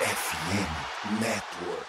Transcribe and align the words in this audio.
FM 0.00 1.20
Network. 1.20 1.86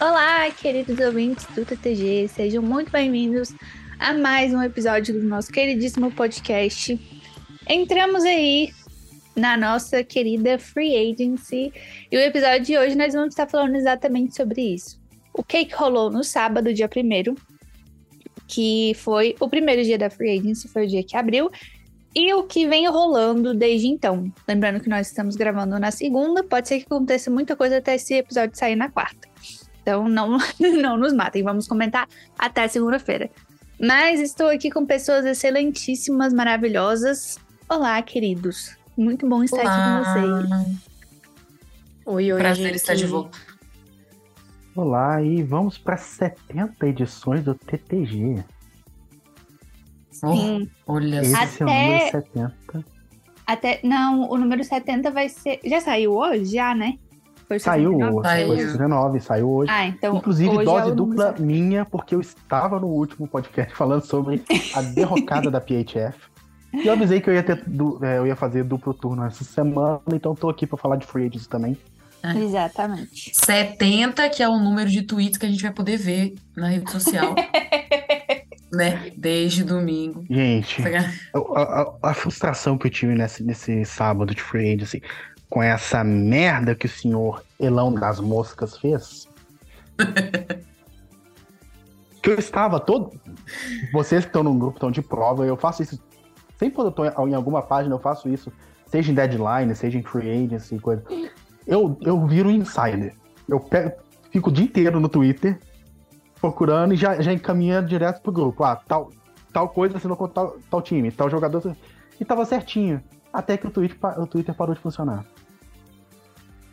Olá, 0.00 0.50
queridos 0.50 0.98
ouvintes 0.98 1.46
do 1.54 1.64
TTG, 1.64 2.26
sejam 2.26 2.64
muito 2.64 2.90
bem-vindos 2.90 3.54
a 4.00 4.12
mais 4.12 4.52
um 4.52 4.60
episódio 4.60 5.14
do 5.14 5.24
nosso 5.24 5.52
queridíssimo 5.52 6.10
podcast. 6.10 6.98
Entramos 7.68 8.24
aí 8.24 8.74
na 9.36 9.56
nossa 9.56 10.02
querida 10.02 10.58
Free 10.58 11.12
Agency 11.12 11.72
e 12.10 12.16
o 12.16 12.20
episódio 12.20 12.64
de 12.64 12.76
hoje 12.76 12.96
nós 12.96 13.14
vamos 13.14 13.28
estar 13.28 13.46
falando 13.46 13.76
exatamente 13.76 14.34
sobre 14.34 14.60
isso. 14.60 15.00
O 15.32 15.44
que, 15.44 15.64
que 15.64 15.76
rolou 15.76 16.10
no 16.10 16.24
sábado, 16.24 16.74
dia 16.74 16.90
1 16.92 17.49
que 18.50 18.92
foi 18.96 19.36
o 19.38 19.48
primeiro 19.48 19.82
dia 19.84 19.96
da 19.96 20.10
Free 20.10 20.38
Agency, 20.38 20.66
foi 20.68 20.84
o 20.84 20.88
dia 20.88 21.04
que 21.04 21.16
abriu, 21.16 21.48
e 22.14 22.34
o 22.34 22.42
que 22.42 22.66
vem 22.66 22.88
rolando 22.88 23.54
desde 23.54 23.86
então. 23.86 24.30
Lembrando 24.46 24.80
que 24.80 24.88
nós 24.88 25.06
estamos 25.06 25.36
gravando 25.36 25.78
na 25.78 25.92
segunda, 25.92 26.42
pode 26.42 26.66
ser 26.66 26.78
que 26.80 26.86
aconteça 26.86 27.30
muita 27.30 27.54
coisa 27.54 27.78
até 27.78 27.94
esse 27.94 28.14
episódio 28.14 28.58
sair 28.58 28.74
na 28.74 28.90
quarta. 28.90 29.28
Então 29.80 30.08
não, 30.08 30.36
não 30.82 30.96
nos 30.96 31.12
matem, 31.12 31.44
vamos 31.44 31.68
comentar 31.68 32.08
até 32.36 32.66
segunda-feira. 32.66 33.30
Mas 33.78 34.20
estou 34.20 34.48
aqui 34.48 34.70
com 34.70 34.84
pessoas 34.84 35.24
excelentíssimas, 35.24 36.34
maravilhosas. 36.34 37.38
Olá, 37.68 38.02
queridos. 38.02 38.76
Muito 38.96 39.26
bom 39.26 39.44
estar 39.44 39.60
Olá. 39.60 40.00
aqui 40.00 40.04
com 40.04 40.48
vocês. 40.50 40.76
Oi, 42.04 42.32
oi, 42.32 42.38
Prazer 42.38 42.66
gente. 42.66 42.76
estar 42.76 42.94
de 42.94 43.06
volta. 43.06 43.38
Olá, 44.74 45.20
e 45.22 45.42
vamos 45.42 45.76
para 45.78 45.96
70 45.96 46.86
edições 46.86 47.42
do 47.44 47.54
TTG. 47.54 48.42
Oh, 50.22 50.34
Sim. 50.36 50.70
olha 50.86 51.20
Esse 51.22 51.32
só. 51.58 51.64
é 51.64 51.66
o 51.66 51.68
Até- 51.70 51.84
número 51.86 52.10
70. 52.10 52.84
Até. 53.46 53.80
Não, 53.82 54.28
o 54.30 54.36
número 54.38 54.62
70 54.62 55.10
vai 55.10 55.28
ser. 55.28 55.58
Já 55.64 55.80
saiu 55.80 56.12
hoje? 56.12 56.44
Já, 56.54 56.74
né? 56.74 56.98
Foi 57.48 57.58
Saiu, 57.58 57.90
69? 57.94 58.28
Saiu. 58.28 58.46
foi 58.46 58.56
19, 58.56 59.20
saiu 59.20 59.50
hoje. 59.50 59.72
Ah, 59.72 59.86
então. 59.86 60.16
Inclusive, 60.16 60.50
hoje 60.50 60.60
é 60.60 60.64
dose 60.64 60.78
número 60.90 60.94
dupla 60.96 61.24
70. 61.30 61.42
minha, 61.42 61.84
porque 61.84 62.14
eu 62.14 62.20
estava 62.20 62.78
no 62.78 62.86
último 62.86 63.26
podcast 63.26 63.74
falando 63.74 64.02
sobre 64.04 64.40
a 64.76 64.82
derrocada 64.82 65.50
da 65.50 65.60
PHF. 65.60 66.30
E 66.72 66.86
eu 66.86 66.92
avisei 66.92 67.20
que 67.20 67.28
eu 67.28 67.34
ia, 67.34 67.42
ter, 67.42 67.64
é, 68.02 68.18
eu 68.18 68.26
ia 68.28 68.36
fazer 68.36 68.62
duplo 68.62 68.94
turno 68.94 69.24
essa 69.24 69.42
semana, 69.42 70.00
então 70.12 70.36
tô 70.36 70.48
aqui 70.48 70.64
para 70.64 70.78
falar 70.78 70.94
de 70.94 71.04
Free 71.04 71.26
Agents 71.26 71.48
também. 71.48 71.76
Exatamente. 72.36 73.30
70, 73.34 74.28
que 74.30 74.42
é 74.42 74.48
o 74.48 74.58
número 74.58 74.90
de 74.90 75.02
tweets 75.02 75.38
que 75.38 75.46
a 75.46 75.48
gente 75.48 75.62
vai 75.62 75.72
poder 75.72 75.96
ver 75.96 76.34
na 76.56 76.68
rede 76.68 76.90
social. 76.90 77.34
né? 78.72 79.10
Desde 79.16 79.64
domingo. 79.64 80.24
Gente, 80.30 80.82
a, 81.34 81.38
a- 81.60 81.94
a 82.10 82.14
frustração 82.14 82.78
que 82.78 82.86
eu 82.86 82.90
tive 82.90 83.14
nesse, 83.14 83.42
nesse 83.42 83.84
sábado 83.84 84.34
de 84.34 84.42
Free 84.42 84.74
Agency 84.74 85.02
com 85.48 85.62
essa 85.62 86.04
merda 86.04 86.74
que 86.74 86.86
o 86.86 86.88
senhor 86.88 87.42
Elão 87.58 87.92
das 87.92 88.20
Moscas 88.20 88.76
fez. 88.78 89.28
que 92.22 92.30
eu 92.30 92.38
estava 92.38 92.78
todo. 92.78 93.18
Vocês 93.92 94.24
que 94.24 94.28
estão 94.28 94.42
no 94.42 94.54
grupo 94.54 94.76
estão 94.76 94.90
de 94.90 95.02
prova, 95.02 95.44
eu 95.46 95.56
faço 95.56 95.82
isso. 95.82 96.00
Sempre 96.58 96.74
quando 96.76 96.88
eu 96.88 96.92
tô 96.92 97.04
em 97.26 97.34
alguma 97.34 97.62
página, 97.62 97.94
eu 97.94 97.98
faço 97.98 98.28
isso. 98.28 98.52
Seja 98.86 99.10
em 99.10 99.14
deadline, 99.14 99.74
seja 99.74 99.98
em 99.98 100.02
free 100.02 100.44
agency, 100.46 100.78
coisa. 100.78 101.02
Eu, 101.66 101.98
eu 102.02 102.26
viro 102.26 102.50
insider. 102.50 103.14
Eu 103.48 103.60
pego, 103.60 103.92
fico 104.30 104.50
o 104.50 104.52
dia 104.52 104.64
inteiro 104.64 105.00
no 105.00 105.08
Twitter 105.08 105.58
procurando 106.40 106.94
e 106.94 106.96
já, 106.96 107.20
já 107.20 107.32
encaminha 107.32 107.82
direto 107.82 108.22
pro 108.22 108.32
grupo. 108.32 108.64
Ah, 108.64 108.76
tal, 108.76 109.10
tal 109.52 109.68
coisa 109.68 109.96
assinou 109.96 110.16
com 110.16 110.28
tal, 110.28 110.56
tal 110.70 110.82
time, 110.82 111.10
tal 111.10 111.28
jogador. 111.28 111.76
E 112.18 112.24
tava 112.24 112.44
certinho. 112.44 113.02
Até 113.32 113.56
que 113.56 113.66
o 113.66 113.70
Twitter, 113.70 113.98
o 114.18 114.26
Twitter 114.26 114.54
parou 114.54 114.74
de 114.74 114.80
funcionar. 114.80 115.24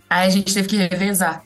Aí 0.10 0.28
a 0.28 0.30
gente 0.30 0.54
teve 0.54 0.68
que 0.68 0.78
revezar 0.78 1.44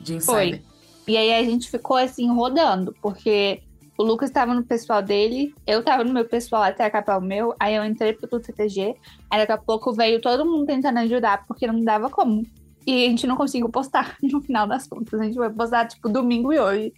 de 0.00 0.14
insider. 0.14 0.34
Foi. 0.34 0.62
E 1.06 1.16
aí 1.16 1.34
a 1.34 1.42
gente 1.42 1.68
ficou 1.68 1.96
assim 1.96 2.32
rodando, 2.32 2.94
porque 3.02 3.62
o 4.00 4.02
Lucas 4.02 4.30
estava 4.30 4.54
no 4.54 4.64
pessoal 4.64 5.02
dele, 5.02 5.54
eu 5.66 5.84
tava 5.84 6.02
no 6.02 6.14
meu 6.14 6.24
pessoal 6.24 6.62
até 6.62 6.86
acabar 6.86 7.18
o 7.18 7.20
meu, 7.20 7.54
aí 7.60 7.74
eu 7.74 7.84
entrei 7.84 8.14
pro 8.14 8.40
TTG, 8.40 8.94
aí 9.30 9.40
daqui 9.40 9.52
a 9.52 9.58
pouco 9.58 9.92
veio 9.92 10.22
todo 10.22 10.46
mundo 10.46 10.64
tentando 10.64 11.00
ajudar, 11.00 11.44
porque 11.46 11.66
não 11.66 11.84
dava 11.84 12.08
como. 12.08 12.42
E 12.86 13.04
a 13.04 13.10
gente 13.10 13.26
não 13.26 13.36
conseguiu 13.36 13.68
postar 13.68 14.16
no 14.24 14.40
final 14.40 14.66
das 14.66 14.86
contas. 14.86 15.20
A 15.20 15.24
gente 15.24 15.36
vai 15.36 15.50
postar 15.50 15.86
tipo 15.86 16.08
domingo 16.08 16.50
e 16.50 16.58
hoje. 16.58 16.94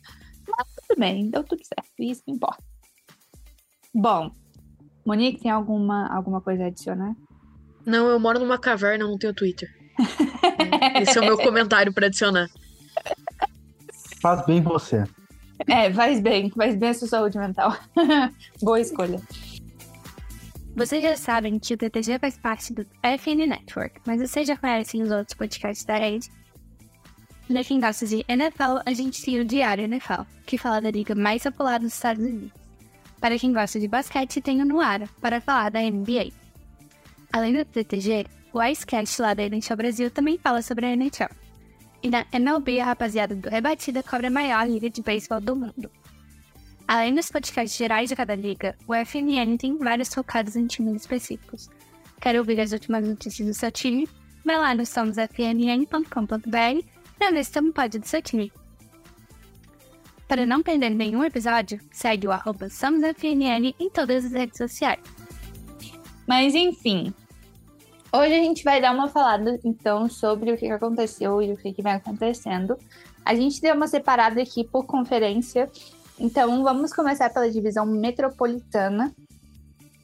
Mas 0.49 0.67
tudo 0.77 1.01
bem, 1.01 1.29
deu 1.29 1.43
tudo 1.43 1.61
certo. 1.65 1.91
Isso 1.99 2.23
que 2.25 2.31
importa. 2.31 2.63
Bom, 3.93 4.31
Monique, 5.05 5.43
tem 5.43 5.51
alguma, 5.51 6.07
alguma 6.07 6.41
coisa 6.41 6.63
a 6.63 6.67
adicionar? 6.69 7.17
Não, 7.85 8.07
eu 8.07 8.21
moro 8.21 8.39
numa 8.39 8.59
caverna, 8.59 9.03
eu 9.03 9.09
não 9.09 9.19
tenho 9.19 9.35
Twitter. 9.35 9.69
Esse 11.01 11.19
é 11.19 11.21
o 11.21 11.25
meu 11.25 11.37
comentário 11.43 11.93
pra 11.93 12.07
adicionar. 12.07 12.49
Faz 14.21 14.47
bem 14.47 14.63
você. 14.63 15.05
É, 15.69 15.93
faz 15.93 16.21
bem, 16.21 16.51
faz 16.51 16.75
bem 16.75 16.91
a 16.91 16.95
sua 16.95 17.09
saúde 17.09 17.39
mental. 17.39 17.77
Boa 18.63 18.81
escolha. 18.81 19.21
Vocês 20.75 21.03
já 21.03 21.17
sabem 21.17 21.59
que 21.59 21.75
o 21.75 21.77
TTG 21.77 22.19
faz 22.19 22.39
parte 22.39 22.73
do 22.73 22.87
FN 23.03 23.47
Network, 23.47 24.01
mas 24.07 24.21
vocês 24.21 24.49
já 24.49 24.57
conhecem 24.57 25.03
os 25.03 25.11
outros 25.11 25.37
podcasts 25.37 25.85
da 25.85 25.99
rede? 25.99 26.31
Pra 27.47 27.63
quem 27.63 27.81
gosta 27.81 28.07
de 28.07 28.25
NFL, 28.27 28.81
a 28.87 28.93
gente 28.95 29.23
tem 29.23 29.39
o 29.41 29.45
Diário 29.45 29.85
NFL, 29.85 30.23
que 30.47 30.57
fala 30.57 30.81
da 30.81 30.91
liga 30.91 31.15
mais 31.15 31.43
popular 31.43 31.79
dos 31.79 31.93
Estados 31.93 32.25
Unidos. 32.25 32.53
Para 33.21 33.39
quem 33.39 33.53
gosta 33.53 33.79
de 33.79 33.87
basquete, 33.87 34.41
tem 34.41 34.63
o 34.63 34.65
Nuara, 34.65 35.09
para 35.21 35.41
falar 35.41 35.71
da 35.71 35.81
NBA. 35.81 36.31
Além 37.31 37.53
do 37.53 37.65
TTG, 37.65 38.27
o 38.53 38.63
Icecast 38.63 39.21
lá 39.21 39.35
da 39.35 39.43
NHL 39.43 39.77
Brasil 39.77 40.11
também 40.11 40.39
fala 40.39 40.63
sobre 40.63 40.87
a 40.87 40.97
NHL. 40.97 41.42
E 42.03 42.11
na 42.11 42.27
MLB, 42.33 42.81
a 42.81 42.87
rapaziada 42.87 43.35
do 43.35 43.49
Rebatida 43.49 44.03
cobre 44.03 44.27
a 44.27 44.31
maior 44.31 44.69
liga 44.69 44.91
de 44.91 45.03
beisebol 45.03 45.41
do 45.41 45.55
mundo. 45.55 45.91
Além 46.89 47.15
dos 47.15 47.31
podcasts 47.31 47.79
gerais 47.79 48.09
de 48.09 48.17
cada 48.17 48.35
liga, 48.35 48.77
o 48.89 48.95
FNN 48.95 49.57
tem 49.57 49.79
vários 49.79 50.13
focados 50.13 50.57
em 50.57 50.67
times 50.67 51.03
específicos. 51.03 51.71
Quer 52.21 52.37
ouvir 52.39 52.61
as 52.61 52.73
últimas 52.73 53.07
notícias 53.07 53.49
do 53.49 53.55
seu 53.55 53.71
time? 53.71 54.09
Vai 54.45 54.59
lá 54.59 54.75
no 54.75 54.85
somosfnn.com.br 54.85 56.87
para 57.19 57.31
ver 57.31 57.45
se 57.45 57.53
pode 57.73 57.99
do 57.99 58.07
seu 58.07 58.21
time. 58.21 58.53
Para 60.27 60.45
não 60.45 60.63
perder 60.63 60.91
nenhum 60.91 61.23
episódio, 61.23 61.81
segue 61.91 62.27
o 62.27 62.33
arroba 62.33 62.69
em 63.79 63.91
todas 63.91 64.25
as 64.25 64.33
redes 64.33 64.59
sociais. 64.59 65.01
Mas 66.27 66.55
enfim, 66.55 67.13
hoje 68.13 68.35
a 68.35 68.43
gente 68.43 68.63
vai 68.63 68.81
dar 68.81 68.95
uma 68.95 69.09
falada 69.09 69.59
então 69.65 70.09
sobre 70.09 70.53
o 70.53 70.57
que 70.57 70.67
aconteceu 70.71 71.41
e 71.41 71.53
o 71.53 71.57
que, 71.57 71.73
que 71.73 71.83
vem 71.83 71.93
acontecendo. 71.93 72.77
A 73.25 73.35
gente 73.35 73.61
deu 73.61 73.75
uma 73.75 73.89
separada 73.89 74.43
aqui 74.43 74.65
por 74.65 74.85
conferência, 74.85 75.71
então 76.19 76.63
vamos 76.63 76.93
começar 76.93 77.31
pela 77.31 77.51
divisão 77.51 77.87
metropolitana. 77.87 79.13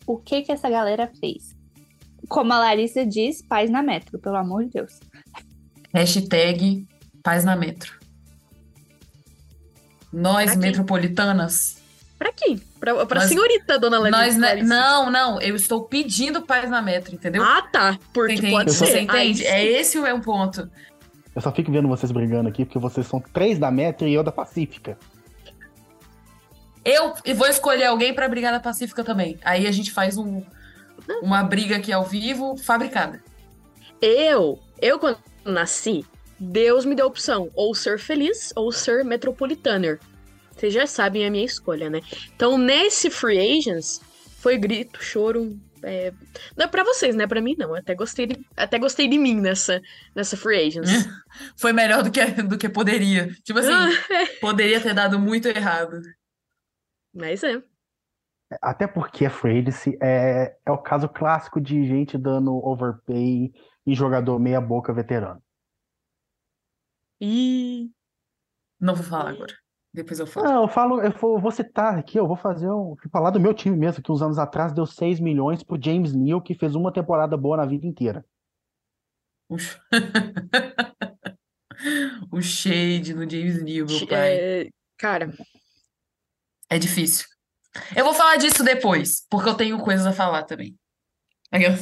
O 0.06 0.16
que 0.16 0.42
que 0.42 0.52
essa 0.52 0.70
galera 0.70 1.10
fez? 1.20 1.54
Como 2.28 2.52
a 2.52 2.58
Larissa 2.58 3.04
diz, 3.04 3.42
paz 3.42 3.70
na 3.70 3.82
metro, 3.82 4.18
pelo 4.18 4.36
amor 4.36 4.64
de 4.64 4.70
Deus. 4.70 5.00
Hashtag 5.92 6.86
paz 7.22 7.44
na 7.44 7.56
metro. 7.56 7.98
Nós, 10.12 10.52
Aqui. 10.52 10.60
metropolitanas, 10.60 11.77
Pra 12.18 12.32
quê? 12.32 12.58
Pra, 12.80 13.06
pra 13.06 13.20
Nós- 13.20 13.28
senhorita, 13.28 13.78
dona 13.78 13.98
Larissa. 13.98 14.18
nós, 14.18 14.36
né, 14.36 14.62
não, 14.62 15.08
não, 15.10 15.40
eu 15.40 15.54
estou 15.54 15.84
pedindo 15.84 16.42
paz 16.42 16.68
na 16.68 16.82
metro, 16.82 17.14
entendeu? 17.14 17.42
Ah, 17.44 17.62
tá. 17.62 17.96
Porque 18.12 18.32
Você 18.36 18.38
entende? 18.38 18.52
pode 18.54 18.72
ser. 18.72 18.86
Você 18.86 19.00
entende? 19.00 19.46
Ai, 19.46 19.52
É 19.52 19.64
esse 19.80 19.98
o 19.98 20.02
meu 20.02 20.20
ponto. 20.20 20.68
Eu 21.34 21.40
só 21.42 21.52
fico 21.52 21.70
vendo 21.70 21.86
vocês 21.86 22.10
brigando 22.10 22.48
aqui, 22.48 22.64
porque 22.64 22.78
vocês 22.80 23.06
são 23.06 23.20
três 23.20 23.58
da 23.58 23.70
Metro 23.70 24.08
e 24.08 24.14
eu 24.14 24.24
da 24.24 24.32
Pacífica. 24.32 24.98
Eu 26.84 27.14
vou 27.36 27.46
escolher 27.46 27.84
alguém 27.84 28.14
pra 28.14 28.28
brigar 28.28 28.52
na 28.52 28.60
Pacífica 28.60 29.04
também. 29.04 29.38
Aí 29.44 29.66
a 29.66 29.70
gente 29.72 29.92
faz 29.92 30.16
um, 30.16 30.42
uma 31.22 31.42
briga 31.42 31.76
aqui 31.76 31.92
ao 31.92 32.04
vivo, 32.04 32.56
fabricada. 32.56 33.22
Eu, 34.00 34.58
eu 34.80 34.98
quando 34.98 35.18
nasci, 35.44 36.04
Deus 36.38 36.84
me 36.84 36.94
deu 36.94 37.04
a 37.04 37.08
opção, 37.08 37.50
ou 37.54 37.74
ser 37.74 37.98
feliz 37.98 38.52
ou 38.56 38.72
ser 38.72 39.04
metropolitaner. 39.04 40.00
Vocês 40.58 40.74
já 40.74 40.86
sabem 40.86 41.24
a 41.24 41.30
minha 41.30 41.44
escolha, 41.44 41.88
né? 41.88 42.00
Então, 42.34 42.58
nesse 42.58 43.10
Free 43.10 43.38
Agents, 43.38 44.00
foi 44.38 44.58
grito, 44.58 45.02
choro. 45.02 45.56
É... 45.82 46.12
Não 46.56 46.64
é 46.64 46.68
pra 46.68 46.82
vocês, 46.82 47.14
né? 47.14 47.26
Pra 47.28 47.40
mim, 47.40 47.54
não. 47.56 47.70
Eu 47.70 47.76
até 47.76 47.94
gostei 47.94 48.26
de, 48.26 48.44
até 48.56 48.78
gostei 48.78 49.08
de 49.08 49.16
mim 49.18 49.40
nessa, 49.40 49.80
nessa 50.14 50.36
Free 50.36 50.66
Agents. 50.66 50.90
Foi 51.56 51.72
melhor 51.72 52.02
do 52.02 52.10
que, 52.10 52.24
do 52.42 52.58
que 52.58 52.68
poderia. 52.68 53.32
Tipo 53.44 53.60
assim, 53.60 53.70
Ah, 53.70 53.88
poderia 54.40 54.80
ter 54.80 54.94
dado 54.94 55.18
muito 55.18 55.46
errado. 55.46 56.00
Mas 57.14 57.44
é. 57.44 57.62
Até 58.60 58.86
porque 58.86 59.26
a 59.26 59.30
Free 59.30 59.58
Agency 59.58 59.96
é, 60.02 60.56
é 60.66 60.70
o 60.70 60.78
caso 60.78 61.08
clássico 61.08 61.60
de 61.60 61.86
gente 61.86 62.18
dando 62.18 62.56
overpay 62.66 63.52
em 63.86 63.94
jogador 63.94 64.38
meia 64.40 64.60
boca 64.60 64.92
veterano. 64.92 65.40
E 67.20 67.90
Não 68.80 68.94
vou 68.94 69.04
falar 69.04 69.30
agora. 69.30 69.54
Depois 69.92 70.18
eu 70.20 70.26
falo. 70.26 70.46
Não, 70.46 70.62
eu 70.62 70.68
falo, 70.68 71.00
eu 71.02 71.10
vou, 71.12 71.40
vou 71.40 71.50
citar 71.50 71.98
aqui, 71.98 72.18
eu 72.18 72.26
vou 72.26 72.36
fazer 72.36 72.70
um. 72.70 72.94
falar 73.10 73.30
do 73.30 73.40
meu 73.40 73.54
time 73.54 73.76
mesmo, 73.76 74.02
que 74.02 74.12
uns 74.12 74.22
anos 74.22 74.38
atrás 74.38 74.72
deu 74.72 74.86
6 74.86 75.18
milhões 75.18 75.62
pro 75.62 75.82
James 75.82 76.12
Neal, 76.14 76.40
que 76.42 76.54
fez 76.54 76.74
uma 76.74 76.92
temporada 76.92 77.36
boa 77.36 77.56
na 77.56 77.66
vida 77.66 77.86
inteira. 77.86 78.24
O 79.48 79.58
sh- 79.58 79.78
O 82.32 82.42
shade 82.42 83.14
no 83.14 83.22
James 83.28 83.62
Neal, 83.62 83.86
meu 83.86 84.06
pai. 84.06 84.36
É, 84.36 84.68
cara, 84.96 85.32
É 86.68 86.78
difícil. 86.78 87.26
Eu 87.96 88.04
vou 88.04 88.12
falar 88.14 88.36
disso 88.36 88.64
depois, 88.64 89.24
porque 89.30 89.48
eu 89.48 89.54
tenho 89.54 89.78
coisas 89.78 90.04
a 90.04 90.12
falar 90.12 90.42
também. 90.42 90.76
Eu 91.52 91.72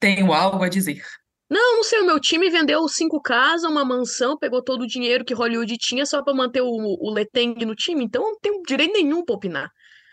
tenho 0.00 0.32
algo 0.32 0.64
a 0.64 0.68
dizer. 0.68 1.04
Não, 1.50 1.76
não 1.76 1.82
sei, 1.82 1.98
o 2.00 2.06
meu 2.06 2.20
time 2.20 2.48
vendeu 2.48 2.86
cinco 2.88 3.20
casas, 3.20 3.68
uma 3.68 3.84
mansão, 3.84 4.38
pegou 4.38 4.62
todo 4.62 4.82
o 4.82 4.86
dinheiro 4.86 5.24
que 5.24 5.34
Hollywood 5.34 5.76
tinha 5.78 6.06
só 6.06 6.22
pra 6.22 6.32
manter 6.32 6.60
o, 6.60 6.68
o 6.68 7.10
Leteng 7.10 7.64
no 7.66 7.74
time, 7.74 8.04
então 8.04 8.22
eu 8.22 8.30
não 8.30 8.38
tenho 8.38 8.62
direito 8.62 8.92
nenhum 8.92 9.24
pra 9.24 9.34
opinar, 9.34 9.68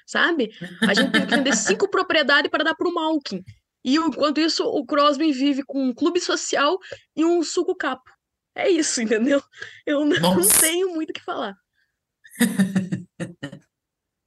sabe? 0.07 0.49
A 0.81 0.95
gente 0.95 1.11
teve 1.11 1.27
que 1.27 1.35
vender 1.35 1.53
cinco 1.55 1.87
propriedades 1.89 2.49
para 2.49 2.63
dar 2.63 2.73
pro 2.73 2.91
Malkin. 2.91 3.43
E 3.85 3.95
enquanto 3.95 4.39
isso, 4.39 4.65
o 4.65 4.83
Crosby 4.83 5.31
vive 5.31 5.63
com 5.63 5.81
um 5.81 5.93
clube 5.93 6.19
social 6.19 6.77
e 7.15 7.23
um 7.23 7.43
suco 7.43 7.75
capo. 7.75 8.09
É 8.55 8.67
isso, 8.67 8.99
entendeu? 9.03 9.41
Eu 9.85 10.03
não, 10.03 10.41
tenho 10.59 10.89
muito 10.95 11.11
o 11.11 11.13
que 11.13 11.23
falar. 11.23 11.53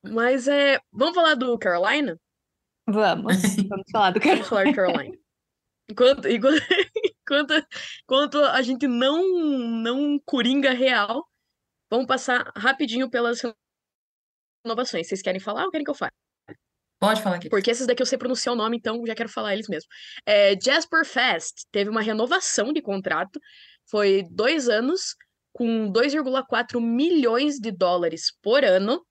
Mas 0.02 0.46
é. 0.46 0.78
Vamos 0.92 1.14
falar 1.14 1.34
do 1.34 1.58
Carolina? 1.58 2.16
Vamos, 2.88 3.36
vamos 3.68 3.90
falar 3.90 4.12
do 4.12 4.20
Vamos 4.20 4.48
falar 4.48 4.64
de 4.64 4.72
Carolina. 4.72 5.19
Enquanto, 5.90 6.28
enquanto, 6.28 6.60
enquanto, 7.22 7.66
enquanto 8.02 8.38
a 8.38 8.62
gente 8.62 8.86
não, 8.86 9.22
não 9.82 10.18
coringa 10.24 10.72
real, 10.72 11.26
vamos 11.90 12.06
passar 12.06 12.50
rapidinho 12.56 13.10
pelas 13.10 13.42
renovações. 14.64 15.08
Vocês 15.08 15.22
querem 15.22 15.40
falar 15.40 15.64
ou 15.64 15.70
querem 15.70 15.84
que 15.84 15.90
eu 15.90 15.94
fale? 15.94 16.12
Pode 17.00 17.22
falar 17.22 17.36
aqui. 17.36 17.48
Porque 17.48 17.70
esses 17.70 17.86
daqui 17.86 18.02
eu 18.02 18.06
sei 18.06 18.18
pronunciar 18.18 18.54
o 18.54 18.58
nome, 18.58 18.76
então 18.76 19.04
já 19.06 19.14
quero 19.14 19.30
falar 19.30 19.54
eles 19.54 19.68
mesmo. 19.68 19.88
É, 20.26 20.54
Jasper 20.60 21.04
Fast 21.04 21.66
teve 21.72 21.88
uma 21.88 22.02
renovação 22.02 22.72
de 22.74 22.82
contrato, 22.82 23.40
foi 23.90 24.22
dois 24.30 24.68
anos, 24.68 25.16
com 25.52 25.90
2,4 25.90 26.78
milhões 26.78 27.58
de 27.58 27.70
dólares 27.70 28.32
por 28.42 28.64
ano. 28.64 29.04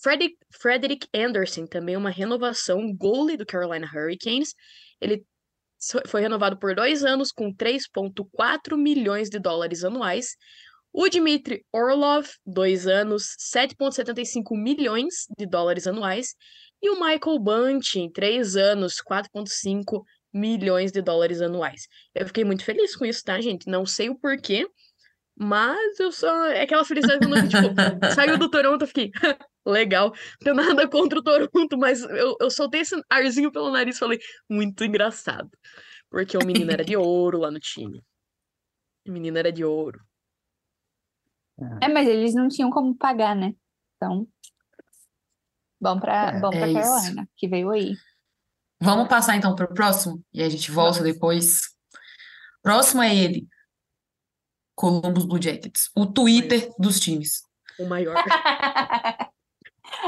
Frederick, 0.00 0.36
Frederick 0.52 1.08
Anderson, 1.14 1.66
também 1.66 1.96
uma 1.96 2.10
renovação, 2.10 2.94
goalie 2.94 3.36
do 3.36 3.46
Carolina 3.46 3.90
Hurricanes. 3.92 4.54
Ele 5.00 5.24
foi 6.06 6.20
renovado 6.20 6.58
por 6.58 6.74
dois 6.74 7.04
anos, 7.04 7.32
com 7.32 7.52
3,4 7.52 8.76
milhões 8.76 9.28
de 9.28 9.38
dólares 9.38 9.84
anuais. 9.84 10.36
O 10.92 11.08
Dmitry 11.08 11.64
Orlov, 11.72 12.26
dois 12.44 12.86
anos, 12.86 13.34
7,75 13.38 14.56
milhões 14.56 15.26
de 15.38 15.46
dólares 15.46 15.86
anuais. 15.86 16.34
E 16.82 16.90
o 16.90 16.94
Michael 16.94 17.38
Bunting, 17.38 18.10
três 18.10 18.56
anos, 18.56 18.96
4,5 19.00 20.02
milhões 20.32 20.92
de 20.92 21.00
dólares 21.00 21.40
anuais. 21.40 21.82
Eu 22.14 22.26
fiquei 22.26 22.44
muito 22.44 22.64
feliz 22.64 22.96
com 22.96 23.04
isso, 23.04 23.22
tá, 23.24 23.40
gente? 23.40 23.68
Não 23.68 23.86
sei 23.86 24.10
o 24.10 24.18
porquê, 24.18 24.66
mas 25.36 25.98
eu 25.98 26.12
só. 26.12 26.46
É 26.46 26.62
aquela 26.62 26.84
felicidade 26.84 27.24
eu, 27.24 27.48
tipo, 27.48 27.74
saiu 28.14 28.38
do 28.38 28.50
Toronto, 28.50 28.82
eu 28.82 28.88
fiquei. 28.88 29.10
Legal, 29.64 30.08
não 30.08 30.38
tenho 30.40 30.56
nada 30.56 30.88
contra 30.88 31.20
o 31.20 31.22
Toronto, 31.22 31.78
mas 31.78 32.02
eu, 32.02 32.36
eu 32.40 32.50
soltei 32.50 32.80
esse 32.80 33.00
arzinho 33.08 33.52
pelo 33.52 33.70
nariz 33.70 33.96
e 33.96 33.98
falei, 33.98 34.18
muito 34.50 34.84
engraçado. 34.84 35.50
Porque 36.10 36.36
o 36.36 36.44
menino 36.44 36.70
era 36.70 36.84
de 36.84 36.96
ouro 36.96 37.38
lá 37.38 37.50
no 37.50 37.60
time. 37.60 38.04
O 39.06 39.12
menino 39.12 39.38
era 39.38 39.52
de 39.52 39.64
ouro. 39.64 40.00
É, 41.80 41.88
mas 41.88 42.08
eles 42.08 42.34
não 42.34 42.48
tinham 42.48 42.70
como 42.70 42.96
pagar, 42.96 43.36
né? 43.36 43.54
Então, 43.96 44.26
bom 45.80 45.98
pra, 46.00 46.30
É, 46.30 46.40
bom 46.40 46.50
pra 46.50 46.66
é 46.66 46.70
isso. 46.70 46.80
Carolina, 46.80 47.28
que 47.36 47.48
veio 47.48 47.70
aí. 47.70 47.94
Vamos 48.80 49.06
passar 49.06 49.36
então 49.36 49.54
para 49.54 49.66
o 49.66 49.74
próximo 49.74 50.24
e 50.32 50.42
a 50.42 50.48
gente 50.48 50.70
volta 50.72 51.04
depois. 51.04 51.72
Próximo 52.62 53.00
é 53.02 53.14
ele, 53.14 53.46
Columbus 54.74 55.24
Blue 55.24 55.40
Jackets, 55.40 55.90
o 55.96 56.06
Twitter 56.06 56.68
dos 56.78 56.98
times. 56.98 57.42
O 57.78 57.86
maior. 57.86 58.16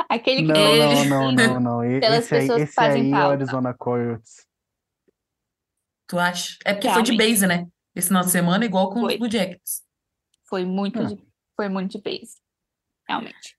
Aquele 0.08 0.42
que 0.42 0.52
Não, 0.52 0.76
não, 0.76 1.04
não, 1.04 1.32
não, 1.32 1.60
não. 1.60 1.84
E- 1.84 2.00
Pelas 2.00 2.24
Esse 2.24 2.34
aí, 2.34 2.40
pessoas 2.42 2.56
que 2.58 2.62
esse 2.64 2.72
fazem 2.74 3.02
aí 3.14 3.20
é 3.20 3.26
o. 3.26 3.30
Arizona 3.30 3.74
Coyotes. 3.74 4.46
Tu 6.08 6.18
acha? 6.18 6.56
É 6.64 6.74
porque 6.74 6.90
foi 6.90 7.02
de 7.02 7.12
Realmente. 7.12 7.30
base, 7.32 7.46
né? 7.46 7.66
Esse 7.94 8.08
final 8.08 8.24
de 8.24 8.30
semana, 8.30 8.64
igual 8.64 8.90
com 8.90 8.96
os 9.00 9.06
Foi. 9.06 9.18
Blue 9.18 9.30
Jackets. 9.30 9.82
foi 10.48 10.64
muito 10.64 11.00
Ah. 11.00 11.04
de, 11.04 11.18
foi 11.56 11.68
muito 11.68 11.92
de 11.92 12.02
base. 12.02 12.36
Realmente. 13.08 13.56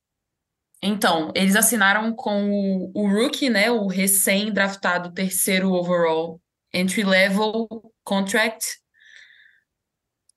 Então, 0.82 1.32
eles 1.36 1.56
assinaram 1.56 2.14
com 2.14 2.50
o, 2.52 2.92
o 2.94 3.08
rookie, 3.10 3.50
né? 3.50 3.72
O 3.72 3.88
recém-draftado 3.88 5.12
terceiro 5.14 5.72
overall 5.72 6.40
entry-level 6.74 7.68
contract. 8.04 8.64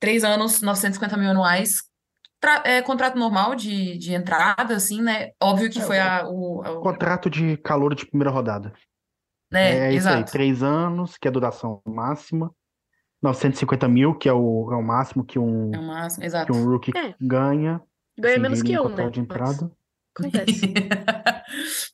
Três 0.00 0.22
anos, 0.24 0.62
950 0.62 1.16
mil 1.16 1.30
anuais. 1.30 1.82
Tra- 2.40 2.62
é, 2.64 2.80
contrato 2.82 3.18
normal 3.18 3.54
de, 3.54 3.98
de 3.98 4.14
entrada, 4.14 4.76
assim, 4.76 5.02
né? 5.02 5.30
Óbvio 5.42 5.68
que 5.70 5.78
É, 5.80 5.82
foi 5.82 5.98
a, 5.98 6.26
o, 6.28 6.62
a- 6.64 6.70
o- 6.72 6.80
Contrato 6.80 7.28
de 7.28 7.56
calor 7.58 7.94
de 7.94 8.06
primeira 8.06 8.30
rodada. 8.30 8.72
né? 9.50 9.88
É 9.88 9.92
isso 9.92 10.08
aí, 10.08 10.14
Exato. 10.16 10.32
três 10.32 10.62
anos, 10.62 11.16
que 11.18 11.26
é 11.26 11.30
a 11.30 11.32
duração 11.32 11.82
máxima. 11.86 12.54
950 13.20 13.88
mil, 13.88 14.14
que 14.14 14.28
é 14.28 14.32
o, 14.32 14.68
é 14.72 14.76
o 14.76 14.82
máximo 14.82 15.24
que 15.24 15.38
um, 15.40 15.74
É 15.74 15.78
o 15.78 15.82
máximo, 15.82 16.20
que 16.20 16.26
exato. 16.26 16.52
um 16.52 16.64
rookie 16.64 16.92
É. 16.96 17.14
ganha. 17.20 17.82
Ganha 18.16 18.34
assim, 18.34 18.42
menos 18.42 18.62
que 18.62 18.72
eu, 18.72 18.84
contrato 18.84 19.04
né? 19.06 19.10
de 19.10 19.20
Mas 19.20 19.28
entrada. 19.30 19.72
acontece. 20.16 20.60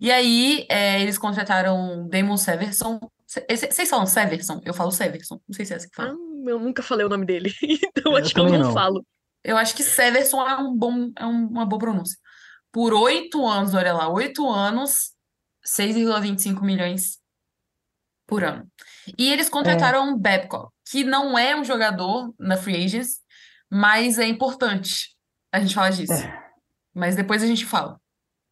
E 0.00 0.10
aí, 0.10 0.66
é, 0.70 1.02
eles 1.02 1.18
contrataram 1.18 2.08
Damon 2.08 2.36
Severson. 2.38 2.98
Vocês 3.26 3.88
falam 3.90 4.06
Severson? 4.06 4.60
Eu 4.64 4.72
falo 4.72 4.90
Severson. 4.90 5.38
Não 5.46 5.54
sei 5.54 5.66
se 5.66 5.74
é 5.74 5.76
assim 5.76 5.88
que 5.88 6.00
Ah, 6.00 6.06
fala. 6.06 6.16
Eu 6.46 6.58
nunca 6.58 6.82
falei 6.82 7.04
o 7.06 7.08
nome 7.08 7.24
dele, 7.26 7.52
então 7.62 8.12
Eu 8.12 8.18
acho 8.18 8.34
que 8.34 8.40
eu 8.40 8.44
não 8.48 8.58
não. 8.58 8.72
falo. 8.72 9.04
Eu 9.42 9.56
acho 9.56 9.74
que 9.74 9.82
Severson 9.82 10.46
é 10.46 10.56
um 10.56 10.76
bom, 10.76 11.10
é 11.16 11.24
um- 11.26 11.46
uma 11.48 11.64
boa 11.66 11.78
pronúncia. 11.78 12.18
Por 12.72 12.92
oito 12.92 13.46
anos, 13.46 13.74
olha 13.74 13.92
lá, 13.92 14.08
oito 14.08 14.48
anos, 14.48 15.12
6,25 15.64 16.62
milhões 16.62 17.18
por 18.26 18.44
ano. 18.44 18.66
E 19.18 19.32
eles 19.32 19.48
contrataram 19.48 20.16
Babcock, 20.18 20.70
que 20.88 21.02
não 21.04 21.36
é 21.38 21.56
um 21.56 21.64
jogador 21.64 22.32
na 22.38 22.56
Free 22.56 22.84
Agents, 22.84 23.20
mas 23.70 24.18
é 24.18 24.26
importante 24.26 25.16
a 25.52 25.58
gente 25.60 25.74
falar 25.74 25.90
disso. 25.90 26.12
Mas 26.94 27.16
depois 27.16 27.42
a 27.42 27.46
gente 27.46 27.64
fala. 27.66 28.00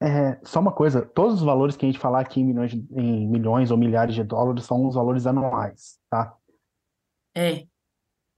É, 0.01 0.39
só 0.45 0.61
uma 0.61 0.73
coisa, 0.73 1.03
todos 1.03 1.35
os 1.37 1.43
valores 1.43 1.77
que 1.77 1.85
a 1.85 1.89
gente 1.89 1.99
falar 2.01 2.21
aqui 2.21 2.41
em 2.41 2.45
milhões, 2.45 2.71
de- 2.71 2.87
em 2.93 3.29
milhões 3.29 3.71
ou 3.71 3.77
milhares 3.77 4.15
de 4.15 4.23
dólares 4.23 4.65
são 4.65 4.87
os 4.87 4.95
valores 4.95 5.27
anuais, 5.27 5.99
tá? 6.09 6.37
É, 7.37 7.67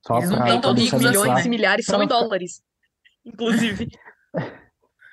Só 0.07 0.19
Eles 0.19 0.31
não 0.31 0.43
assim, 0.43 0.97
Milhões 0.97 1.47
e 1.47 1.49
milhares 1.49 1.87
são 1.87 1.97
Pra 1.97 2.05
em 2.05 2.09
dólares. 2.09 2.63
Inclusive. 3.25 3.89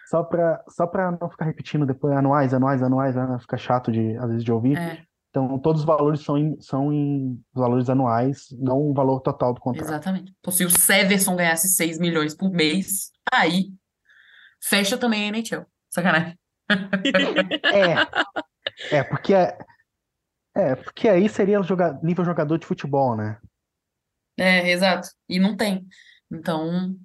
Só 0.10 0.24
para 0.24 0.64
só 0.70 0.88
para 0.88 1.12
não 1.12 1.30
ficar 1.30 1.44
repetindo 1.44 1.86
depois 1.86 2.16
anuais, 2.16 2.54
anuais, 2.54 2.82
anuais, 2.82 3.14
né? 3.14 3.38
Fica 3.42 3.58
chato 3.58 3.92
de 3.92 4.16
às 4.16 4.30
vezes 4.30 4.44
de 4.44 4.52
ouvir. 4.54 4.78
é, 4.78 5.04
Então 5.30 5.60
todos 5.60 5.82
os 5.82 5.86
valores 5.86 6.22
são 6.22 6.38
em, 6.38 6.58
são 6.62 6.94
em 6.94 7.38
valores 7.54 7.90
anuais, 7.90 8.48
não 8.58 8.78
o 8.78 8.94
valor 8.94 9.20
total 9.20 9.54
do 9.54 9.60
contrato. 9.60 9.86
exatamente. 9.86 10.34
Então, 10.40 10.54
se 10.54 10.64
o 10.64 10.70
Severson 10.70 11.36
ganhasse 11.36 11.68
6 11.68 12.00
milhões 12.00 12.34
por 12.34 12.50
mês, 12.50 13.12
aí 13.34 13.74
fecha 14.64 14.98
também 14.98 15.26
a 15.26 15.28
NHL. 15.28 15.66
Sacanagem. 15.90 16.40
É, 18.92 18.98
é 18.98 19.04
porque 19.04 19.34
é, 19.34 19.58
é 20.56 20.76
porque 20.76 21.10
aí 21.10 21.28
seria 21.28 21.62
joga, 21.64 22.00
nível 22.02 22.24
jogador 22.24 22.58
de 22.58 22.66
futebol, 22.66 23.16
né? 23.16 23.38
É, 24.38 24.70
exato. 24.70 25.10
E 25.28 25.40
não 25.40 25.56
tem. 25.58 25.88
Então, 26.32 26.96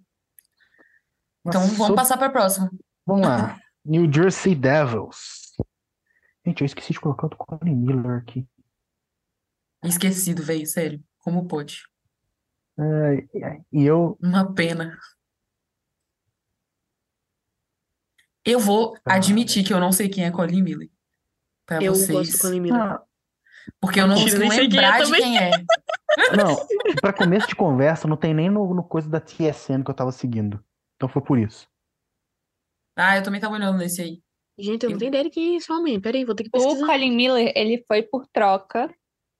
Mas 1.44 1.54
então 1.56 1.62
vamos 1.68 1.86
so- 1.88 1.94
passar 1.94 2.16
para 2.18 2.26
a 2.26 2.30
próxima. 2.32 2.70
Vamos 3.06 3.26
lá. 3.26 3.58
New 3.84 4.12
Jersey 4.12 4.54
Devils. 4.54 5.52
Gente, 6.46 6.60
eu 6.60 6.66
esqueci 6.66 6.92
de 6.92 7.00
colocar 7.00 7.26
o 7.26 7.30
do 7.30 7.36
Colin 7.36 7.74
Miller 7.74 8.18
aqui. 8.18 8.46
Esquecido, 9.84 10.42
velho, 10.42 10.66
sério. 10.66 11.02
Como 11.18 11.46
pode? 11.48 11.82
É, 12.78 13.26
e 13.72 13.82
eu. 13.84 14.16
Uma 14.20 14.52
pena. 14.54 14.98
Eu 18.44 18.58
vou 18.58 18.96
Ah. 19.04 19.14
admitir 19.14 19.64
que 19.64 19.72
eu 19.72 19.80
não 19.80 19.92
sei 19.92 20.08
quem 20.08 20.24
é 20.24 20.30
Colin 20.30 20.62
Miller. 20.62 20.90
Para 21.66 21.82
Eu 21.82 21.94
vocês. 21.94 22.10
gosto 22.10 22.32
do 22.32 22.38
Colin 22.38 22.60
Miller. 22.60 22.80
Ah, 22.82 23.04
Porque 23.80 24.00
eu 24.00 24.06
não 24.06 24.16
consigo 24.16 24.38
nem 24.38 24.50
sei 24.50 24.68
quem 24.68 24.78
é 24.78 24.82
lembrar 24.82 24.98
de 24.98 25.04
também. 25.04 25.22
quem 25.22 25.38
é. 25.38 25.50
não, 26.36 26.66
pra 27.00 27.12
começo 27.12 27.48
de 27.48 27.54
conversa, 27.54 28.08
não 28.08 28.16
tem 28.16 28.34
nem 28.34 28.50
no, 28.50 28.74
no 28.74 28.82
coisa 28.82 29.08
da 29.08 29.20
TSN 29.20 29.82
que 29.84 29.90
eu 29.90 29.94
tava 29.94 30.12
seguindo. 30.12 30.62
Então 30.96 31.08
foi 31.08 31.22
por 31.22 31.38
isso. 31.38 31.66
Ah, 32.96 33.16
eu 33.16 33.22
também 33.22 33.40
tava 33.40 33.54
olhando 33.54 33.78
nesse 33.78 34.02
aí. 34.02 34.22
Gente, 34.58 34.84
eu 34.84 34.90
não 34.90 34.98
tenho 34.98 35.08
ideia 35.08 35.24
de 35.24 35.30
quem 35.30 35.54
é 35.54 35.56
esse 35.56 35.72
homem. 35.72 36.00
Peraí, 36.00 36.24
vou 36.24 36.34
ter 36.34 36.44
que 36.44 36.50
O 36.50 36.52
pesquisar. 36.52 36.86
Colin 36.86 37.16
Miller, 37.16 37.52
ele 37.56 37.84
foi 37.88 38.02
por 38.02 38.26
troca 38.32 38.92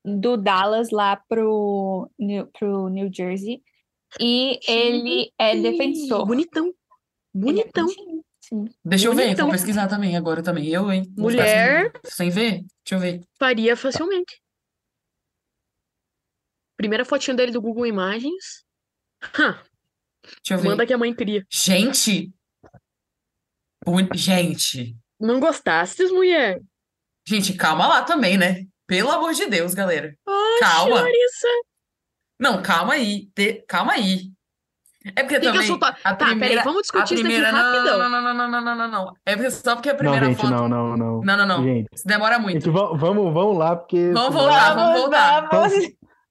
do 0.05 0.37
Dallas 0.37 0.91
lá 0.91 1.17
pro 1.29 2.11
New, 2.19 2.47
pro 2.59 2.89
New 2.89 3.11
Jersey. 3.13 3.63
E 4.21 4.59
ele 4.69 5.31
é 5.39 5.57
defensor. 5.57 6.27
Bonitão. 6.27 6.73
Bonitão. 7.35 7.87
Sim. 8.53 8.67
Deixa 8.85 9.07
eu 9.09 9.15
ver, 9.15 9.35
vou 9.35 9.51
pesquisar 9.51 9.89
também 9.89 10.15
agora 10.17 10.43
também. 10.43 10.69
Eu, 10.69 10.93
hein? 10.93 11.05
Vou 11.17 11.31
Mulher. 11.31 11.91
Sem, 12.05 12.29
sem 12.29 12.31
ver? 12.31 12.51
Deixa 12.85 12.95
eu 12.95 12.99
ver. 12.99 13.21
Faria 13.39 13.75
facilmente. 13.75 14.43
Primeira 16.77 17.05
fotinha 17.05 17.35
dele 17.37 17.53
do 17.53 17.63
Google 17.63 17.87
Imagens. 17.87 18.65
Hã, 19.39 19.53
Deixa 20.23 20.55
eu 20.55 20.59
ver. 20.59 20.69
manda 20.69 20.87
que 20.87 20.93
a 20.93 20.99
mãe 20.99 21.15
cria. 21.15 21.47
Gente! 21.51 22.31
Gente! 24.15 24.97
Não 25.19 25.41
gostastes, 25.41 26.11
mulher? 26.11 26.61
Gente, 27.27 27.55
calma 27.55 27.87
lá 27.87 28.03
também, 28.03 28.37
né? 28.37 28.67
Pelo 28.87 29.11
amor 29.11 29.33
de 29.33 29.47
Deus, 29.47 29.75
galera. 29.75 30.15
Oxe, 30.27 30.61
Calma. 30.61 31.03
Larissa. 31.03 31.49
Não, 32.39 32.63
calma 32.63 32.95
aí. 32.95 33.27
Te- 33.35 33.65
Calma 33.69 33.93
aí. 33.93 34.32
É 35.17 35.23
porque 35.23 35.35
Fica 35.41 35.53
também 35.53 35.67
solta- 35.67 35.89
a 35.89 35.93
Tá, 35.93 36.17
peraí, 36.17 36.39
primeira, 36.39 36.63
vamos 36.65 36.79
a 36.79 36.83
discutir 36.83 37.15
isso 37.15 37.25
não, 37.43 37.51
rapidão. 37.51 37.99
não, 37.99 38.11
não, 38.11 38.23
não, 38.23 38.35
não, 38.35 38.49
não, 38.51 38.61
não, 38.65 38.77
não, 38.77 38.89
não. 38.89 39.17
É 39.27 39.35
porque 39.37 39.51
só 39.51 39.75
porque 39.75 39.91
a 39.91 39.93
Não, 39.93 39.99
primeira 39.99 40.27
gente, 40.27 40.37
foto. 40.41 40.51
não, 40.51 40.69
não, 40.69 40.97
não. 40.97 41.21
Não, 41.23 41.37
não, 41.37 41.47
não. 41.47 41.65
Gente, 41.65 41.89
Isso 41.93 42.07
demora 42.07 42.39
muito. 42.39 42.65
gente, 42.65 42.71
vamos, 42.73 43.01
vamos, 43.01 43.33
vamos 43.35 43.57
lá, 43.59 43.77
porque. 43.77 44.11
Vamos 44.13 44.33
voltar, 44.35 44.75
vamos 44.75 45.01
voltar. 45.01 45.49
vamos. 45.51 45.75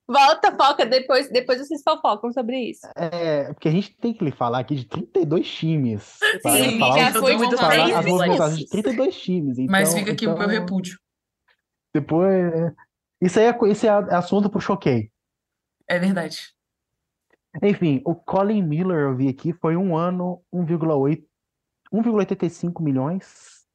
Volta, 0.08 0.52
foca, 0.56 0.84
depois, 0.84 1.30
depois 1.30 1.58
vocês 1.60 1.80
fofocam 1.82 2.32
sobre 2.32 2.58
isso. 2.70 2.86
É, 2.96 3.44
porque 3.54 3.68
a 3.68 3.72
gente 3.72 3.96
tem 3.96 4.12
que 4.12 4.22
lhe 4.24 4.32
falar 4.32 4.58
aqui 4.58 4.74
de 4.74 4.84
32 4.84 5.48
times. 5.48 6.18
Sim, 6.42 6.78
falar, 6.78 6.98
já 6.98 7.12
foi 7.20 7.36
muito 7.36 7.56
falar 7.56 7.68
três 7.70 7.96
as 7.96 8.04
movimentações 8.04 8.50
de 8.50 8.64
vezes. 8.64 8.70
32 8.70 9.16
times. 9.22 9.56
Mas 9.70 9.88
então- 9.88 9.98
fica 10.00 10.12
aqui 10.12 10.26
o 10.26 10.30
meu 10.34 10.42
então, 10.42 10.48
repúdio. 10.60 10.98
Depois. 11.94 12.52
é, 12.52 12.72
Isso 13.22 13.38
aí 13.38 13.46
é, 13.46 13.58
isso 13.70 13.86
é 13.86 13.88
a- 13.88 14.18
assunto 14.18 14.50
pro 14.50 14.60
choquei. 14.60 15.08
É 15.88 15.98
verdade. 15.98 16.38
Enfim, 17.60 18.00
o 18.04 18.14
Colin 18.14 18.62
Miller, 18.62 19.00
eu 19.00 19.16
vi 19.16 19.28
aqui, 19.28 19.52
foi 19.52 19.76
um 19.76 19.96
ano, 19.96 20.42
1,8 20.52 21.26
1,85 21.92 22.82
milhões. 22.82 23.68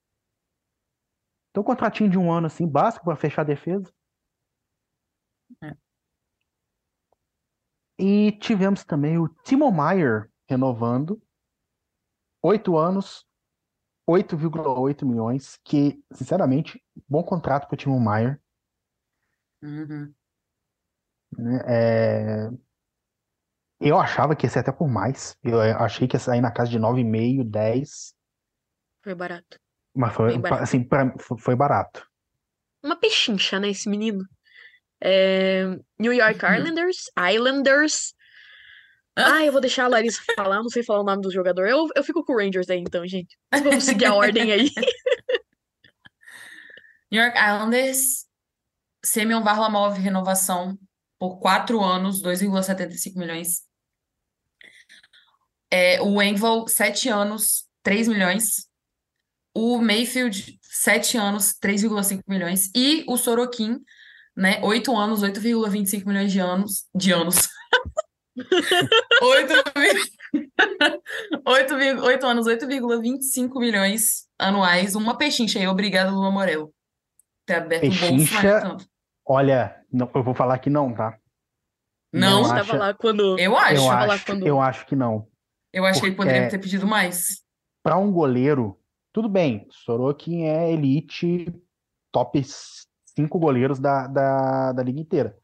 Então, 1.52 1.62
um 1.62 1.66
contratinho 1.66 2.10
de 2.10 2.18
um 2.18 2.32
ano, 2.32 2.48
assim, 2.48 2.68
básico 2.68 3.06
para 3.06 3.16
fechar 3.16 3.44
a 3.44 3.46
defesa. 3.46 3.94
É. 5.62 5.78
E 8.00 8.32
tivemos 8.40 8.84
também 8.84 9.18
o 9.18 9.28
Timo 9.28 9.72
Meyer 9.72 10.32
renovando. 10.50 11.22
Oito 12.44 12.78
anos, 12.78 13.26
8,8 14.08 15.06
milhões, 15.06 15.58
que, 15.64 16.04
sinceramente, 16.12 16.84
bom 17.08 17.24
contrato 17.24 17.68
para 17.68 17.76
o 17.76 17.78
Timo 17.78 18.00
Meyer. 18.00 18.42
Uhum. 19.62 20.14
né? 21.38 21.60
É, 21.66 22.50
Eu 23.80 24.00
achava 24.00 24.36
que 24.36 24.46
ia 24.46 24.50
ser 24.50 24.60
até 24.60 24.72
por 24.72 24.88
mais. 24.88 25.38
Eu 25.44 25.62
eh, 25.62 25.72
achei 25.74 26.08
que 26.08 26.16
ia 26.16 26.20
sair 26.20 26.42
na 26.42 26.52
casa 26.52 26.72
de 26.72 26.80
9,5, 26.80 27.44
10. 27.44 28.14
Foi 29.04 29.14
barato. 29.16 29.60
Mas 29.96 30.14
foi, 30.14 30.30
Bem 30.34 30.42
barato. 30.42 30.64
assim, 30.64 30.84
pra, 30.84 31.14
foi 31.20 31.38
foi 31.40 31.56
barato. 31.56 32.06
Uma 32.84 32.96
pechincha, 32.96 33.60
né, 33.60 33.70
esse 33.70 33.90
menino? 33.90 34.24
É, 35.02 35.66
New 36.00 36.14
York 36.14 36.44
Uhum. 36.44 36.56
Islanders. 36.56 36.98
Islanders. 37.34 38.14
Ah, 39.16 39.44
eu 39.44 39.52
vou 39.52 39.62
deixar 39.62 39.86
a 39.86 39.88
Larissa 39.88 40.22
falar, 40.36 40.58
não 40.58 40.70
sei 40.70 40.84
falar 40.84 41.02
o 41.02 41.04
nome 41.04 41.22
do 41.24 41.32
jogador. 41.32 41.68
Eu, 41.68 41.88
eu 41.96 42.04
fico 42.04 42.24
com 42.24 42.34
o 42.34 42.38
Rangers 42.38 42.70
aí, 42.70 42.80
então, 42.80 43.06
gente. 43.08 43.36
Vamos 43.64 43.84
seguir 43.84 44.06
a 44.06 44.14
ordem 44.14 44.52
aí. 44.52 44.70
New 47.12 47.22
York 47.24 47.38
Islanders, 47.38 48.26
Semyon 49.04 49.44
Varlamov, 49.44 49.98
renovação 49.98 50.78
por 51.20 51.40
quatro 51.40 51.84
anos, 51.84 52.22
2,75 52.22 53.16
milhões. 53.18 53.62
É, 55.72 56.02
o 56.02 56.22
Engvall, 56.22 56.68
sete 56.68 57.10
anos, 57.10 57.66
3 57.84 58.08
milhões. 58.08 58.68
O 59.56 59.80
Mayfield, 59.82 60.60
sete 60.62 61.18
anos, 61.18 61.54
3,5 61.60 62.22
milhões. 62.28 62.70
E 62.76 63.04
o 63.08 63.18
Sorokin, 63.18 63.80
né, 64.36 64.60
oito 64.64 64.96
anos, 64.96 65.22
8,25 65.24 66.06
milhões 66.06 66.32
de 66.32 66.40
anos. 66.40 66.86
De 66.96 67.12
anos. 67.12 67.50
Oito 69.22 69.54
vi- 69.76 70.12
oito 71.46 71.76
vi- 71.78 72.00
oito 72.02 72.26
anos, 72.28 72.46
8,25 72.46 73.60
milhões 73.60 74.28
anuais. 74.38 74.94
Uma 74.96 75.18
pechincha 75.18 75.58
aí. 75.58 75.68
Obrigada, 75.68 76.12
Lula 76.12 76.30
Morel. 76.30 76.72
Ter 77.48 77.56
aberto 77.56 77.84
bolso 77.88 78.00
Pechincha? 78.00 78.62
tanto. 78.62 78.86
Olha, 79.26 79.76
não, 79.92 80.10
eu 80.14 80.24
vou 80.24 80.36
falar 80.36 80.60
que 80.60 80.70
não, 80.70 80.94
tá? 80.94 81.18
Não, 82.14 82.38
Eu 82.38 82.42
Estava 82.44 82.62
acho- 82.62 82.78
lá 82.78 82.94
quando. 82.94 83.40
eu 83.40 83.58
acho. 83.58 83.82
Eu 83.82 83.88
tava 83.90 84.06
lá 84.06 84.14
acho, 84.14 84.26
quando- 84.26 84.48
eu 84.48 84.62
acho 84.62 84.86
que 84.86 84.96
não. 84.96 85.28
Eu 85.74 85.86
acho 85.86 86.00
que 86.00 86.08
ele 86.08 86.16
Porque- 86.16 86.30
poderia 86.30 86.50
ter 86.50 86.60
pedido 86.60 86.88
mais. 86.88 87.42
Para 87.84 87.98
um 87.98 88.12
goleiro, 88.12 88.80
tudo 89.14 89.30
bem. 89.30 89.68
Sorokin 89.72 90.44
é 90.44 90.72
elite, 90.72 91.54
top 92.12 92.44
5 93.16 93.40
goleiros 93.40 93.80
da, 93.80 94.08
da, 94.08 94.72
da 94.74 94.84
liga 94.84 95.00
inteira. 95.00 95.38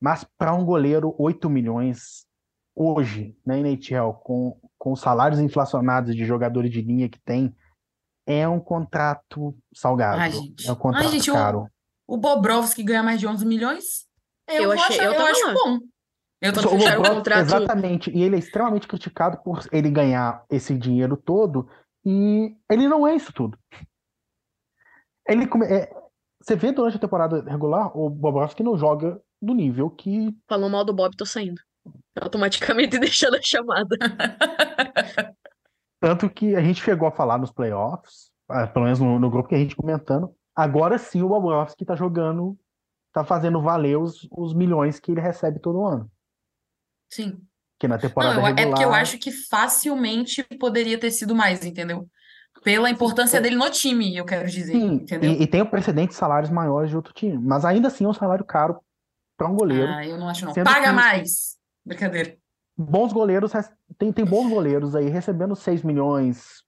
Mas 0.00 0.24
para 0.36 0.54
um 0.54 0.64
goleiro, 0.64 1.14
8 1.18 1.48
milhões 1.48 2.26
hoje 2.74 3.36
na 3.46 3.56
NHL, 3.58 4.12
com, 4.22 4.58
com 4.78 4.92
os 4.92 5.00
salários 5.00 5.40
inflacionados 5.40 6.14
de 6.14 6.24
jogadores 6.24 6.70
de 6.70 6.82
linha 6.82 7.08
que 7.08 7.20
tem, 7.20 7.54
é 8.26 8.46
um 8.48 8.60
contrato 8.60 9.56
salgado. 9.74 10.20
Ai, 10.20 10.32
gente. 10.32 10.68
É 10.68 10.72
um 10.72 10.76
contrato 10.76 11.06
Ai, 11.06 11.12
gente, 11.12 11.30
caro. 11.30 11.68
O 12.06 12.16
Bobrovski 12.16 12.82
ganha 12.82 13.02
mais 13.02 13.18
de 13.20 13.26
11 13.26 13.46
milhões? 13.46 14.06
Eu, 14.48 14.64
Eu 14.64 14.72
achei- 14.72 14.98
achar- 14.98 15.04
eu 15.06 15.12
eu 15.12 15.26
acho 15.26 15.54
bom. 15.54 15.78
Eu 16.44 16.52
tô 16.52 16.60
O 16.60 16.68
contrato- 16.70 17.30
Exatamente. 17.40 18.10
E 18.10 18.22
ele 18.22 18.36
é 18.36 18.38
extremamente 18.38 18.86
criticado 18.86 19.38
por 19.42 19.60
ele 19.72 19.90
ganhar 19.90 20.44
esse 20.50 20.76
dinheiro 20.76 21.16
todo 21.16 21.68
e 22.04 22.54
ele 22.70 22.86
não 22.86 23.06
é 23.06 23.14
isso 23.14 23.32
tudo. 23.32 23.58
Ele 25.26 25.46
come- 25.46 25.66
é, 25.66 25.90
você 26.40 26.54
vê 26.54 26.70
durante 26.70 26.96
a 26.96 27.00
temporada 27.00 27.42
regular, 27.48 27.96
o 27.96 28.10
Bobrovski 28.10 28.62
não 28.62 28.76
joga 28.76 29.20
do 29.40 29.54
nível 29.54 29.88
que 29.90 30.36
Falou 30.48 30.68
mal 30.68 30.84
do 30.84 30.92
Bob, 30.92 31.16
tô 31.16 31.24
saindo. 31.24 31.60
Automaticamente 32.20 32.98
deixando 33.00 33.36
a 33.36 33.42
chamada. 33.42 33.96
tanto 36.00 36.28
que 36.28 36.54
a 36.54 36.60
gente 36.62 36.82
chegou 36.82 37.08
a 37.08 37.12
falar 37.12 37.38
nos 37.38 37.50
playoffs, 37.50 38.30
ah, 38.48 38.66
pelo 38.66 38.84
menos 38.84 39.00
no, 39.00 39.18
no 39.18 39.30
grupo 39.30 39.48
que 39.48 39.54
a 39.54 39.58
gente 39.58 39.76
comentando. 39.76 40.30
Agora 40.54 40.98
sim 40.98 41.22
o 41.22 41.28
Bobrovski 41.28 41.84
tá 41.84 41.96
jogando, 41.96 42.56
tá 43.12 43.24
fazendo 43.24 43.60
valer 43.62 43.96
os, 43.98 44.28
os 44.30 44.52
milhões 44.54 45.00
que 45.00 45.10
ele 45.10 45.20
recebe 45.20 45.58
todo 45.58 45.84
ano. 45.84 46.10
Sim. 47.10 47.40
Que 47.78 47.88
na 47.88 47.96
Não, 47.96 48.00
temporada 48.00 48.34
eu- 48.40 48.46
é 48.46 48.50
porque 48.50 48.62
eu 48.62 48.68
regular- 48.76 49.00
acho 49.00 49.18
que 49.18 49.30
facilmente 49.30 50.42
poderia 50.58 50.98
ter 50.98 51.10
sido 51.10 51.34
mais, 51.34 51.64
entendeu? 51.64 52.08
Pela 52.62 52.88
importância 52.88 53.40
dele 53.40 53.56
no 53.56 53.68
time, 53.70 54.16
eu 54.16 54.24
quero 54.24 54.48
dizer, 54.48 54.72
Sim, 54.72 54.92
entendeu? 54.94 55.30
e, 55.32 55.42
e 55.42 55.46
tem 55.46 55.60
o 55.60 55.68
precedente 55.68 56.10
de 56.10 56.14
salários 56.14 56.50
maiores 56.50 56.88
de 56.88 56.96
outro 56.96 57.12
time, 57.12 57.36
mas 57.38 57.64
ainda 57.64 57.88
assim 57.88 58.04
é 58.04 58.08
um 58.08 58.14
salário 58.14 58.44
caro 58.44 58.80
para 59.36 59.48
um 59.48 59.54
goleiro. 59.56 59.88
Ah, 59.92 60.06
eu 60.06 60.16
não 60.16 60.28
acho 60.28 60.44
não. 60.46 60.54
Paga 60.54 60.86
que- 60.86 60.92
mais! 60.92 61.58
Brincadeira. 61.84 62.38
Bons 62.76 63.12
goleiros, 63.12 63.52
tem, 63.98 64.12
tem 64.12 64.24
bons 64.24 64.48
goleiros 64.48 64.96
aí 64.96 65.08
recebendo 65.08 65.54
6 65.54 65.82
milhões, 65.82 66.64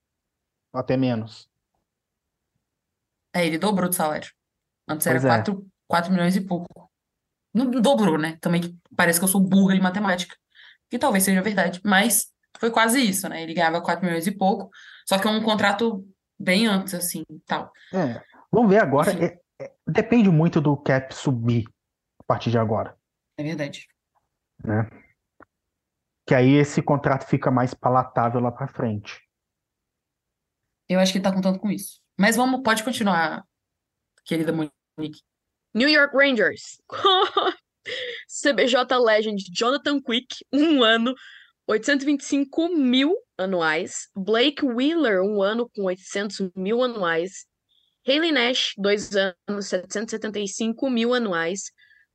até 0.73 0.97
menos. 0.97 1.49
É, 3.35 3.47
ele 3.47 3.59
dobrou 3.59 3.89
de 3.89 3.97
salário. 3.97 4.31
Antes 4.89 5.07
era 5.07 5.17
Pois 5.21 5.25
é. 5.25 5.29
4, 5.29 5.67
4 5.87 6.13
milhões 6.13 6.37
e 6.37 6.41
pouco. 6.41 6.86
Não 7.57 7.71
dobrou, 7.71 8.19
né? 8.19 8.37
Também 8.41 8.61
que 8.61 8.77
parece 8.95 9.19
que 9.19 9.25
eu 9.25 9.29
sou 9.29 9.41
burra 9.41 9.75
de 9.75 9.81
matemática. 9.81 10.37
Que 10.91 10.99
talvez 10.99 11.25
seja 11.25 11.41
verdade, 11.41 11.81
mas 11.85 12.31
foi 12.61 12.71
quase 12.71 13.01
isso, 13.01 13.29
né? 13.29 13.43
Ele 13.43 13.55
ganhava 13.55 13.81
4 13.83 14.05
milhões 14.05 14.27
e 14.27 14.31
pouco, 14.33 14.71
só 15.09 15.19
que 15.19 15.27
é 15.27 15.31
um 15.31 15.43
contrato 15.43 16.07
bem 16.39 16.67
antes, 16.67 16.95
assim, 16.95 17.25
tal. 17.47 17.73
É, 17.93 18.23
vamos 18.53 18.69
ver 18.71 18.81
agora. 18.81 19.11
É- 19.25 19.41
é- 19.61 19.73
depende 19.87 20.31
muito 20.31 20.61
do 20.61 20.77
cap 20.77 21.15
subir 21.15 21.65
a 22.21 22.25
partir 22.25 22.51
de 22.51 22.59
agora, 22.59 22.97
É 23.39 23.43
verdade. 23.43 23.89
né? 24.63 24.89
Que 26.27 26.35
aí 26.35 26.53
esse 26.55 26.83
contrato 26.83 27.25
fica 27.27 27.51
mais 27.51 27.73
palatável 27.73 28.41
lá 28.41 28.53
para 28.53 28.69
frente. 28.69 29.21
Eu 30.89 31.01
acho 31.01 31.11
que 31.13 31.19
ele 31.19 31.25
tá 31.25 31.33
contando 31.33 31.59
com 31.59 31.71
isso. 31.71 32.01
Mas 32.19 32.37
vamos, 32.37 32.63
pode 32.63 32.85
continuar, 32.85 33.45
querida 34.25 34.53
Monique. 34.53 35.23
New 35.77 35.91
York 35.91 36.17
Rangers. 36.17 36.81
CBJ 38.29 38.99
Legend 38.99 39.39
Jonathan 39.53 40.01
Quick, 40.01 40.35
um 40.51 40.83
ano, 40.83 41.15
825 41.69 42.71
mil 42.75 43.15
anuais. 43.37 44.09
Blake 44.17 44.65
Wheeler, 44.65 45.23
um 45.23 45.43
ano 45.43 45.69
com 45.69 45.85
800 45.85 46.51
mil 46.57 46.83
anuais. 46.83 47.45
Haley 48.09 48.33
Nash, 48.33 48.73
dois 48.79 49.11
anos, 49.15 49.67
775 49.67 50.89
mil 50.89 51.13
anuais. 51.13 51.71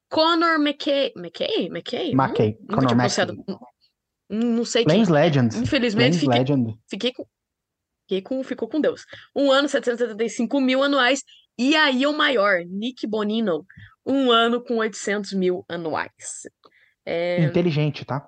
Connor 0.10 0.60
McKay. 0.60 1.14
McKay? 1.16 1.70
McKay? 1.70 2.16
McKay, 2.16 2.58
Conor 2.68 2.88
tinha 2.88 3.06
McKay. 3.06 3.62
Não 4.28 4.66
sei 4.66 4.86
quem. 4.86 5.06
Flames 5.06 5.10
Legend. 5.10 5.58
Infelizmente, 5.58 6.18
fiquei 6.18 6.40
Legend. 6.40 6.80
Fiquei 6.90 7.14
com. 7.14 7.26
Fiquei 8.08 8.22
com. 8.22 8.44
Ficou 8.44 8.68
com 8.68 8.82
Deus. 8.82 9.06
Um 9.36 9.52
ano, 9.52 9.70
775 9.70 10.60
mil 10.60 10.82
anuais. 10.82 11.24
E 11.58 11.76
aí 11.76 12.06
o 12.06 12.14
maior, 12.18 12.64
Nick 12.66 13.06
Bonino. 13.06 13.66
Um 14.06 14.32
ano 14.32 14.64
com 14.64 14.78
800 14.78 15.34
mil 15.34 15.64
anuais. 15.70 16.48
É, 17.06 17.44
Inteligente, 17.44 18.04
tá? 18.04 18.28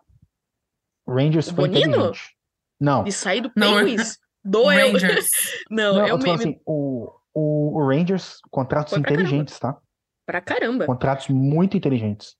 Rangers 1.07 1.47
O 1.47 1.55
foi 1.55 1.67
Bonino? 1.69 1.87
inteligente. 1.95 2.35
Não. 2.79 3.03
de 3.03 3.11
sair 3.11 3.41
do 3.41 3.51
Penguins. 3.51 4.17
Doeu. 4.43 4.91
Rangers. 4.91 5.29
Não, 5.71 5.95
Não, 5.95 6.05
é 6.05 6.11
eu 6.11 6.33
assim, 6.33 6.59
o, 6.65 7.09
o, 7.33 7.79
o 7.79 7.87
Rangers, 7.87 8.39
contratos 8.51 8.91
Foi 8.93 9.01
pra 9.01 9.11
caramba. 9.11 9.23
inteligentes, 9.27 9.57
tá? 9.59 9.77
pra 10.25 10.41
caramba. 10.41 10.85
Contratos 10.85 11.27
muito 11.29 11.75
inteligentes. 11.77 12.35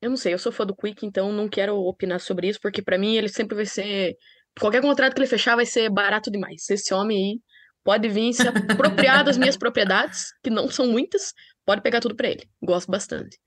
Eu 0.00 0.10
não 0.10 0.16
sei, 0.16 0.32
eu 0.32 0.38
sou 0.38 0.52
fã 0.52 0.64
do 0.64 0.76
Quick, 0.76 1.04
então 1.04 1.32
não 1.32 1.48
quero 1.48 1.76
opinar 1.76 2.20
sobre 2.20 2.48
isso, 2.48 2.60
porque 2.62 2.80
pra 2.80 2.96
mim 2.98 3.16
ele 3.16 3.28
sempre 3.28 3.56
vai 3.56 3.66
ser. 3.66 4.16
Qualquer 4.60 4.80
contrato 4.80 5.14
que 5.14 5.20
ele 5.20 5.26
fechar 5.26 5.56
vai 5.56 5.66
ser 5.66 5.90
barato 5.90 6.30
demais. 6.30 6.68
Esse 6.70 6.94
homem 6.94 7.16
aí 7.18 7.40
pode 7.88 8.06
vir 8.06 8.34
se 8.34 8.46
apropriar 8.46 9.24
das 9.24 9.38
minhas 9.38 9.56
propriedades, 9.56 10.34
que 10.42 10.50
não 10.50 10.70
são 10.70 10.86
muitas, 10.88 11.32
pode 11.64 11.80
pegar 11.80 12.02
tudo 12.02 12.14
pra 12.14 12.28
ele. 12.28 12.46
Gosto 12.62 12.90
bastante. 12.90 13.40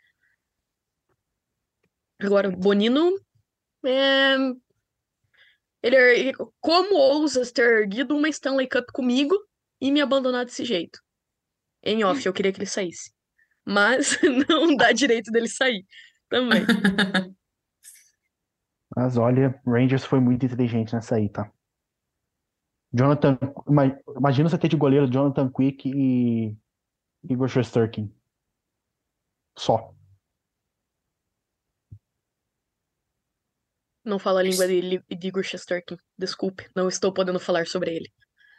Agora, 2.20 2.50
o 2.50 2.58
Bonino. 2.58 3.20
É... 3.86 4.36
Ele, 5.84 5.96
er- 5.96 6.36
como 6.60 6.96
ousas 6.96 7.52
ter 7.52 7.84
erguido 7.84 8.18
uma 8.18 8.30
Stanley 8.30 8.68
Cup 8.68 8.86
comigo 8.92 9.38
e 9.80 9.92
me 9.92 10.02
abandonar 10.02 10.44
desse 10.44 10.66
jeito? 10.66 11.00
Em 11.84 12.04
off, 12.04 12.26
eu 12.26 12.34
queria 12.34 12.52
que 12.52 12.58
ele 12.58 12.66
saísse. 12.66 13.14
Mas 13.64 14.18
não 14.50 14.76
dá 14.76 14.92
direito 14.92 15.30
dele 15.32 15.50
sair 15.50 15.86
também. 16.30 16.64
Mas 18.98 19.18
olha, 19.18 19.62
Rangers 19.64 20.04
foi 20.04 20.20
muito 20.20 20.44
inteligente 20.44 20.94
nessa 20.96 21.18
aí, 21.18 21.30
tá? 21.30 21.48
Jonathan, 22.94 23.38
ima- 23.68 24.00
imagina 24.18 24.50
você 24.50 24.58
ter 24.58 24.68
de 24.68 24.76
goleiro 24.76 25.10
Jonathan 25.10 25.50
Quick 25.50 25.90
e 25.90 26.56
Igor 27.30 27.48
Shesterkin. 27.48 28.14
Só. 29.58 29.94
Não 34.04 34.18
falo 34.18 34.40
a 34.40 34.44
língua 34.44 34.68
de, 34.68 35.00
de 35.00 35.28
Igor 35.28 35.44
Shesterkin. 35.44 35.96
Desculpe, 36.18 36.68
não 36.76 36.88
estou 36.88 37.14
podendo 37.14 37.40
falar 37.40 37.68
sobre 37.68 37.96
ele. 37.96 38.12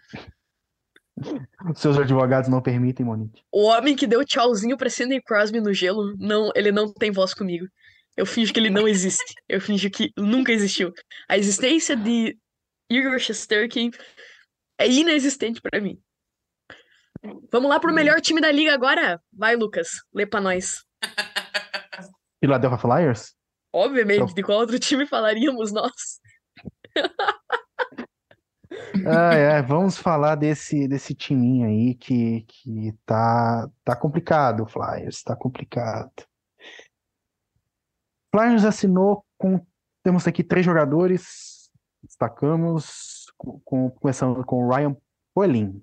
Seus 1.77 1.99
advogados 1.99 2.49
não 2.49 2.63
permitem, 2.63 3.05
Monique. 3.05 3.43
O 3.51 3.65
homem 3.65 3.95
que 3.97 4.07
deu 4.07 4.25
tchauzinho 4.25 4.77
pra 4.77 4.89
Sidney 4.89 5.21
Crosby 5.21 5.61
no 5.61 5.73
gelo, 5.75 6.17
não, 6.17 6.51
ele 6.55 6.73
não 6.73 6.93
tem 6.93 7.11
voz 7.11 7.35
comigo. 7.35 7.67
Eu 8.17 8.25
finjo 8.27 8.53
que 8.53 8.61
ele 8.61 8.71
não 8.71 8.87
existe. 8.87 9.35
Eu 9.49 9.61
finjo 9.61 9.91
que 9.91 10.13
nunca 10.17 10.53
existiu. 10.53 10.93
A 11.29 11.37
existência 11.37 11.97
de 11.97 12.39
Igor 12.93 13.19
Shesterkin 13.19 13.91
é 14.79 14.89
inexistente 14.89 15.61
pra 15.61 15.81
mim. 15.81 16.01
Vamos 17.51 17.71
lá 17.71 17.79
pro 17.81 17.93
melhor 17.93 18.21
time 18.21 18.41
da 18.41 18.51
liga 18.51 18.75
agora? 18.75 19.23
Vai, 19.33 19.57
Lucas, 19.57 19.89
lê 20.13 20.27
pra 20.27 20.41
nós. 20.41 20.85
Philadelphia 22.41 22.79
Flyers? 22.79 23.35
Obviamente, 23.73 24.35
de 24.35 24.43
qual 24.43 24.59
outro 24.59 24.79
time 24.79 25.07
falaríamos 25.07 25.73
nós? 25.73 26.21
Ah, 29.07 29.35
é, 29.35 29.63
vamos 29.63 29.99
falar 29.99 30.35
desse, 30.35 30.89
desse 30.89 31.15
timinho 31.15 31.67
aí 31.67 31.95
que, 31.95 32.43
que 32.49 32.93
tá, 33.05 33.69
tá 33.85 33.97
complicado, 33.97 34.67
Flyers, 34.67 35.23
tá 35.23 35.37
complicado. 35.37 36.13
Flyers 38.35 38.65
assinou 38.65 39.25
com. 39.39 39.65
Temos 40.03 40.27
aqui 40.27 40.43
três 40.43 40.65
jogadores, 40.65 41.52
destacamos, 42.03 43.27
com, 43.37 43.61
com- 43.65 43.91
começando 43.91 44.45
com 44.45 44.65
o 44.65 44.71
Ryan 44.71 44.97
Poelin. 45.35 45.83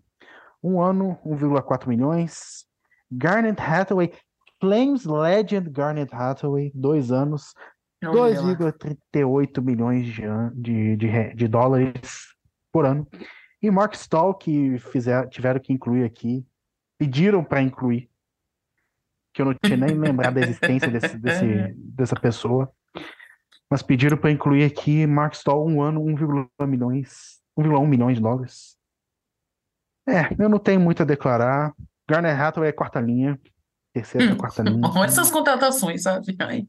Um 0.62 0.82
ano, 0.82 1.18
1,4 1.26 1.88
milhões. 1.88 2.66
Garnet 3.12 3.60
Hathaway, 3.62 4.12
Flames 4.60 5.06
Legend 5.06 5.70
Garnet 5.70 6.14
Hathaway, 6.14 6.72
dois 6.76 7.12
anos, 7.12 7.54
Olha 8.04 8.40
lá. 8.42 8.56
2,38 8.56 9.62
milhões 9.62 10.06
de, 10.06 10.22
de, 10.56 10.96
de, 10.98 11.34
de 11.36 11.48
dólares 11.48 12.36
por 12.72 12.86
ano. 12.86 13.08
E 13.62 13.70
Mark 13.72 13.94
Stahl, 13.96 14.34
que 14.36 14.78
fizer, 14.80 15.28
tiveram 15.30 15.60
que 15.60 15.74
incluir 15.74 16.04
aqui, 16.06 16.46
pediram 16.98 17.44
para 17.44 17.62
incluir, 17.62 18.10
que 19.34 19.42
eu 19.42 19.46
não 19.46 19.54
tinha 19.54 19.76
nem 19.78 19.98
lembrado 19.98 20.36
da 20.36 20.42
existência 20.42 20.90
desse, 20.90 21.18
desse- 21.18 21.74
dessa 21.96 22.16
pessoa, 22.16 22.72
mas 23.70 23.82
pediram 23.82 24.18
para 24.18 24.32
incluir 24.32 24.64
aqui 24.64 25.06
Mark 25.06 25.34
Stahl, 25.34 25.66
um 25.68 25.82
ano, 25.82 26.02
1,1 26.04 26.68
milhões, 26.68 27.40
1,1 27.58 27.88
milhões 27.88 28.18
de 28.18 28.24
dólares. 28.24 28.78
É, 30.08 30.34
eu 30.42 30.50
não 30.50 30.58
tenho 30.60 30.80
muito 30.80 31.04
a 31.04 31.06
declarar. 31.06 31.74
Garner 32.10 32.40
Hathaway 32.40 32.70
é 32.70 32.74
quarta 32.74 33.00
linha, 33.00 33.40
terceira, 33.94 34.36
quarta 34.36 34.64
linha. 34.64 34.82
Olha 34.96 35.06
essas 35.08 35.30
contratações, 35.30 36.04
sabe? 36.04 36.36
Ai. 36.40 36.68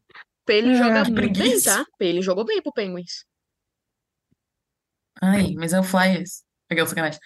Ele 0.48 0.72
É, 0.72 0.74
joga 0.74 0.94
muito 1.04 1.14
bem, 1.14 1.32
preguiça. 1.32 1.76
tá? 1.84 1.86
Ele 2.00 2.20
jogou 2.20 2.44
bem 2.44 2.60
pro 2.60 2.72
Penguins. 2.72 3.24
Ai, 5.22 5.54
mas 5.56 5.72
é 5.72 5.80
o 5.80 5.82
Flyers. 5.84 6.42
Aquela 6.70 6.86
sacanagem. 6.86 7.20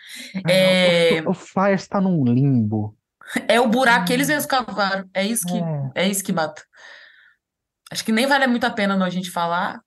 É, 0.48 1.22
O, 1.22 1.30
o 1.30 1.34
Flyers 1.34 1.82
está 1.82 2.00
num 2.00 2.24
limbo. 2.24 2.96
é 3.48 3.60
o 3.60 3.68
buraco 3.68 4.06
que 4.06 4.12
eles 4.12 4.28
mesmos 4.28 4.46
cavaram. 4.46 5.08
É 5.14 5.24
isso 5.24 5.46
que, 5.46 5.56
É. 5.98 6.04
é 6.04 6.08
isso 6.08 6.22
que 6.24 6.32
mata. 6.32 6.62
Acho 7.90 8.04
que 8.04 8.12
nem 8.12 8.26
vale 8.26 8.46
muito 8.46 8.64
a 8.64 8.70
pena 8.70 8.96
não 8.96 9.06
a 9.06 9.10
gente 9.10 9.30
falar. 9.30 9.82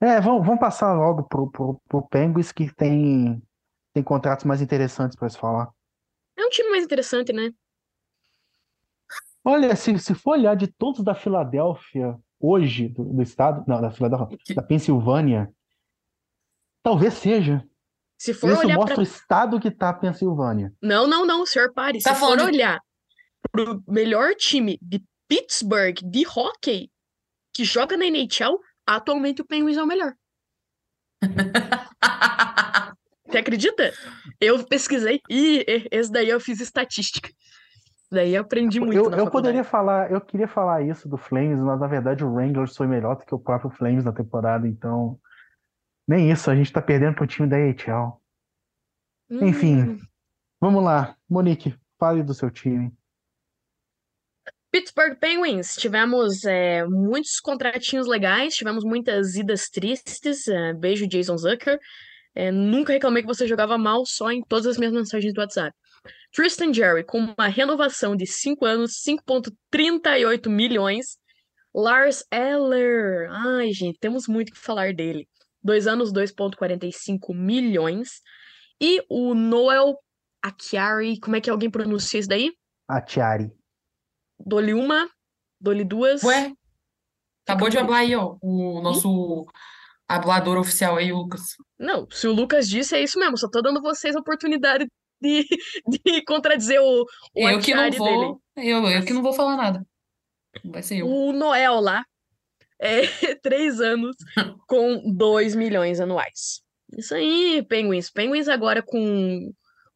É, 0.00 0.20
vamos, 0.20 0.44
vamos 0.46 0.60
passar 0.60 0.92
logo 0.94 1.24
pro, 1.24 1.50
pro, 1.50 1.80
pro 1.88 2.08
Penguins 2.08 2.52
que 2.52 2.72
tem, 2.74 3.42
tem 3.92 4.02
contratos 4.02 4.44
mais 4.44 4.62
interessantes 4.62 5.16
para 5.16 5.28
se 5.28 5.38
falar. 5.38 5.70
É 6.36 6.44
um 6.44 6.48
time 6.48 6.70
mais 6.70 6.84
interessante, 6.84 7.32
né? 7.32 7.50
Olha, 9.44 9.74
se, 9.74 9.98
se 9.98 10.14
for 10.14 10.32
olhar 10.32 10.54
de 10.54 10.66
todos 10.66 11.02
da 11.02 11.14
Filadélfia 11.14 12.18
hoje, 12.38 12.88
do, 12.88 13.04
do 13.04 13.22
estado, 13.22 13.64
não, 13.66 13.80
da 13.80 13.90
Filadélfia, 13.90 14.38
da 14.54 14.62
Pensilvânia, 14.62 15.52
talvez 16.82 17.14
seja. 17.14 17.66
Se 18.18 18.34
for 18.34 18.50
Isso 18.52 18.60
olhar 18.60 18.76
mostra 18.76 18.94
pra 18.94 19.00
o 19.00 19.04
estado 19.04 19.60
que 19.60 19.70
tá 19.70 19.90
a 19.90 19.94
Pensilvânia. 19.94 20.72
Não, 20.82 21.06
não, 21.06 21.24
não, 21.24 21.46
senhor 21.46 21.72
pare. 21.72 22.02
Tá 22.02 22.12
Se 22.14 22.20
for 22.20 22.28
falando- 22.30 22.44
olhar 22.46 22.80
pro 23.50 23.82
melhor 23.88 24.34
time 24.34 24.78
de 24.82 25.02
Pittsburgh 25.26 25.96
de 26.02 26.26
hockey 26.26 26.90
que 27.52 27.64
joga 27.64 27.96
na 27.96 28.06
NHL, 28.06 28.58
atualmente 28.86 29.42
o 29.42 29.46
Penguins 29.46 29.76
é 29.76 29.82
o 29.82 29.86
melhor. 29.86 30.14
Você 33.26 33.38
acredita? 33.38 33.92
Eu 34.40 34.64
pesquisei 34.64 35.20
e 35.30 35.64
esse 35.92 36.10
daí 36.10 36.28
eu 36.28 36.40
fiz 36.40 36.60
estatística. 36.60 37.30
Daí 38.10 38.34
eu 38.34 38.42
aprendi 38.42 38.80
muito 38.80 38.96
Eu, 38.96 39.04
na 39.04 39.18
eu 39.18 39.24
faculdade. 39.26 39.30
poderia 39.30 39.62
falar, 39.64 40.10
eu 40.10 40.20
queria 40.20 40.48
falar 40.48 40.82
isso 40.82 41.08
do 41.08 41.16
Flames, 41.16 41.60
mas 41.60 41.78
na 41.78 41.86
verdade 41.86 42.24
o 42.24 42.32
Wranglers 42.32 42.76
foi 42.76 42.88
melhor 42.88 43.16
do 43.16 43.24
que 43.24 43.34
o 43.34 43.38
próprio 43.38 43.70
Flames 43.70 44.04
na 44.04 44.12
temporada, 44.12 44.66
então 44.66 45.16
nem 46.08 46.28
isso, 46.28 46.50
a 46.50 46.56
gente 46.56 46.72
tá 46.72 46.82
perdendo 46.82 47.14
pro 47.14 47.26
time 47.26 47.48
da 47.48 47.56
AHL. 47.56 48.20
Enfim. 49.30 49.82
Hum, 49.82 50.00
Vamos 50.60 50.82
lá, 50.82 51.16
Monique, 51.28 51.74
fale 52.00 52.22
do 52.24 52.34
seu 52.34 52.50
time. 52.50 52.92
Pittsburgh 54.70 55.18
Penguins, 55.18 55.74
tivemos 55.74 56.44
é, 56.44 56.84
muitos 56.86 57.40
contratinhos 57.40 58.06
legais, 58.06 58.54
tivemos 58.54 58.84
muitas 58.84 59.34
idas 59.34 59.68
tristes. 59.68 60.46
é, 60.46 60.72
beijo, 60.74 61.08
Jason 61.08 61.36
Zucker. 61.36 61.78
É, 62.34 62.52
nunca 62.52 62.92
reclamei 62.92 63.22
que 63.22 63.28
você 63.28 63.46
jogava 63.48 63.76
mal, 63.76 64.06
só 64.06 64.30
em 64.30 64.42
todas 64.42 64.66
as 64.66 64.78
minhas 64.78 64.92
mensagens 64.92 65.34
do 65.34 65.40
WhatsApp. 65.40 65.76
Tristan 66.32 66.72
Jerry, 66.72 67.04
com 67.04 67.18
uma 67.18 67.48
renovação 67.48 68.14
de 68.14 68.26
5 68.26 68.64
anos, 68.64 69.02
5,38 69.02 70.48
milhões. 70.48 71.18
Lars 71.74 72.24
Eller, 72.30 73.28
ai 73.30 73.72
gente, 73.72 73.98
temos 73.98 74.28
muito 74.28 74.52
que 74.52 74.58
falar 74.58 74.94
dele. 74.94 75.28
2 75.62 75.88
anos, 75.88 76.12
2,45 76.12 77.34
milhões. 77.34 78.20
E 78.80 79.02
o 79.08 79.34
Noel 79.34 79.96
Acciari, 80.40 81.18
como 81.18 81.36
é 81.36 81.40
que 81.40 81.50
alguém 81.50 81.70
pronuncia 81.70 82.20
isso 82.20 82.28
daí? 82.28 82.52
A 82.88 83.00
Tiari. 83.00 83.50
Dou-lhe 84.44 84.74
uma, 84.74 85.08
dou-lhe 85.60 85.84
duas. 85.84 86.22
Ué, 86.22 86.52
acabou 87.46 87.68
de 87.68 87.78
falar 87.78 87.98
aí, 87.98 88.14
ó, 88.14 88.36
o 88.40 88.80
nosso 88.80 89.46
hablador 90.08 90.58
oficial 90.58 90.96
aí, 90.96 91.12
o 91.12 91.18
Lucas. 91.18 91.56
Não, 91.78 92.08
se 92.10 92.26
o 92.26 92.32
Lucas 92.32 92.68
disse, 92.68 92.96
é 92.96 93.02
isso 93.02 93.18
mesmo. 93.18 93.36
Só 93.38 93.48
tô 93.48 93.62
dando 93.62 93.80
vocês 93.80 94.16
a 94.16 94.20
oportunidade 94.20 94.86
de, 95.20 95.46
de 95.86 96.24
contradizer 96.24 96.80
o, 96.80 97.02
o 97.34 97.48
Eu 97.48 97.60
que 97.60 97.74
não 97.74 97.84
Acciari 97.84 97.90
dele. 97.90 98.26
vou, 98.26 98.42
eu, 98.56 98.86
eu 98.88 99.04
que 99.04 99.12
não 99.12 99.22
vou 99.22 99.32
falar 99.32 99.56
nada. 99.56 99.86
Vai 100.64 100.82
ser 100.82 100.98
eu. 100.98 101.06
O 101.06 101.32
Noel 101.32 101.80
lá 101.80 102.04
é 102.80 103.02
três 103.42 103.80
anos 103.80 104.16
com 104.66 105.12
2 105.14 105.54
milhões 105.54 106.00
anuais. 106.00 106.62
Isso 106.96 107.14
aí, 107.14 107.64
Penguins. 107.68 108.10
Penguins 108.10 108.48
agora 108.48 108.82
com 108.82 109.52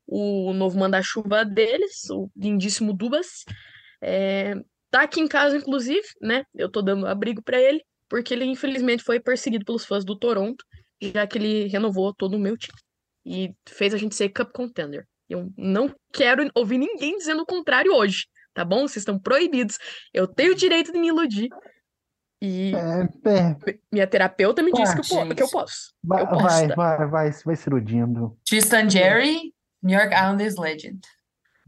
o 0.06 0.52
novo 0.52 0.78
manda-chuva 0.78 1.44
deles, 1.44 2.08
o 2.10 2.30
lindíssimo 2.36 2.92
Dubas. 2.92 3.44
É, 4.06 4.54
tá 4.90 5.02
aqui 5.02 5.20
em 5.20 5.26
casa, 5.26 5.56
inclusive, 5.56 6.06
né? 6.20 6.44
Eu 6.54 6.70
tô 6.70 6.82
dando 6.82 7.06
abrigo 7.06 7.42
pra 7.42 7.58
ele, 7.60 7.82
porque 8.08 8.34
ele 8.34 8.44
infelizmente 8.44 9.02
foi 9.02 9.18
perseguido 9.18 9.64
pelos 9.64 9.84
fãs 9.84 10.04
do 10.04 10.18
Toronto, 10.18 10.64
já 11.00 11.26
que 11.26 11.38
ele 11.38 11.66
renovou 11.68 12.14
todo 12.14 12.34
o 12.34 12.38
meu 12.38 12.56
time. 12.56 12.78
E 13.24 13.54
fez 13.66 13.94
a 13.94 13.96
gente 13.96 14.14
ser 14.14 14.28
Cup 14.28 14.52
Contender. 14.52 15.06
Eu 15.28 15.50
não 15.56 15.94
quero 16.12 16.48
ouvir 16.54 16.76
ninguém 16.76 17.16
dizendo 17.16 17.42
o 17.42 17.46
contrário 17.46 17.94
hoje, 17.94 18.26
tá 18.52 18.62
bom? 18.62 18.80
Vocês 18.82 18.98
estão 18.98 19.18
proibidos. 19.18 19.78
Eu 20.12 20.28
tenho 20.28 20.52
o 20.52 20.56
direito 20.56 20.92
de 20.92 20.98
me 20.98 21.08
iludir. 21.08 21.48
E 22.42 22.72
É, 22.74 23.30
é, 23.30 23.78
minha 23.90 24.06
terapeuta 24.06 24.62
me 24.62 24.70
disse 24.70 24.92
Ah, 24.92 25.00
que, 25.00 25.14
eu, 25.14 25.34
que 25.36 25.42
eu 25.42 25.48
posso. 25.48 25.94
vai, 26.02 26.22
Eu 26.22 26.26
posso, 26.28 26.42
vai, 26.42 26.68
tá? 26.68 26.74
vai, 26.74 27.08
vai, 27.08 27.30
vai 27.32 27.56
se 27.56 27.68
iludindo. 27.68 28.36
Tristan 28.44 28.90
Jerry, 28.90 29.54
New 29.82 29.98
York 29.98 30.14
Islanders 30.14 30.56
Legend. 30.56 31.00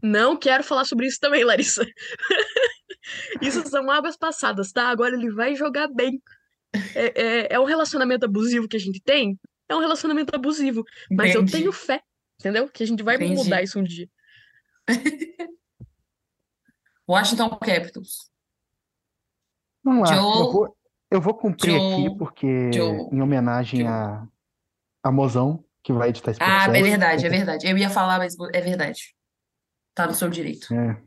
Não 0.01 0.37
quero 0.37 0.63
falar 0.63 0.85
sobre 0.85 1.07
isso 1.07 1.19
também, 1.19 1.43
Larissa. 1.43 1.85
Isso 3.41 3.65
são 3.69 3.89
águas 3.89 4.17
passadas, 4.17 4.71
tá? 4.73 4.89
Agora 4.89 5.15
ele 5.15 5.31
vai 5.31 5.55
jogar 5.55 5.87
bem. 5.87 6.21
É, 6.93 7.21
é, 7.21 7.47
é 7.53 7.59
um 7.59 7.63
relacionamento 7.63 8.25
abusivo 8.25 8.67
que 8.67 8.75
a 8.75 8.79
gente 8.79 8.99
tem? 9.01 9.39
É 9.69 9.75
um 9.75 9.79
relacionamento 9.79 10.35
abusivo. 10.35 10.83
Mas 11.09 11.33
eu 11.33 11.41
Entendi. 11.41 11.57
tenho 11.59 11.71
fé, 11.71 12.01
entendeu? 12.37 12.67
Que 12.67 12.83
a 12.83 12.87
gente 12.87 13.01
vai 13.03 13.15
Entendi. 13.15 13.35
mudar 13.35 13.61
isso 13.63 13.79
um 13.79 13.83
dia. 13.83 14.09
Washington 17.07 17.49
Capitals. 17.57 18.29
Vamos 19.83 20.09
lá, 20.09 20.15
Joel- 20.15 20.39
eu 20.45 20.51
vou, 20.51 20.77
eu 21.11 21.21
vou 21.21 21.33
cumprir 21.33 21.75
aqui 21.75 22.03
Joel- 22.03 22.17
porque 22.17 22.71
Joel- 22.73 23.09
em 23.11 23.21
homenagem 23.21 23.81
Joel. 23.81 23.93
a, 23.93 24.27
a 25.03 25.11
Mozão, 25.11 25.63
que 25.81 25.93
vai 25.93 26.09
editar 26.09 26.31
esse 26.31 26.43
Ah, 26.43 26.65
podcast. 26.65 26.77
é 26.77 26.83
verdade, 26.89 27.25
é 27.25 27.29
verdade. 27.29 27.67
Eu 27.67 27.77
ia 27.77 27.89
falar, 27.89 28.17
mas 28.17 28.35
é 28.53 28.59
verdade. 28.59 29.15
Tá 29.97 30.05
no 30.05 30.13
seu 30.13 30.29
direito. 30.29 30.71
É. 30.71 31.01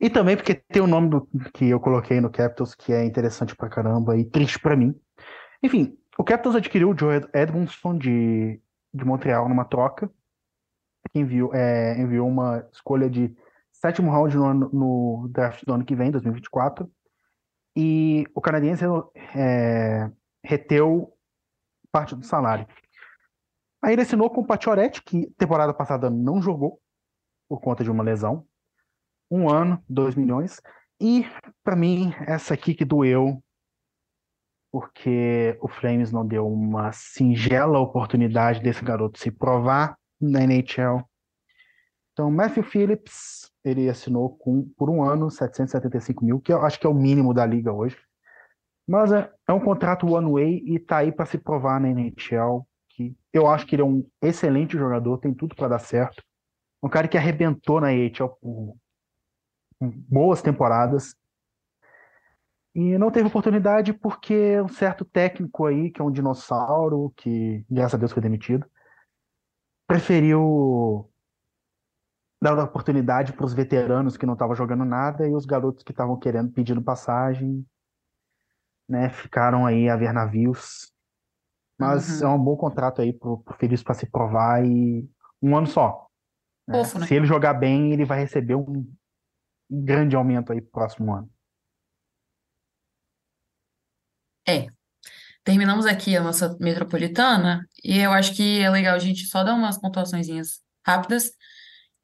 E 0.00 0.08
também 0.08 0.34
porque 0.34 0.54
tem 0.54 0.80
o 0.80 0.86
nome 0.86 1.10
do, 1.10 1.28
que 1.52 1.68
eu 1.68 1.78
coloquei 1.78 2.22
no 2.22 2.30
Capitals, 2.30 2.74
que 2.74 2.90
é 2.90 3.04
interessante 3.04 3.54
pra 3.54 3.68
caramba 3.68 4.16
e 4.16 4.24
triste 4.24 4.58
pra 4.58 4.74
mim. 4.74 4.98
Enfim, 5.62 5.94
o 6.16 6.24
Capitals 6.24 6.56
adquiriu 6.56 6.88
o 6.88 6.98
Joe 6.98 7.16
Ed- 7.16 7.28
Edmondson 7.34 7.98
de, 7.98 8.58
de 8.94 9.04
Montreal 9.04 9.46
numa 9.46 9.66
troca, 9.66 10.10
que 11.12 11.18
enviou, 11.18 11.54
é, 11.54 12.00
enviou 12.00 12.26
uma 12.26 12.66
escolha 12.72 13.10
de 13.10 13.36
sétimo 13.70 14.10
round 14.10 14.34
no, 14.34 14.54
no 14.54 15.28
draft 15.30 15.62
do 15.66 15.74
ano 15.74 15.84
que 15.84 15.94
vem, 15.94 16.10
2024. 16.10 16.90
E 17.76 18.24
o 18.34 18.40
canadense 18.40 18.84
é, 19.36 20.10
reteu 20.42 21.12
parte 21.92 22.16
do 22.16 22.24
salário. 22.24 22.66
Aí 23.82 23.92
ele 23.92 24.02
assinou 24.02 24.30
com 24.30 24.40
o 24.40 24.46
Pacioretty, 24.46 25.02
que 25.02 25.30
temporada 25.36 25.74
passada 25.74 26.08
não 26.08 26.40
jogou 26.40 26.80
por 27.48 27.60
conta 27.60 27.82
de 27.82 27.90
uma 27.90 28.02
lesão. 28.02 28.46
Um 29.30 29.48
ano, 29.48 29.82
dois 29.88 30.14
milhões. 30.14 30.60
E, 31.00 31.26
pra 31.62 31.76
mim, 31.76 32.12
essa 32.26 32.54
aqui 32.54 32.74
que 32.74 32.84
doeu, 32.84 33.42
porque 34.70 35.56
o 35.60 35.68
Flames 35.68 36.12
não 36.12 36.26
deu 36.26 36.46
uma 36.46 36.92
singela 36.92 37.78
oportunidade 37.78 38.60
desse 38.60 38.84
garoto 38.84 39.18
se 39.18 39.30
provar 39.30 39.96
na 40.20 40.42
NHL. 40.42 41.02
Então, 42.12 42.30
Matthew 42.30 42.64
Phillips, 42.64 43.50
ele 43.64 43.88
assinou 43.88 44.36
com, 44.36 44.68
por 44.76 44.90
um 44.90 45.02
ano, 45.02 45.30
775 45.30 46.24
mil, 46.24 46.40
que 46.40 46.52
eu 46.52 46.60
acho 46.62 46.78
que 46.78 46.86
é 46.86 46.90
o 46.90 46.94
mínimo 46.94 47.32
da 47.32 47.46
liga 47.46 47.72
hoje. 47.72 47.96
Mas 48.88 49.12
é, 49.12 49.30
é 49.46 49.52
um 49.52 49.60
contrato 49.60 50.06
one-way 50.06 50.64
e 50.66 50.78
tá 50.78 50.98
aí 50.98 51.12
para 51.12 51.26
se 51.26 51.38
provar 51.38 51.80
na 51.80 51.88
NHL. 51.90 52.66
Que 52.88 53.16
eu 53.32 53.46
acho 53.46 53.66
que 53.66 53.76
ele 53.76 53.82
é 53.82 53.84
um 53.84 54.04
excelente 54.20 54.76
jogador, 54.76 55.18
tem 55.18 55.32
tudo 55.32 55.54
para 55.54 55.68
dar 55.68 55.78
certo. 55.78 56.22
Um 56.82 56.88
cara 56.88 57.08
que 57.08 57.16
arrebentou 57.18 57.80
na 57.80 57.88
AHL 57.88 58.28
por 58.40 58.76
boas 59.80 60.42
temporadas. 60.42 61.14
E 62.74 62.96
não 62.98 63.10
teve 63.10 63.28
oportunidade 63.28 63.92
porque 63.92 64.60
um 64.60 64.68
certo 64.68 65.04
técnico 65.04 65.66
aí, 65.66 65.90
que 65.90 66.00
é 66.00 66.04
um 66.04 66.10
dinossauro, 66.12 67.12
que 67.16 67.64
graças 67.68 67.94
a 67.94 67.98
Deus 67.98 68.12
foi 68.12 68.22
demitido, 68.22 68.64
preferiu 69.86 71.10
dar 72.40 72.56
a 72.56 72.64
oportunidade 72.64 73.32
para 73.32 73.44
os 73.44 73.52
veteranos 73.52 74.16
que 74.16 74.26
não 74.26 74.34
estavam 74.34 74.54
jogando 74.54 74.84
nada 74.84 75.26
e 75.26 75.34
os 75.34 75.44
garotos 75.44 75.82
que 75.82 75.90
estavam 75.90 76.16
querendo, 76.16 76.52
pedindo 76.52 76.82
passagem, 76.82 77.66
né, 78.88 79.10
ficaram 79.10 79.66
aí 79.66 79.88
a 79.88 79.96
ver 79.96 80.12
navios. 80.12 80.92
Mas 81.78 82.20
Uhum. 82.20 82.28
é 82.28 82.30
um 82.34 82.38
bom 82.38 82.56
contrato 82.56 83.00
aí 83.00 83.12
pro, 83.12 83.38
pro 83.38 83.56
Feliz 83.56 83.82
para 83.82 83.94
se 83.94 84.06
provar 84.06 84.64
e 84.64 85.08
um 85.42 85.56
ano 85.56 85.66
só. 85.66 86.07
Fofo, 86.70 86.98
né? 86.98 87.06
Se 87.06 87.14
ele 87.14 87.26
jogar 87.26 87.54
bem, 87.54 87.92
ele 87.92 88.04
vai 88.04 88.20
receber 88.20 88.54
um 88.54 88.86
um 89.70 89.84
grande 89.84 90.16
aumento 90.16 90.52
aí 90.52 90.60
pro 90.60 90.70
próximo 90.70 91.14
ano. 91.14 91.30
Terminamos 95.48 95.86
aqui 95.86 96.14
a 96.14 96.22
nossa 96.22 96.58
metropolitana 96.60 97.66
e 97.82 97.98
eu 97.98 98.12
acho 98.12 98.34
que 98.34 98.60
é 98.60 98.68
legal 98.68 98.94
a 98.94 98.98
gente 98.98 99.26
só 99.26 99.42
dar 99.42 99.54
umas 99.54 99.78
pontuaçõezinhas 99.78 100.60
rápidas. 100.86 101.32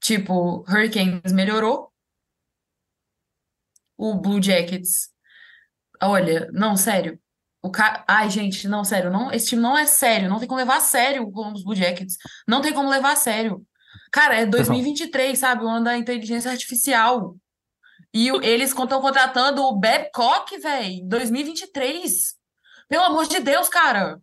Tipo, 0.01 0.65
Hurricanes 0.69 1.31
melhorou. 1.31 1.93
O 3.99 4.15
Blue 4.15 4.43
Jackets, 4.43 5.11
olha, 6.03 6.51
não, 6.53 6.75
sério. 6.75 7.21
O 7.63 7.71
ca... 7.71 8.03
Ai, 8.09 8.31
gente, 8.31 8.67
não, 8.67 8.83
sério, 8.83 9.11
não, 9.11 9.31
esse 9.31 9.49
time 9.49 9.61
não 9.61 9.77
é 9.77 9.85
sério, 9.85 10.29
não 10.29 10.39
tem 10.39 10.49
como 10.49 10.59
levar 10.59 10.79
a 10.79 10.81
sério 10.81 11.23
o 11.23 11.31
Columbus 11.31 11.63
Blue 11.63 11.77
Jackets. 11.77 12.17
Não 12.49 12.63
tem 12.63 12.73
como 12.73 12.89
levar 12.89 13.13
a 13.13 13.17
sério. 13.17 13.63
Cara, 14.15 14.37
é 14.37 14.47
2023, 14.47 15.37
sabe? 15.37 15.65
O 15.65 15.69
ano 15.69 15.87
da 15.87 15.99
inteligência 15.99 16.49
artificial. 16.49 17.37
E 18.15 18.29
eles 18.47 18.71
estão 18.71 19.01
contratando 19.01 19.61
o 19.61 19.77
Babcock, 19.77 20.57
velho, 20.57 21.05
2023. 21.09 22.37
Pelo 22.89 23.03
amor 23.03 23.27
de 23.27 23.41
Deus, 23.41 23.69
cara. 23.69 24.21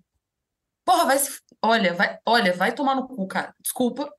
Porra, 0.85 1.03
vai 1.03 1.19
se. 1.19 1.41
Olha, 1.61 1.93
vai, 1.93 2.17
olha, 2.25 2.53
vai 2.53 2.73
tomar 2.73 2.95
no 2.95 3.05
cu, 3.05 3.27
cara. 3.27 3.53
Desculpa, 3.59 4.09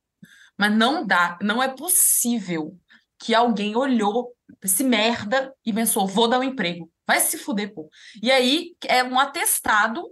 mas 0.58 0.70
não 0.70 1.06
dá. 1.06 1.38
Não 1.40 1.62
é 1.62 1.68
possível 1.68 2.78
que 3.18 3.34
alguém 3.34 3.74
olhou 3.74 4.36
esse 4.62 4.84
merda 4.84 5.54
e 5.64 5.72
pensou, 5.72 6.06
vou 6.06 6.28
dar 6.28 6.38
um 6.38 6.44
emprego. 6.44 6.92
Vai 7.06 7.18
se 7.18 7.38
fuder, 7.38 7.72
pô. 7.72 7.88
E 8.22 8.30
aí 8.30 8.76
é 8.86 9.02
um 9.02 9.18
atestado 9.18 10.06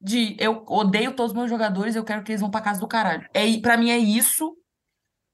de 0.00 0.36
eu 0.40 0.64
odeio 0.66 1.14
todos 1.14 1.30
os 1.30 1.38
meus 1.38 1.48
jogadores, 1.48 1.94
eu 1.94 2.02
quero 2.02 2.24
que 2.24 2.32
eles 2.32 2.40
vão 2.40 2.50
pra 2.50 2.60
casa 2.60 2.80
do 2.80 2.88
caralho. 2.88 3.28
É, 3.32 3.44
pra 3.60 3.76
mim 3.76 3.88
é 3.88 3.98
isso 3.98 4.56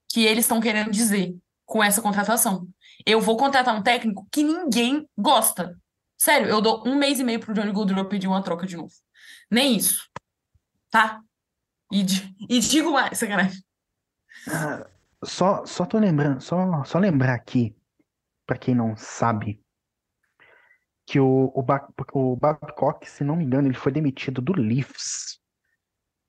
que 0.08 0.24
eles 0.24 0.44
estão 0.44 0.60
querendo 0.60 0.90
dizer 0.90 1.36
com 1.66 1.82
essa 1.82 2.00
contratação. 2.00 2.68
Eu 3.04 3.20
vou 3.20 3.36
contratar 3.36 3.76
um 3.76 3.82
técnico 3.82 4.26
que 4.32 4.42
ninguém 4.42 5.08
gosta. 5.16 5.78
Sério, 6.16 6.48
eu 6.48 6.60
dou 6.60 6.82
um 6.86 6.96
mês 6.96 7.20
e 7.20 7.24
meio 7.24 7.38
pro 7.40 7.54
Johnny 7.54 7.72
Gaudreau 7.72 8.08
pedir 8.08 8.26
uma 8.26 8.42
troca 8.42 8.66
de 8.66 8.76
novo. 8.76 8.92
Nem 9.50 9.76
isso. 9.76 10.08
Tá? 10.90 11.20
E, 11.92 12.04
e 12.48 12.58
digo 12.60 12.90
mais, 12.90 13.18
sacanagem. 13.18 13.62
Só, 15.24 15.64
só 15.66 15.84
tô 15.84 15.98
lembrando, 15.98 16.40
só, 16.40 16.84
só 16.84 16.98
lembrar 16.98 17.34
aqui, 17.34 17.76
pra 18.46 18.56
quem 18.56 18.74
não 18.74 18.96
sabe, 18.96 19.62
que 21.06 21.18
o, 21.18 21.50
o, 21.54 21.62
Ba- 21.62 21.88
o 22.12 22.36
Babcock, 22.36 23.08
se 23.08 23.24
não 23.24 23.36
me 23.36 23.44
engano, 23.44 23.68
ele 23.68 23.76
foi 23.76 23.90
demitido 23.90 24.40
do 24.40 24.52
Leafs, 24.52 25.40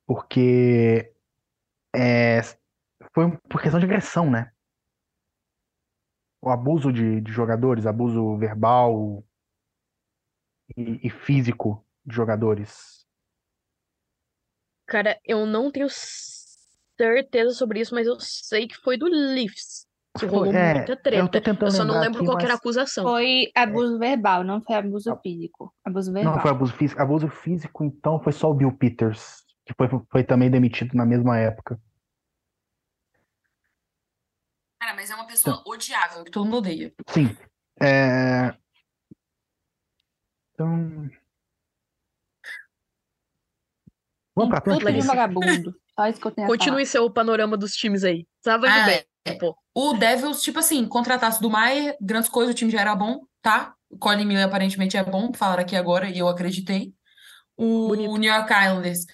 porque 0.07 1.13
é, 1.95 2.41
foi 3.19 3.37
por 3.49 3.61
questão 3.61 3.79
de 3.79 3.85
agressão, 3.85 4.31
né? 4.31 4.51
O 6.41 6.49
abuso 6.49 6.93
de, 6.93 7.19
de 7.19 7.31
jogadores, 7.33 7.85
abuso 7.85 8.37
verbal 8.37 9.25
e, 10.77 11.05
e 11.05 11.09
físico 11.09 11.85
de 12.05 12.15
jogadores. 12.15 13.05
Cara, 14.87 15.19
eu 15.25 15.45
não 15.45 15.69
tenho 15.69 15.87
certeza 15.89 17.51
sobre 17.51 17.81
isso, 17.81 17.93
mas 17.93 18.07
eu 18.07 18.17
sei 18.19 18.67
que 18.67 18.77
foi 18.77 18.97
do 18.97 19.05
Leafs 19.05 19.85
que 20.17 20.25
rolou 20.25 20.53
É, 20.53 20.75
muita 20.75 20.93
eu 20.93 20.95
tô 20.95 21.03
treta. 21.03 21.41
tentando 21.41 21.67
Eu 21.67 21.71
só 21.71 21.83
não 21.83 21.99
lembro 21.99 22.19
aqui, 22.19 22.25
qual 22.25 22.37
que 22.37 22.45
era 22.45 22.53
a 22.53 22.57
acusação. 22.57 23.03
Foi 23.03 23.51
abuso 23.53 23.99
verbal, 23.99 24.43
não 24.45 24.61
foi 24.61 24.75
abuso 24.75 25.15
físico. 25.21 25.73
Abuso 25.83 26.13
verbal. 26.13 26.35
Não 26.35 26.41
foi 26.41 26.51
abuso 26.51 26.73
físico. 26.73 27.01
Abuso 27.01 27.27
físico, 27.27 27.83
então, 27.83 28.21
foi 28.23 28.31
só 28.31 28.49
o 28.49 28.53
Bill 28.53 28.71
Peters, 28.71 29.43
que 29.65 29.73
foi, 29.73 29.87
foi 30.09 30.23
também 30.23 30.49
demitido 30.49 30.95
na 30.95 31.05
mesma 31.05 31.37
época. 31.37 31.79
Cara, 34.81 34.88
mas 34.99 35.09
é 35.09 35.15
uma 35.15 35.25
pessoa 35.25 35.63
odiável, 35.65 36.25
que 36.25 36.31
todo 36.31 36.43
mundo 36.43 36.57
odeia. 36.57 36.93
Sim. 37.07 37.33
É... 37.81 38.53
Então. 40.53 41.09
Vamos 44.35 44.49
pra 44.49 44.61
frente, 44.61 44.79
Puta 44.79 44.91
de 44.91 45.07
vagabundo. 45.07 45.75
Só 45.97 46.07
isso 46.07 46.19
que 46.19 46.27
eu 46.27 46.31
tenho 46.31 46.47
Continue 46.49 46.85
seu 46.85 47.09
panorama 47.09 47.55
dos 47.55 47.71
times 47.71 48.03
aí. 48.03 48.27
Tava 48.43 48.67
de 48.67 48.73
Ah, 48.73 48.85
bem, 48.85 49.05
é. 49.23 49.33
pô. 49.35 49.55
O 49.73 49.93
Devils, 49.93 50.41
tipo 50.41 50.59
assim, 50.59 50.85
contratasse 50.85 51.41
do 51.41 51.49
Maier, 51.49 51.95
grandes 52.01 52.29
coisas, 52.29 52.53
o 52.53 52.57
time 52.57 52.69
já 52.69 52.81
era 52.81 52.93
bom, 52.93 53.21
tá? 53.41 53.73
O 53.89 53.97
Colin 53.97 54.25
Miller 54.25 54.47
aparentemente 54.47 54.97
é 54.97 55.03
bom, 55.03 55.31
falaram 55.33 55.63
aqui 55.63 55.77
agora, 55.77 56.09
e 56.09 56.19
eu 56.19 56.27
acreditei. 56.27 56.93
O 57.55 57.87
Bonito. 57.87 58.17
New 58.17 58.33
York 58.33 58.51
Islanders 58.51 59.05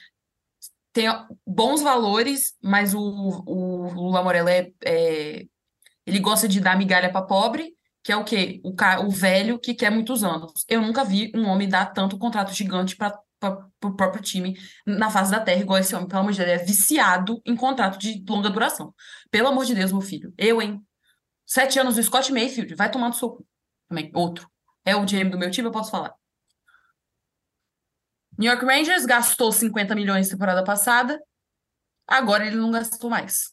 tem 0.92 1.06
bons 1.46 1.84
valores, 1.84 2.56
mas 2.64 2.96
o, 2.96 3.44
o 3.46 3.94
Lula 3.94 4.24
Morella 4.24 4.50
é, 4.50 4.72
é- 4.84 5.46
ele 6.06 6.20
gosta 6.20 6.48
de 6.48 6.60
dar 6.60 6.78
migalha 6.78 7.12
pra 7.12 7.22
pobre, 7.22 7.74
que 8.04 8.12
é 8.12 8.16
o 8.18 8.24
quê? 8.24 8.62
O, 8.64 8.74
ca- 8.76 9.00
o 9.02 9.10
velho 9.10 9.60
que 9.60 9.74
quer 9.74 9.90
muitos 9.90 10.24
anos. 10.24 10.64
Eu 10.70 10.82
nunca 10.82 11.04
vi 11.04 11.32
um 11.36 11.46
homem 11.48 11.68
dar 11.68 11.88
tanto 11.88 12.18
contrato 12.18 12.54
gigante 12.54 12.96
para 12.96 13.20
o 13.84 13.96
próprio 13.96 14.22
time 14.22 14.56
na 14.86 15.10
face 15.10 15.32
da 15.32 15.40
terra, 15.40 15.62
igual 15.62 15.80
esse 15.80 15.96
homem. 15.96 16.08
Pelo 16.08 16.22
amor 16.22 16.32
de 16.32 16.38
Deus, 16.40 16.50
ele 16.52 16.62
é 16.62 16.66
viciado 16.66 17.42
em 17.46 17.56
contrato 17.56 17.98
de 17.98 18.24
longa 18.28 18.50
duração. 18.50 18.94
Pelo 19.32 19.48
amor 19.48 19.66
de 19.66 19.74
Deus, 19.74 19.92
meu 19.92 20.02
filho. 20.02 20.34
Eu, 20.38 20.62
hein? 20.62 20.82
Sete 21.46 21.80
anos 21.80 21.96
do 21.96 22.04
Scott 22.04 22.32
Mayfield, 22.32 22.76
vai 22.76 22.90
tomar 22.92 23.08
no 23.10 23.14
seu 23.14 23.30
cu. 23.30 23.48
Também, 23.88 24.12
outro. 24.14 24.50
É 24.84 24.96
o 24.96 25.06
GM 25.06 25.30
do 25.30 25.38
meu 25.38 25.50
time, 25.50 25.68
eu 25.68 25.72
posso 25.72 25.92
falar. 25.92 26.14
New 28.38 28.52
York 28.52 28.66
Rangers 28.66 29.06
gastou 29.06 29.52
50 29.52 29.96
milhões 29.96 30.28
na 30.28 30.34
temporada 30.34 30.64
passada, 30.64 31.20
agora 32.08 32.46
ele 32.46 32.58
não 32.58 32.70
gastou 32.72 33.10
mais. 33.10 33.52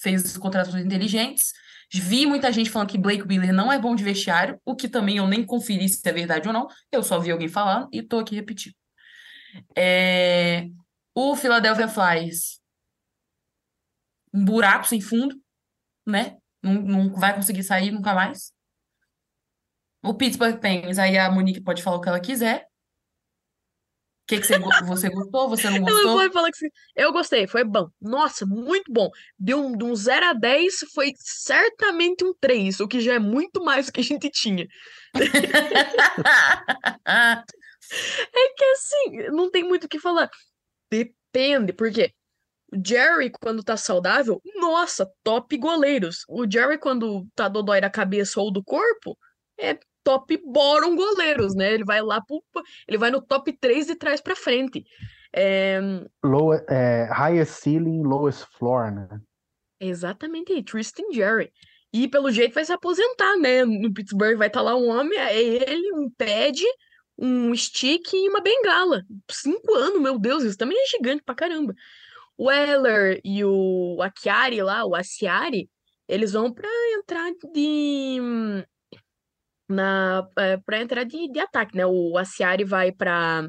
Fez 0.00 0.36
contratações 0.36 0.84
inteligentes. 0.84 1.52
Vi 1.92 2.26
muita 2.26 2.52
gente 2.52 2.70
falando 2.70 2.90
que 2.90 2.98
Blake 2.98 3.22
Wheeler 3.22 3.52
não 3.52 3.72
é 3.72 3.78
bom 3.78 3.94
de 3.94 4.04
vestiário, 4.04 4.60
o 4.64 4.76
que 4.76 4.88
também 4.88 5.16
eu 5.16 5.26
nem 5.26 5.44
conferi 5.44 5.88
se 5.88 6.06
é 6.06 6.12
verdade 6.12 6.46
ou 6.46 6.52
não. 6.52 6.66
Eu 6.92 7.02
só 7.02 7.18
vi 7.18 7.30
alguém 7.30 7.48
falando 7.48 7.88
e 7.92 8.02
tô 8.02 8.18
aqui 8.18 8.34
repetindo. 8.34 8.74
É, 9.76 10.66
O 11.14 11.34
Philadelphia 11.36 11.88
Flyers, 11.88 12.60
um 14.32 14.44
buraco 14.44 14.86
sem 14.86 15.00
fundo, 15.00 15.40
né? 16.06 16.36
Não, 16.62 16.74
não 16.74 17.14
vai 17.14 17.34
conseguir 17.34 17.62
sair 17.62 17.90
nunca 17.90 18.14
mais. 18.14 18.52
O 20.02 20.14
Pittsburgh 20.14 20.58
Penguins, 20.60 20.98
aí 20.98 21.18
a 21.18 21.30
Monique 21.30 21.60
pode 21.60 21.82
falar 21.82 21.96
o 21.96 22.00
que 22.00 22.08
ela 22.08 22.20
quiser. 22.20 22.66
O 24.28 24.28
que 24.28 24.40
que 24.40 24.46
você, 24.46 24.58
você 24.58 25.08
gostou? 25.08 25.48
Você 25.48 25.70
não 25.70 25.80
gostou? 25.80 26.18
foi 26.18 26.30
falar 26.30 26.50
que. 26.50 26.70
Eu 26.94 27.12
gostei, 27.12 27.46
foi 27.46 27.64
bom. 27.64 27.88
Nossa, 27.98 28.44
muito 28.44 28.92
bom. 28.92 29.08
De 29.38 29.54
um, 29.54 29.74
de 29.74 29.84
um 29.84 29.94
0 29.94 30.26
a 30.26 30.32
10 30.34 30.80
foi 30.94 31.14
certamente 31.16 32.22
um 32.22 32.34
3, 32.38 32.78
o 32.80 32.86
que 32.86 33.00
já 33.00 33.14
é 33.14 33.18
muito 33.18 33.64
mais 33.64 33.86
do 33.86 33.92
que 33.92 34.00
a 34.00 34.04
gente 34.04 34.30
tinha. 34.30 34.66
É 37.90 38.54
que 38.54 38.64
assim, 38.64 39.30
não 39.30 39.50
tem 39.50 39.64
muito 39.64 39.84
o 39.84 39.88
que 39.88 39.98
falar. 39.98 40.28
Depende, 40.90 41.72
porque 41.72 42.12
o 42.70 42.76
Jerry, 42.86 43.30
quando 43.30 43.64
tá 43.64 43.78
saudável, 43.78 44.42
nossa, 44.56 45.10
top 45.24 45.56
goleiros. 45.56 46.18
O 46.28 46.44
Jerry, 46.50 46.76
quando 46.76 47.26
tá 47.34 47.48
dodói 47.48 47.80
da 47.80 47.88
cabeça 47.88 48.40
ou 48.40 48.52
do 48.52 48.62
corpo, 48.62 49.16
é 49.58 49.78
top 50.08 50.40
bottom 50.46 50.96
goleiros, 50.96 51.54
né? 51.54 51.74
Ele 51.74 51.84
vai 51.84 52.00
lá 52.00 52.18
pro, 52.22 52.42
ele 52.86 52.96
vai 52.96 53.10
no 53.10 53.20
top 53.20 53.52
3 53.52 53.88
de 53.88 53.94
trás 53.94 54.22
pra 54.22 54.34
frente. 54.34 54.82
É, 55.30 55.78
Low, 56.24 56.54
é, 56.54 57.06
highest 57.12 57.52
ceiling, 57.60 58.02
lowest 58.02 58.46
floor, 58.58 58.90
né? 58.90 59.06
exatamente 59.78 60.52
aí, 60.52 60.62
Tristan 60.62 61.04
Jerry. 61.12 61.52
E 61.92 62.08
pelo 62.08 62.30
jeito 62.30 62.54
vai 62.54 62.64
se 62.64 62.72
aposentar, 62.72 63.36
né? 63.36 63.64
No 63.64 63.92
Pittsburgh 63.92 64.38
vai 64.38 64.48
estar 64.48 64.62
lá 64.62 64.74
um 64.74 64.88
homem, 64.88 65.18
é 65.18 65.40
ele, 65.40 65.92
um 65.92 66.10
pad, 66.10 66.58
um 67.18 67.54
stick 67.54 68.12
e 68.12 68.28
uma 68.30 68.40
bengala. 68.40 69.02
Cinco 69.30 69.74
anos, 69.74 70.00
meu 70.00 70.18
Deus, 70.18 70.42
isso 70.42 70.56
também 70.56 70.78
é 70.78 70.86
gigante 70.86 71.22
pra 71.22 71.34
caramba. 71.34 71.74
O 72.36 72.50
Eller 72.50 73.20
e 73.22 73.44
o 73.44 74.00
Akiari 74.02 74.62
lá, 74.62 74.84
o 74.86 74.94
Asiari, 74.94 75.70
eles 76.08 76.32
vão 76.32 76.52
pra 76.52 76.68
entrar 76.98 77.30
de 77.52 78.20
na 79.68 80.26
para 80.64 80.80
entrar 80.80 81.04
de, 81.04 81.30
de 81.30 81.38
ataque, 81.40 81.76
né? 81.76 81.84
O 81.86 82.16
Asiari 82.18 82.64
vai 82.64 82.92
pra 82.92 83.48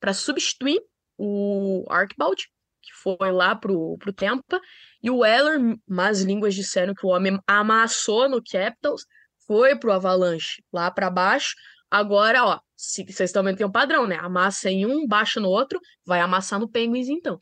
para 0.00 0.12
substituir 0.14 0.80
o 1.16 1.84
Archibald, 1.90 2.40
que 2.80 2.92
foi 3.02 3.32
lá 3.32 3.56
pro, 3.56 3.96
pro 3.98 4.12
Tampa, 4.12 4.60
e 5.02 5.10
o 5.10 5.24
Eller, 5.24 5.58
más 5.88 6.22
línguas 6.22 6.54
disseram 6.54 6.94
que 6.94 7.04
o 7.04 7.08
homem 7.10 7.36
amassou 7.46 8.28
no 8.28 8.40
Capitals, 8.42 9.04
foi 9.46 9.76
pro 9.76 9.92
Avalanche 9.92 10.62
lá 10.72 10.88
pra 10.90 11.10
baixo. 11.10 11.54
Agora, 11.90 12.44
ó, 12.44 12.60
se 12.76 13.04
vocês 13.04 13.32
também 13.32 13.56
têm 13.56 13.66
um 13.66 13.72
padrão, 13.72 14.06
né? 14.06 14.16
Amassa 14.20 14.70
em 14.70 14.86
um, 14.86 15.06
baixa 15.06 15.40
no 15.40 15.48
outro, 15.48 15.80
vai 16.06 16.20
amassar 16.20 16.60
no 16.60 16.68
Penguins 16.68 17.08
então. 17.08 17.38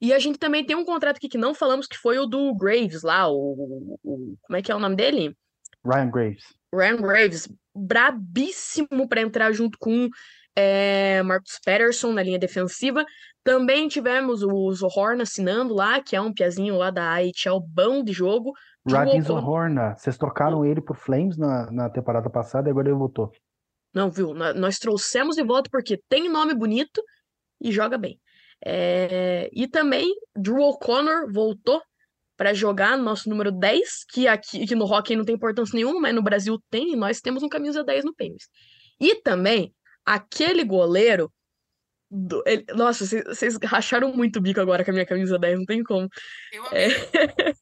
E 0.00 0.12
a 0.12 0.18
gente 0.18 0.38
também 0.38 0.64
tem 0.64 0.76
um 0.76 0.84
contrato 0.84 1.16
aqui 1.16 1.28
que 1.28 1.38
não 1.38 1.54
falamos, 1.54 1.86
que 1.86 1.96
foi 1.96 2.18
o 2.18 2.26
do 2.26 2.54
Graves 2.54 3.02
lá, 3.02 3.28
o, 3.28 3.98
o- 4.04 4.36
como 4.42 4.56
é 4.56 4.62
que 4.62 4.70
é 4.70 4.74
o 4.74 4.80
nome 4.80 4.94
dele? 4.94 5.36
Ryan 5.84 6.10
Graves. 6.10 6.44
Ryan 6.74 6.96
Graves, 6.96 7.48
brabíssimo 7.74 9.08
para 9.08 9.20
entrar 9.20 9.52
junto 9.52 9.76
com 9.78 10.08
é, 10.56 11.22
Marcus 11.22 11.58
Patterson 11.64 12.12
na 12.12 12.22
linha 12.22 12.38
defensiva. 12.38 13.04
Também 13.44 13.88
tivemos 13.88 14.42
o 14.42 14.72
Zohorn 14.72 15.22
assinando 15.22 15.74
lá, 15.74 16.00
que 16.02 16.14
é 16.16 16.20
um 16.20 16.32
piazinho 16.32 16.76
lá 16.76 16.90
da 16.90 17.14
AHL 17.14 17.60
bom 17.66 18.02
de 18.02 18.12
jogo. 18.12 18.52
Radim 18.88 19.20
Jogo- 19.22 19.40
Zohorna. 19.40 19.94
Vocês 19.96 20.16
trocaram 20.18 20.64
ele 20.64 20.80
pro 20.80 20.94
Flames 20.94 21.36
na, 21.36 21.70
na 21.70 21.90
temporada 21.90 22.28
passada 22.30 22.68
e 22.68 22.70
agora 22.70 22.88
ele 22.88 22.96
voltou. 22.98 23.30
Não, 23.94 24.10
viu? 24.10 24.32
Nó- 24.34 24.54
Nós 24.54 24.78
trouxemos 24.78 25.36
de 25.36 25.42
volta 25.44 25.68
porque 25.70 26.00
tem 26.08 26.28
nome 26.28 26.54
bonito 26.54 27.02
e 27.60 27.70
joga 27.70 27.96
bem. 27.98 28.18
É, 28.64 29.48
E 29.52 29.66
também 29.68 30.08
Drew 30.36 30.60
O'Connor 30.62 31.30
voltou 31.32 31.80
para 32.42 32.52
jogar 32.52 32.98
nosso 32.98 33.28
número 33.30 33.52
10, 33.52 34.04
que 34.12 34.26
aqui 34.26 34.66
que 34.66 34.74
no 34.74 34.84
hockey 34.84 35.14
não 35.14 35.24
tem 35.24 35.36
importância 35.36 35.76
nenhuma, 35.76 36.00
mas 36.00 36.12
no 36.12 36.20
Brasil 36.20 36.60
tem, 36.68 36.92
e 36.92 36.96
nós 36.96 37.20
temos 37.20 37.40
um 37.40 37.48
camisa 37.48 37.84
10 37.84 38.04
no 38.04 38.12
Penguins. 38.12 38.48
E 39.00 39.14
também 39.22 39.72
aquele 40.04 40.64
goleiro. 40.64 41.32
do- 42.10 42.42
ele- 42.44 42.64
Nossa, 42.74 43.06
vocês- 43.06 43.56
racharam 43.64 44.12
muito 44.12 44.40
o 44.40 44.42
bico 44.42 44.60
agora 44.60 44.84
com 44.84 44.90
a 44.90 44.92
minha 44.92 45.06
camisa 45.06 45.38
10, 45.38 45.56
não 45.56 45.64
tem 45.64 45.84
como. 45.84 46.08
Eu 46.52 46.64
É, 46.72 46.88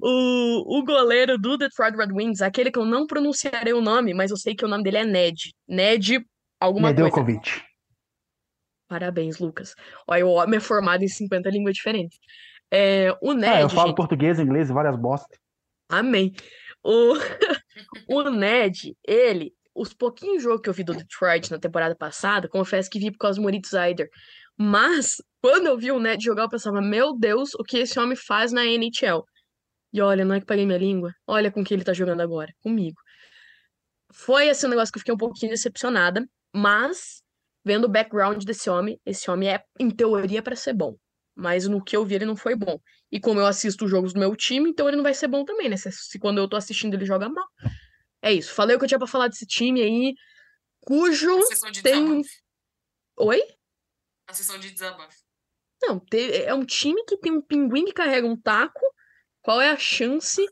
o, 0.00 0.78
o 0.80 0.84
goleiro 0.84 1.38
do 1.38 1.56
Detroit 1.56 1.96
Red 1.96 2.12
Wings, 2.12 2.42
aquele 2.42 2.72
que 2.72 2.78
eu 2.80 2.84
não 2.84 3.06
pronunciarei 3.06 3.72
o 3.72 3.80
nome, 3.80 4.12
mas 4.14 4.32
eu 4.32 4.36
sei 4.36 4.56
que 4.56 4.64
o 4.64 4.68
nome 4.68 4.82
dele 4.82 4.96
é 4.98 5.04
Ned. 5.04 5.54
Ned, 5.68 6.26
alguma 6.60 6.88
coisa. 6.88 7.04
Nedeljkovic. 7.04 7.62
Parabéns, 8.88 9.38
Lucas. 9.38 9.74
Olha, 10.08 10.26
o 10.26 10.30
homem 10.32 10.56
é 10.56 10.60
formado 10.60 11.02
em 11.04 11.08
50 11.08 11.48
línguas 11.50 11.74
diferentes. 11.74 12.18
É, 12.70 13.12
o 13.22 13.30
Ah, 13.30 13.34
Ned, 13.34 13.62
eu 13.62 13.68
falo 13.68 13.88
gente, 13.88 13.96
português, 13.96 14.38
inglês 14.38 14.70
e 14.70 14.72
várias 14.72 14.96
bostas. 14.96 15.38
amém. 15.88 16.32
O, 16.82 17.14
o 18.08 18.30
Ned, 18.30 18.96
ele, 19.06 19.54
os 19.74 19.94
pouquinhos 19.94 20.42
jogos 20.42 20.60
que 20.60 20.68
eu 20.68 20.74
vi 20.74 20.84
do 20.84 20.94
Detroit 20.94 21.50
na 21.50 21.58
temporada 21.58 21.96
passada, 21.96 22.48
confesso 22.48 22.90
que 22.90 22.98
vi 22.98 23.10
por 23.10 23.18
causa 23.18 23.38
do 23.38 23.42
Moritz 23.42 23.70
Seider. 23.70 24.08
Mas, 24.56 25.16
quando 25.42 25.66
eu 25.66 25.78
vi 25.78 25.90
o 25.90 25.98
Ned 25.98 26.22
jogar, 26.22 26.42
eu 26.44 26.48
pensava, 26.48 26.80
meu 26.80 27.16
Deus, 27.16 27.54
o 27.54 27.64
que 27.64 27.78
esse 27.78 27.98
homem 27.98 28.16
faz 28.16 28.52
na 28.52 28.64
NHL? 28.64 29.24
E 29.92 30.00
olha, 30.00 30.24
não 30.24 30.34
é 30.34 30.40
que 30.40 30.46
paguei 30.46 30.66
minha 30.66 30.78
língua. 30.78 31.12
Olha 31.26 31.50
com 31.50 31.64
que 31.64 31.72
ele 31.72 31.84
tá 31.84 31.92
jogando 31.92 32.20
agora, 32.20 32.52
comigo. 32.60 33.00
Foi 34.12 34.46
esse 34.46 34.66
negócio 34.68 34.92
que 34.92 34.98
eu 34.98 35.00
fiquei 35.00 35.14
um 35.14 35.18
pouquinho 35.18 35.50
decepcionada, 35.50 36.24
mas 36.54 37.22
vendo 37.64 37.86
o 37.86 37.88
background 37.88 38.44
desse 38.44 38.68
homem, 38.68 39.00
esse 39.04 39.30
homem 39.30 39.48
é, 39.48 39.62
em 39.78 39.90
teoria, 39.90 40.42
pra 40.42 40.54
ser 40.54 40.72
bom. 40.72 40.96
Mas 41.34 41.66
no 41.66 41.82
que 41.82 41.96
eu 41.96 42.04
vi, 42.04 42.14
ele 42.14 42.24
não 42.24 42.36
foi 42.36 42.54
bom. 42.54 42.78
E 43.10 43.18
como 43.18 43.40
eu 43.40 43.46
assisto 43.46 43.84
os 43.84 43.90
jogos 43.90 44.12
do 44.12 44.20
meu 44.20 44.36
time, 44.36 44.70
então 44.70 44.86
ele 44.86 44.96
não 44.96 45.02
vai 45.02 45.14
ser 45.14 45.28
bom 45.28 45.44
também, 45.44 45.68
né? 45.68 45.76
Se, 45.76 45.90
se 45.90 46.18
quando 46.18 46.38
eu 46.38 46.48
tô 46.48 46.56
assistindo 46.56 46.94
ele 46.94 47.04
joga 47.04 47.28
mal. 47.28 47.46
É 48.22 48.32
isso. 48.32 48.52
Falei 48.54 48.76
o 48.76 48.78
que 48.78 48.84
eu 48.84 48.88
tinha 48.88 48.98
pra 48.98 49.06
falar 49.06 49.28
desse 49.28 49.46
time 49.46 49.82
aí, 49.82 50.14
cujo 50.80 51.36
A 51.38 51.42
sessão 51.46 51.70
de 51.70 51.82
tem. 51.82 52.04
desabafo. 52.04 52.30
Oi? 53.18 53.42
A 54.28 54.32
sessão 54.32 54.58
de 54.58 54.70
desabafo. 54.70 55.24
Não, 55.82 56.00
é 56.12 56.54
um 56.54 56.64
time 56.64 57.04
que 57.04 57.18
tem 57.18 57.32
um 57.32 57.42
pinguim 57.42 57.84
que 57.84 57.92
carrega 57.92 58.26
um 58.26 58.40
taco. 58.40 58.80
Qual 59.42 59.60
é 59.60 59.70
a 59.70 59.76
chance 59.76 60.42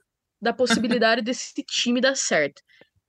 da 0.40 0.52
possibilidade 0.52 1.22
desse 1.24 1.54
time 1.64 2.00
dar 2.00 2.16
certo? 2.16 2.60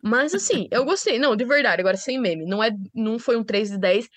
Mas 0.01 0.33
assim, 0.33 0.67
eu 0.71 0.86
gostei. 0.86 1.17
Não, 1.17 1.36
de 1.36 1.45
verdade, 1.45 1.81
agora 1.81 1.97
sem 1.97 2.19
meme. 2.19 2.45
Não, 2.45 2.63
é, 2.63 2.71
não 2.93 3.17
foi 3.17 3.36
um 3.36 3.43
3 3.43 3.71
de 3.71 3.77
10. 3.77 4.07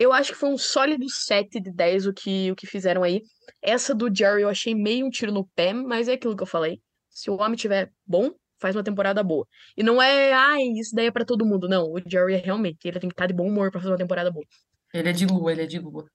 Eu 0.00 0.14
acho 0.14 0.32
que 0.32 0.38
foi 0.38 0.48
um 0.48 0.56
sólido 0.56 1.06
7 1.10 1.60
de 1.60 1.70
10 1.70 2.06
o 2.06 2.14
que, 2.14 2.50
o 2.50 2.56
que 2.56 2.66
fizeram 2.66 3.02
aí. 3.02 3.20
Essa 3.60 3.94
do 3.94 4.08
Jerry 4.12 4.40
eu 4.40 4.48
achei 4.48 4.74
meio 4.74 5.04
um 5.04 5.10
tiro 5.10 5.30
no 5.30 5.46
pé, 5.48 5.74
mas 5.74 6.08
é 6.08 6.14
aquilo 6.14 6.34
que 6.34 6.42
eu 6.42 6.46
falei. 6.46 6.80
Se 7.10 7.28
o 7.28 7.38
homem 7.38 7.54
tiver 7.54 7.92
bom, 8.06 8.30
faz 8.58 8.74
uma 8.74 8.82
temporada 8.82 9.22
boa. 9.22 9.46
E 9.76 9.82
não 9.82 10.00
é, 10.00 10.32
ai, 10.32 10.62
isso 10.78 10.94
daí 10.94 11.08
é 11.08 11.10
pra 11.10 11.22
todo 11.22 11.44
mundo. 11.44 11.68
Não, 11.68 11.92
o 11.92 12.00
Jerry 12.06 12.32
é 12.32 12.38
realmente, 12.38 12.78
ele 12.88 12.98
tem 12.98 13.10
que 13.10 13.12
estar 13.12 13.26
de 13.26 13.34
bom 13.34 13.46
humor 13.46 13.70
pra 13.70 13.78
fazer 13.78 13.92
uma 13.92 13.98
temporada 13.98 14.30
boa. 14.30 14.46
Ele 14.94 15.10
é 15.10 15.12
de 15.12 15.26
lua, 15.26 15.52
ele 15.52 15.64
é 15.64 15.66
de 15.66 15.78
lua. 15.78 16.06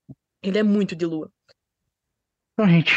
Ele 0.41 0.57
é 0.57 0.63
muito 0.63 0.95
de 0.95 1.05
lua. 1.05 1.31
Então, 2.53 2.67
gente, 2.67 2.91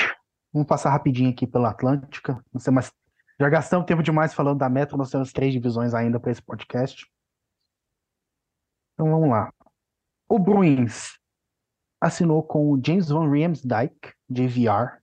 vamos 0.51 0.67
passar 0.67 0.89
rapidinho 0.89 1.29
aqui 1.29 1.47
pela 1.47 1.69
Atlântica. 1.69 2.43
Não 2.51 2.61
sei, 2.61 2.73
mas 2.73 2.91
já 3.39 3.49
gastamos 3.51 3.85
tempo 3.85 4.03
demais 4.03 4.33
falando 4.33 4.59
da 4.59 4.71
Metro, 4.71 4.97
nós 4.97 5.11
temos 5.11 5.35
três 5.35 5.53
divisões 5.53 5.93
ainda 5.93 6.19
para 6.19 6.33
esse 6.33 6.41
podcast. 6.41 7.07
Então 8.95 9.11
vamos 9.11 9.29
lá. 9.29 9.53
O 10.29 10.39
Bruins 10.39 11.19
assinou 12.01 12.43
com 12.43 12.71
o 12.71 12.81
James 12.85 13.09
Van 13.09 13.31
Riemsdyk, 13.31 14.13
JVR, 14.29 14.99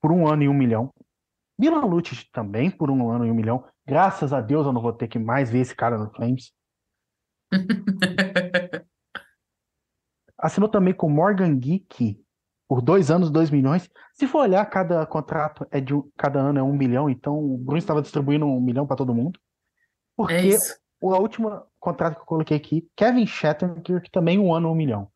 por 0.00 0.12
um 0.12 0.26
ano 0.28 0.44
e 0.44 0.48
um 0.48 0.54
milhão. 0.54 0.92
Milan 1.58 1.84
Lucic 1.86 2.30
também 2.30 2.70
por 2.70 2.88
um 2.90 3.10
ano 3.10 3.26
e 3.26 3.30
um 3.30 3.34
milhão. 3.34 3.64
Graças 3.86 4.32
a 4.32 4.40
Deus 4.40 4.64
eu 4.64 4.72
não 4.72 4.80
vou 4.80 4.92
ter 4.92 5.08
que 5.08 5.18
mais 5.18 5.50
ver 5.50 5.58
esse 5.60 5.74
cara 5.74 5.98
no 5.98 6.08
Flames. 6.14 6.52
Assinou 10.38 10.68
também 10.68 10.94
com 10.94 11.10
Morgan 11.10 11.58
Geek 11.58 12.22
por 12.68 12.80
dois 12.80 13.10
anos, 13.10 13.28
dois 13.30 13.50
milhões. 13.50 13.90
Se 14.12 14.28
for 14.28 14.42
olhar, 14.42 14.64
cada 14.66 15.04
contrato 15.04 15.66
é 15.70 15.80
de 15.80 15.94
cada 16.16 16.38
ano 16.38 16.60
é 16.60 16.62
um 16.62 16.76
milhão, 16.76 17.10
então 17.10 17.36
o 17.36 17.58
Bruins 17.58 17.82
estava 17.82 18.02
distribuindo 18.02 18.46
um 18.46 18.60
milhão 18.60 18.86
para 18.86 18.96
todo 18.96 19.14
mundo. 19.14 19.40
Porque 20.16 20.34
É 20.34 20.46
isso. 20.46 20.78
o 21.00 21.12
a 21.12 21.18
última 21.18 21.66
contrato 21.90 22.14
que 22.14 22.20
eu 22.20 22.26
coloquei 22.26 22.56
aqui, 22.56 22.88
Kevin 22.96 23.26
Shattenkirk, 23.26 24.04
que 24.06 24.10
também 24.10 24.38
um 24.38 24.52
ano, 24.52 24.70
um 24.70 24.74
milhão. 24.74 25.10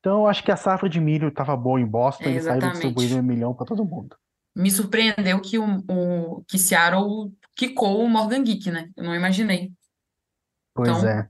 Então 0.00 0.20
eu 0.22 0.26
acho 0.26 0.42
que 0.42 0.50
a 0.50 0.56
safra 0.56 0.88
de 0.88 1.00
milho 1.00 1.28
estava 1.28 1.56
boa 1.56 1.80
em 1.80 1.86
Boston, 1.86 2.24
É, 2.24 2.26
saíram 2.26 2.38
exatamente. 2.40 2.72
distribuindo 2.72 3.16
um 3.18 3.22
milhão 3.22 3.54
para 3.54 3.66
todo 3.66 3.84
mundo. 3.84 4.16
Me 4.54 4.70
surpreendeu 4.70 5.40
que 5.40 5.58
o, 5.58 5.64
o 5.88 6.44
que 6.46 6.58
Seattle 6.58 7.32
quicou 7.56 8.04
o 8.04 8.08
Morgan 8.08 8.42
Geek, 8.42 8.70
né? 8.70 8.90
Eu 8.96 9.04
não 9.04 9.14
imaginei. 9.14 9.72
Pois 10.74 10.88
Então- 10.88 11.08
é. 11.08 11.28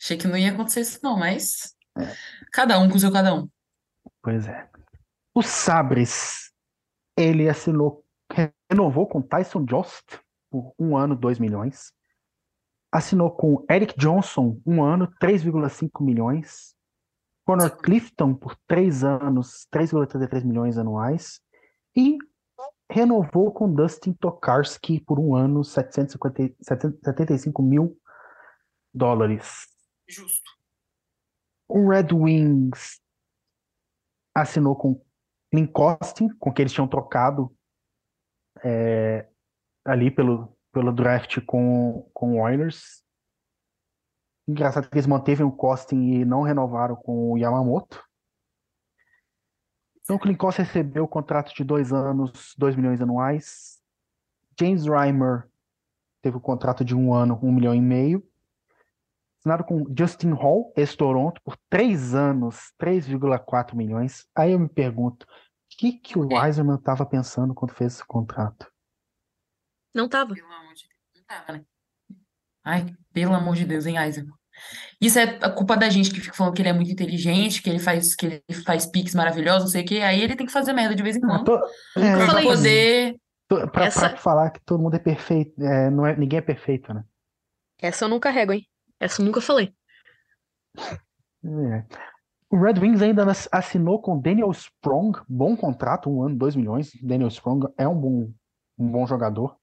Achei 0.00 0.16
que 0.16 0.26
não 0.26 0.36
ia 0.36 0.52
acontecer 0.52 0.80
isso, 0.80 0.98
não, 1.02 1.16
mas 1.16 1.76
Cada 2.52 2.78
um 2.78 2.88
com 2.88 2.96
o 2.96 3.00
seu 3.00 3.12
cada 3.12 3.34
um. 3.34 3.48
Pois 4.22 4.46
é. 4.46 4.68
O 5.34 5.42
Sabres, 5.42 6.50
ele 7.16 7.48
assinou, 7.48 8.04
renovou 8.70 9.06
com 9.06 9.22
Tyson 9.22 9.64
Jost 9.64 10.04
por 10.50 10.74
um 10.78 10.96
ano, 10.96 11.16
2 11.16 11.38
milhões. 11.38 11.92
Assinou 12.92 13.30
com 13.30 13.64
Eric 13.70 13.98
Johnson, 13.98 14.60
um 14.66 14.82
ano, 14.84 15.10
3,5 15.18 16.04
milhões. 16.04 16.76
Connor 17.44 17.76
Clifton 17.78 18.34
por 18.34 18.54
três 18.66 19.02
anos, 19.02 19.66
3,33 19.72 20.44
milhões 20.44 20.76
anuais. 20.76 21.40
E 21.96 22.18
renovou 22.90 23.50
com 23.50 23.72
Dustin 23.72 24.12
Tokarski 24.12 25.00
por 25.00 25.18
um 25.18 25.34
ano, 25.34 25.64
750, 25.64 26.54
775 26.60 27.62
mil 27.62 27.98
dólares. 28.92 29.66
Justo. 30.06 30.50
O 31.66 31.88
Red 31.88 32.08
Wings 32.12 33.00
assinou 34.34 34.76
com 34.76 35.02
Clint 35.50 35.72
Costin, 35.72 36.28
com 36.38 36.52
que 36.52 36.62
eles 36.62 36.72
tinham 36.72 36.88
trocado 36.88 37.54
é, 38.62 39.26
ali 39.84 40.10
pelo, 40.10 40.56
pelo 40.72 40.92
draft 40.92 41.40
com, 41.44 42.08
com 42.12 42.32
o 42.32 42.42
Oilers. 42.42 43.02
Engraçado 44.48 44.88
que 44.88 44.94
eles 44.94 45.06
manteve 45.06 45.44
o 45.44 45.52
Costin 45.52 45.96
e 45.96 46.24
não 46.24 46.42
renovaram 46.42 46.96
com 46.96 47.32
o 47.32 47.38
Yamamoto. 47.38 48.02
Então 50.00 50.18
Clint 50.18 50.36
Costin 50.36 50.62
recebeu 50.62 51.04
o 51.04 51.08
contrato 51.08 51.54
de 51.54 51.62
dois 51.62 51.92
anos, 51.92 52.54
2 52.58 52.74
milhões 52.74 53.00
anuais. 53.00 53.80
James 54.58 54.84
Reimer 54.84 55.48
teve 56.20 56.36
o 56.36 56.40
contrato 56.40 56.84
de 56.84 56.94
um 56.94 57.14
ano, 57.14 57.38
um 57.42 57.52
milhão 57.52 57.74
e 57.74 57.80
meio. 57.80 58.26
Assinado 59.38 59.64
com 59.64 59.84
Justin 59.96 60.30
Hall, 60.30 60.72
ex-Toronto, 60.76 61.40
por 61.42 61.56
três 61.68 62.14
anos, 62.14 62.72
3,4 62.80 63.74
milhões. 63.74 64.26
Aí 64.34 64.52
eu 64.52 64.58
me 64.58 64.68
pergunto, 64.68 65.24
o 65.24 65.28
que, 65.68 65.92
que 65.92 66.18
o 66.18 66.28
Wiseman 66.28 66.76
estava 66.76 67.04
pensando 67.04 67.54
quando 67.54 67.72
fez 67.72 67.94
esse 67.94 68.06
contrato? 68.06 68.71
Não 69.94 70.08
tava. 70.08 70.34
Pelo 70.34 70.46
amor 70.52 70.74
de 70.74 70.82
Deus. 70.88 71.00
Não 71.16 71.24
tava, 71.24 71.52
né? 71.58 71.64
Ai, 72.64 72.86
pelo 73.12 73.34
amor 73.34 73.54
de 73.56 73.64
Deus, 73.64 73.86
hein, 73.86 73.96
Eisenman? 73.98 74.32
Isso 75.00 75.18
é 75.18 75.24
a 75.42 75.50
culpa 75.50 75.76
da 75.76 75.88
gente 75.88 76.10
que 76.10 76.20
fica 76.20 76.36
falando 76.36 76.54
que 76.54 76.62
ele 76.62 76.68
é 76.68 76.72
muito 76.72 76.90
inteligente, 76.90 77.62
que 77.62 77.68
ele 77.70 77.78
faz, 77.78 78.14
que 78.14 78.26
ele 78.26 78.62
faz 78.64 78.86
piques 78.86 79.14
maravilhosos, 79.14 79.62
não 79.64 79.68
sei 79.70 79.82
o 79.82 79.86
quê. 79.86 79.96
Aí 80.00 80.20
ele 80.22 80.36
tem 80.36 80.46
que 80.46 80.52
fazer 80.52 80.72
merda 80.72 80.94
de 80.94 81.02
vez 81.02 81.16
em 81.16 81.20
quando. 81.20 81.44
tô- 81.44 81.56
Nunca 81.96 82.08
é, 82.08 82.16
Pra 82.16 82.26
falei 82.26 82.44
isso. 82.44 82.56
poder. 82.56 83.16
tô- 83.48 83.68
pra, 83.68 83.84
Essa- 83.86 84.08
pra 84.10 84.18
falar 84.18 84.50
que 84.50 84.60
todo 84.64 84.80
mundo 84.82 84.94
é 84.94 84.98
perfeito, 84.98 85.60
é, 85.62 85.90
não 85.90 86.06
é, 86.06 86.16
ninguém 86.16 86.38
é 86.38 86.42
perfeito, 86.42 86.92
né? 86.94 87.02
Essa 87.80 88.04
eu 88.04 88.08
não 88.08 88.20
carrego, 88.20 88.52
hein? 88.52 88.66
Essa 89.00 89.20
eu 89.20 89.26
nunca 89.26 89.40
falei. 89.40 89.74
É. 90.78 91.84
O 92.50 92.56
Red 92.62 92.78
Wings 92.78 93.02
ainda 93.02 93.24
assinou 93.50 94.00
com 94.00 94.20
Daniel 94.20 94.50
Sprong, 94.50 95.18
bom 95.28 95.56
contrato, 95.56 96.10
um 96.10 96.22
ano, 96.22 96.36
2 96.36 96.54
milhões. 96.54 96.90
Daniel 97.02 97.28
Sprong 97.28 97.66
é 97.78 97.88
um 97.88 97.98
bom, 97.98 98.30
um 98.78 98.88
bom 98.92 99.06
jogador. 99.06 99.56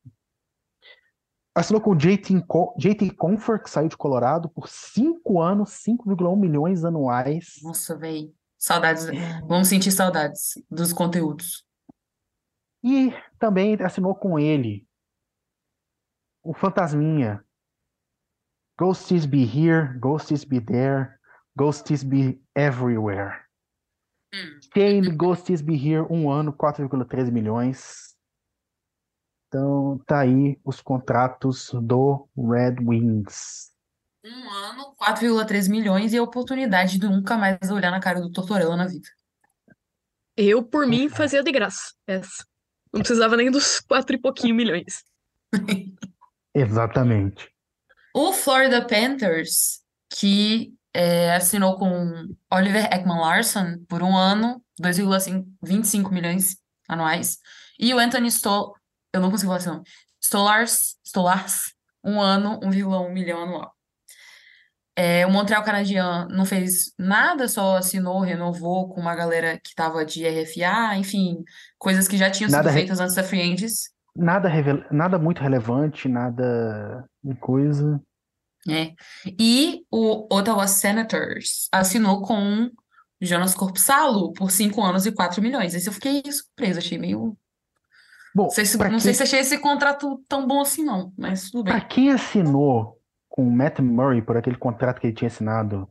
Assinou 1.56 1.82
com 1.82 1.92
o 1.92 1.96
JT, 1.96 2.42
Co- 2.48 2.74
JT 2.78 3.12
Confer, 3.12 3.62
que 3.62 3.70
saiu 3.70 3.90
de 3.90 3.98
Colorado, 3.98 4.50
por 4.50 4.68
5 4.70 5.42
anos, 5.42 5.72
5,1 5.84 6.36
milhões 6.40 6.86
anuais. 6.86 7.56
Nossa, 7.64 7.98
velho. 7.98 8.34
Saudades. 8.58 9.06
Vamos 9.48 9.68
sentir 9.70 9.92
saudades 9.92 10.54
dos 10.70 10.92
conteúdos. 10.94 11.66
E 12.84 13.12
também 13.40 13.76
assinou 13.82 14.14
com 14.16 14.38
ele 14.38 14.86
o 16.44 16.54
Fantasminha. 16.54 17.44
Ghosties 18.80 19.26
be 19.26 19.44
here, 19.44 19.98
ghosties 20.00 20.46
be 20.46 20.62
there, 20.62 21.18
ghosties 21.58 22.04
be 22.04 22.42
everywhere. 22.56 23.42
Hum. 24.34 24.60
Shane 24.74 25.18
Ghosties 25.18 25.62
be 25.62 25.76
here, 25.76 26.06
um 26.10 26.30
ano, 26.30 26.54
4,13 26.54 27.32
milhões. 27.32 28.09
Então, 29.50 30.00
tá 30.06 30.20
aí 30.20 30.60
os 30.64 30.80
contratos 30.80 31.72
do 31.74 32.30
Red 32.38 32.76
Wings. 32.86 33.72
Um 34.24 34.50
ano, 34.50 34.96
4,3 34.96 35.68
milhões 35.68 36.14
e 36.14 36.18
a 36.18 36.24
oportunidade 36.24 37.00
de 37.00 37.08
nunca 37.08 37.36
mais 37.36 37.58
olhar 37.72 37.90
na 37.90 38.00
cara 38.00 38.22
do 38.22 38.32
Tortorella 38.32 38.78
na 38.78 38.86
vida. 38.86 39.08
Eu, 40.38 40.62
por 40.62 40.86
mim, 40.86 41.10
fazia 41.10 41.42
de 41.42 41.52
graça. 41.52 41.94
Essa. 42.06 42.46
Não 42.94 43.02
precisava 43.02 43.36
nem 43.36 43.50
dos 43.50 43.80
quatro 43.80 44.16
e 44.16 44.20
pouquinho 44.20 44.54
milhões. 44.54 45.04
Exatamente. 46.54 47.52
O 48.16 48.32
Florida 48.32 48.86
Panthers, 48.86 49.82
que 50.14 50.76
é, 50.94 51.34
assinou 51.36 51.76
com 51.76 52.36
Oliver 52.52 52.86
Ekman 52.94 53.20
Larsson 53.20 53.84
por 53.88 54.04
um 54.04 54.16
ano, 54.16 54.64
2,25 54.80 56.12
milhões 56.12 56.58
anuais, 56.88 57.40
e 57.80 57.94
o 57.94 58.00
Anthony 58.00 58.28
Stoll, 58.28 58.76
eu 59.14 59.22
não 59.22 59.32
consigo 59.32 59.48
falar 59.50 59.60
esse 59.60 59.68
nome, 59.68 59.84
Stolars, 60.22 60.98
Stolars, 61.06 61.74
um 62.04 62.20
ano, 62.22 62.60
1,1 62.62 63.12
milhão 63.12 63.44
anual. 63.44 63.74
É, 64.96 65.26
o 65.26 65.32
Montreal 65.32 65.64
Canadien 65.64 66.04
não 66.30 66.46
fez 66.46 66.92
nada, 66.98 67.48
só 67.48 67.78
assinou, 67.78 68.20
renovou 68.20 68.90
com 68.90 69.00
uma 69.00 69.16
galera 69.16 69.58
que 69.64 69.70
estava 69.70 70.04
de 70.04 70.28
RFA, 70.28 70.98
enfim, 70.98 71.44
coisas 71.78 72.06
que 72.08 72.18
já 72.18 72.30
tinham 72.30 72.50
sido 72.50 72.58
Nada 72.58 72.70
re- 72.70 72.80
feitas 72.80 73.00
antes 73.00 73.16
da 73.16 73.24
Free 73.24 73.42
Agents. 73.42 73.92
Nada, 74.14 74.50
nada 74.92 75.18
muito 75.18 75.42
relevante, 75.42 76.10
nada 76.10 77.06
de 77.24 77.34
coisa. 77.36 78.02
É. 78.68 78.92
E 79.40 79.86
o 79.90 80.28
Ottawa 80.36 80.68
Senators 80.68 81.70
assinou 81.72 82.22
com 82.22 82.70
Jonas 83.22 83.56
Corpsalo 83.56 84.34
por 84.34 84.52
5 84.52 84.84
anos 84.84 85.06
e 85.06 85.14
4 85.14 85.42
milhões. 85.42 85.74
Esse 85.74 85.88
eu 85.88 85.94
fiquei 85.94 86.22
surpresa, 86.30 86.80
achei 86.80 86.98
meio. 86.98 87.38
Bom, 88.36 88.44
Não 88.44 88.50
sei 88.52 88.66
se, 88.66 88.78
pra 88.78 88.90
não 88.90 89.00
sei 89.00 89.12
quem- 89.12 89.18
se 89.18 89.24
achei 89.24 89.40
esse 89.40 89.58
contrato 89.60 90.24
tão 90.28 90.48
bom 90.48 90.62
assim, 90.62 90.84
não, 90.84 91.12
mas 91.18 91.50
tudo 91.50 91.66
Pra 91.66 91.80
bem. 91.80 91.88
quem 91.88 92.12
assinou 92.12 93.02
com 93.28 93.48
o 93.48 93.52
Matt 93.52 93.80
Murray 93.80 94.22
por 94.22 94.38
aquele 94.38 94.58
contrato 94.58 95.00
que 95.02 95.08
ele 95.08 95.16
tinha 95.16 95.28
assinado, 95.28 95.90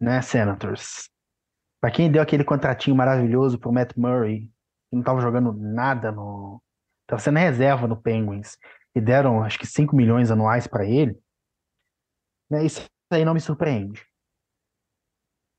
né, 0.00 0.20
Senators? 0.20 1.08
Pra 1.80 1.90
quem 1.90 2.10
deu 2.10 2.22
aquele 2.22 2.44
contratinho 2.44 2.96
maravilhoso 2.96 3.58
pro 3.58 3.72
Matt 3.72 3.92
Murray, 3.96 4.42
que 4.90 4.96
não 4.96 5.02
tava 5.02 5.20
jogando 5.20 5.52
nada 5.52 6.10
no. 6.12 6.60
Tava 7.06 7.20
sendo 7.20 7.38
reserva 7.38 7.86
no 7.86 7.96
Penguins, 8.00 8.56
e 8.94 9.00
deram 9.00 9.42
acho 9.42 9.58
que 9.58 9.66
5 9.66 9.94
milhões 9.94 10.30
anuais 10.30 10.66
pra 10.66 10.84
ele, 10.84 11.16
né? 12.50 12.64
Isso 12.64 12.84
aí 13.12 13.24
não 13.24 13.34
me 13.34 13.40
surpreende. 13.40 14.04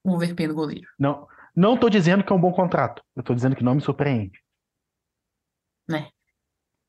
O 0.05 0.13
overpay 0.15 0.47
do 0.47 0.55
goleiro. 0.55 0.87
Não, 0.99 1.27
não 1.55 1.77
tô 1.77 1.89
dizendo 1.89 2.23
que 2.23 2.31
é 2.33 2.35
um 2.35 2.39
bom 2.41 2.51
contrato, 2.51 3.01
eu 3.15 3.23
tô 3.23 3.33
dizendo 3.33 3.55
que 3.55 3.63
não 3.63 3.75
me 3.75 3.81
surpreende. 3.81 4.42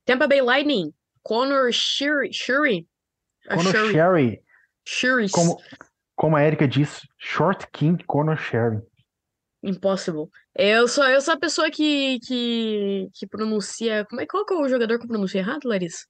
Tampa 0.06 0.26
Bay 0.28 0.40
Lightning, 0.40 0.92
Connor 1.22 1.68
a 1.68 3.56
Conor 3.56 3.72
Shuri, 3.72 3.92
Sherry, 3.92 4.42
Shuris, 4.86 5.32
como, 5.32 5.58
como 6.16 6.36
a 6.36 6.42
Erika 6.42 6.68
disse, 6.68 7.06
Short 7.18 7.66
King 7.72 8.02
Conor 8.04 8.36
Sherry. 8.36 8.80
Impossible. 9.62 10.28
Eu 10.54 10.86
sou, 10.86 11.04
eu 11.04 11.20
sou 11.22 11.34
a 11.34 11.38
pessoa 11.38 11.70
que, 11.70 12.20
que, 12.20 13.08
que 13.14 13.26
pronuncia. 13.26 14.04
Como 14.04 14.20
é, 14.20 14.26
qual 14.26 14.44
que 14.44 14.52
é 14.52 14.56
o 14.56 14.68
jogador 14.68 14.98
que 14.98 15.06
pronuncia 15.06 15.40
errado, 15.40 15.66
Larissa? 15.66 16.04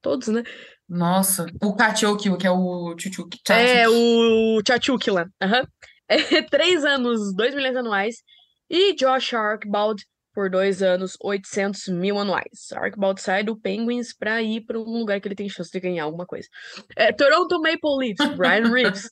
Todos, 0.00 0.28
né? 0.28 0.44
Nossa, 0.88 1.46
o 1.60 1.74
Kachuk, 1.74 2.36
que 2.38 2.46
é 2.46 2.50
o 2.50 2.94
Tchutchuk. 2.94 3.40
É 3.50 3.88
o 3.88 4.62
Tchachuk 4.62 5.10
lá. 5.10 5.26
Aham. 5.42 5.66
É, 6.08 6.40
três 6.40 6.84
anos, 6.84 7.34
2 7.34 7.52
milhões 7.52 7.74
anuais. 7.74 8.22
E 8.70 8.94
Josh 8.94 9.34
Archibald 9.34 10.06
por 10.36 10.50
dois 10.50 10.82
anos, 10.82 11.16
800 11.22 11.88
mil 11.88 12.18
anuais. 12.18 12.70
Archibald 12.74 13.18
sai 13.22 13.42
do 13.42 13.58
Penguins 13.58 14.12
pra 14.14 14.42
ir 14.42 14.60
pra 14.66 14.78
um 14.78 14.98
lugar 14.98 15.18
que 15.18 15.26
ele 15.26 15.34
tem 15.34 15.48
chance 15.48 15.70
de 15.72 15.80
ganhar 15.80 16.04
alguma 16.04 16.26
coisa. 16.26 16.46
É, 16.94 17.10
Toronto 17.10 17.58
Maple 17.58 17.96
Leafs, 17.98 18.36
Brian 18.36 18.68
Reeves. 18.70 19.10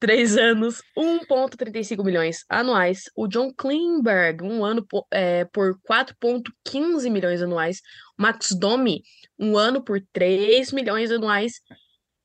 Três 0.00 0.36
anos, 0.36 0.80
1,35 0.96 2.04
milhões 2.04 2.44
anuais. 2.48 3.04
O 3.16 3.26
John 3.26 3.50
Klingberg, 3.52 4.44
um 4.44 4.64
ano 4.64 4.86
po- 4.86 5.04
é, 5.10 5.44
por 5.46 5.76
4,15 5.90 7.10
milhões 7.10 7.42
anuais. 7.42 7.80
Max 8.16 8.50
Domi, 8.56 9.02
um 9.38 9.56
ano 9.56 9.82
por 9.82 10.00
3 10.12 10.70
milhões 10.70 11.10
anuais. 11.10 11.54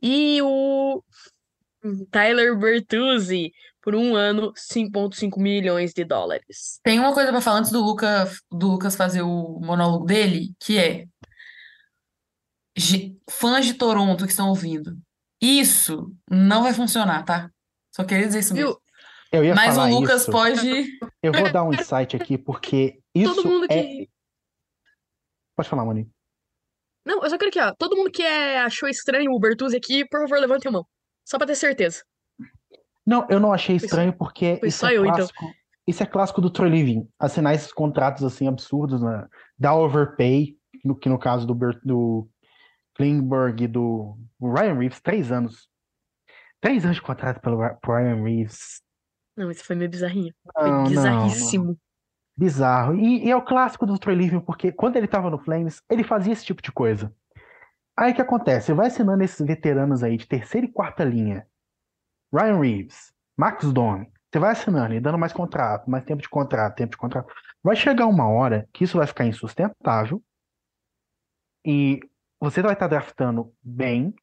E 0.01 0.39
o 0.43 1.01
Tyler 2.11 2.55
Bertuzzi, 2.57 3.51
por 3.83 3.93
um 3.95 4.15
ano, 4.15 4.53
5,5 4.53 5.37
milhões 5.37 5.93
de 5.93 6.05
dólares. 6.05 6.79
Tem 6.81 6.97
uma 6.99 7.13
coisa 7.13 7.31
pra 7.31 7.41
falar 7.41 7.59
antes 7.59 7.71
do, 7.71 7.81
Luca, 7.81 8.31
do 8.49 8.71
Lucas 8.71 8.95
fazer 8.95 9.21
o 9.21 9.59
monólogo 9.59 10.05
dele, 10.05 10.53
que 10.57 10.79
é 10.79 11.05
fãs 13.29 13.65
de 13.65 13.73
Toronto 13.73 14.23
que 14.23 14.31
estão 14.31 14.47
ouvindo. 14.47 14.97
Isso 15.41 16.09
não 16.31 16.63
vai 16.63 16.73
funcionar, 16.73 17.25
tá? 17.25 17.51
Só 17.93 18.05
queria 18.05 18.25
dizer 18.25 18.39
isso 18.39 18.53
mesmo. 18.53 18.81
Eu 19.29 19.43
ia 19.43 19.53
Mas 19.53 19.73
o 19.73 19.75
falar 19.75 19.89
Lucas 19.89 20.21
isso. 20.21 20.31
pode. 20.31 20.99
Eu 21.21 21.33
vou 21.33 21.51
dar 21.51 21.63
um 21.65 21.73
insight 21.73 22.15
aqui, 22.15 22.37
porque 22.37 23.01
isso 23.13 23.35
Todo 23.35 23.47
mundo 23.47 23.65
é. 23.69 23.83
que. 23.83 24.09
Pode 25.57 25.67
falar, 25.67 25.83
Moni. 25.83 26.09
Não, 27.05 27.21
eu 27.21 27.29
só 27.29 27.37
quero 27.37 27.51
que, 27.51 27.59
ó, 27.59 27.73
todo 27.77 27.97
mundo 27.97 28.09
que 28.09 28.23
é, 28.23 28.61
achou 28.61 28.87
estranho 28.87 29.31
o 29.33 29.39
Bertuzzi 29.39 29.75
aqui, 29.75 30.07
por 30.07 30.21
favor, 30.21 30.39
levante 30.39 30.67
a 30.67 30.71
mão. 30.71 30.87
Só 31.25 31.37
pra 31.37 31.45
ter 31.45 31.55
certeza. 31.55 32.01
Não, 33.05 33.27
eu 33.29 33.39
não 33.39 33.51
achei 33.51 33.77
Foi 33.77 33.85
estranho 33.85 34.13
porque 34.13 34.57
foi 34.57 34.69
isso 34.69 34.79
só 34.79 34.87
é 34.89 34.95
eu, 34.95 35.05
então. 35.05 35.15
clássico. 35.15 35.53
Isso 35.85 36.01
é 36.01 36.05
clássico 36.05 36.41
do 36.41 36.49
Troy 36.49 36.69
Living, 36.69 37.07
assinar 37.19 37.53
esses 37.53 37.73
contratos 37.73 38.23
assim 38.23 38.47
absurdos, 38.47 39.01
né? 39.01 39.27
Dar 39.57 39.75
overpay, 39.75 40.55
no, 40.83 40.95
que 40.95 41.09
no 41.09 41.19
caso 41.19 41.45
do, 41.45 41.53
do 41.83 42.29
Klingberg 42.95 43.65
e 43.65 43.67
do 43.67 44.17
Ryan 44.41 44.75
Reeves, 44.75 45.01
três 45.01 45.31
anos. 45.31 45.67
Três 46.61 46.85
anos 46.85 46.95
de 46.95 47.01
contrato 47.01 47.41
pelo 47.41 47.57
Ryan 47.57 48.23
Reeves. 48.23 48.81
Não, 49.35 49.51
isso 49.51 49.65
foi 49.65 49.75
meio 49.75 49.89
bizarrinho. 49.89 50.33
Foi 50.53 50.63
Não, 50.63 50.71
não, 50.71 50.83
não. 50.83 50.89
bizarríssimo. 50.89 51.77
Bizarro. 52.37 52.95
E, 52.95 53.25
e 53.25 53.29
é 53.29 53.35
o 53.35 53.43
clássico 53.43 53.85
do 53.85 53.99
Troy 53.99 54.15
Living, 54.15 54.39
porque 54.39 54.71
quando 54.71 54.95
ele 54.95 55.07
tava 55.07 55.29
no 55.29 55.37
Flames, 55.37 55.81
ele 55.89 56.03
fazia 56.03 56.31
esse 56.31 56.45
tipo 56.45 56.61
de 56.61 56.71
coisa. 56.71 57.13
Aí 57.97 58.11
o 58.11 58.15
que 58.15 58.21
acontece? 58.21 58.67
Você 58.67 58.73
vai 58.73 58.87
assinando 58.87 59.23
esses 59.23 59.45
veteranos 59.45 60.01
aí 60.01 60.17
de 60.17 60.27
terceira 60.27 60.65
e 60.65 60.71
quarta 60.71 61.03
linha. 61.03 61.45
Ryan 62.33 62.59
Reeves, 62.59 63.13
Max 63.37 63.71
Domi. 63.71 64.11
Você 64.31 64.39
vai 64.39 64.51
assinando 64.51 64.95
e 64.95 64.99
dando 64.99 65.19
mais 65.19 65.31
contrato, 65.31 65.89
mais 65.89 66.03
tempo 66.03 66.21
de 66.21 66.27
contrato, 66.27 66.75
tempo 66.75 66.91
de 66.91 66.97
contrato. 66.97 67.31
Vai 67.61 67.75
chegar 67.75 68.07
uma 68.07 68.27
hora 68.27 68.67
que 68.73 68.83
isso 68.83 68.97
vai 68.97 69.05
ficar 69.05 69.25
insustentável 69.25 70.21
e 71.63 71.99
você 72.39 72.61
vai 72.61 72.73
estar 72.73 72.87
draftando 72.87 73.53
bem 73.61 74.13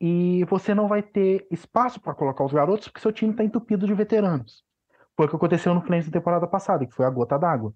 e 0.00 0.44
você 0.46 0.74
não 0.74 0.88
vai 0.88 1.02
ter 1.02 1.46
espaço 1.50 2.00
para 2.00 2.14
colocar 2.14 2.44
os 2.44 2.52
garotos 2.52 2.88
porque 2.88 3.00
seu 3.00 3.12
time 3.12 3.30
está 3.30 3.44
entupido 3.44 3.86
de 3.86 3.94
veteranos. 3.94 4.64
Foi 5.16 5.26
o 5.26 5.28
que 5.28 5.36
aconteceu 5.36 5.72
no 5.74 5.82
Flames 5.82 6.06
na 6.06 6.12
temporada 6.12 6.46
passada, 6.46 6.84
que 6.84 6.94
foi 6.94 7.06
a 7.06 7.10
gota 7.10 7.38
d'água. 7.38 7.72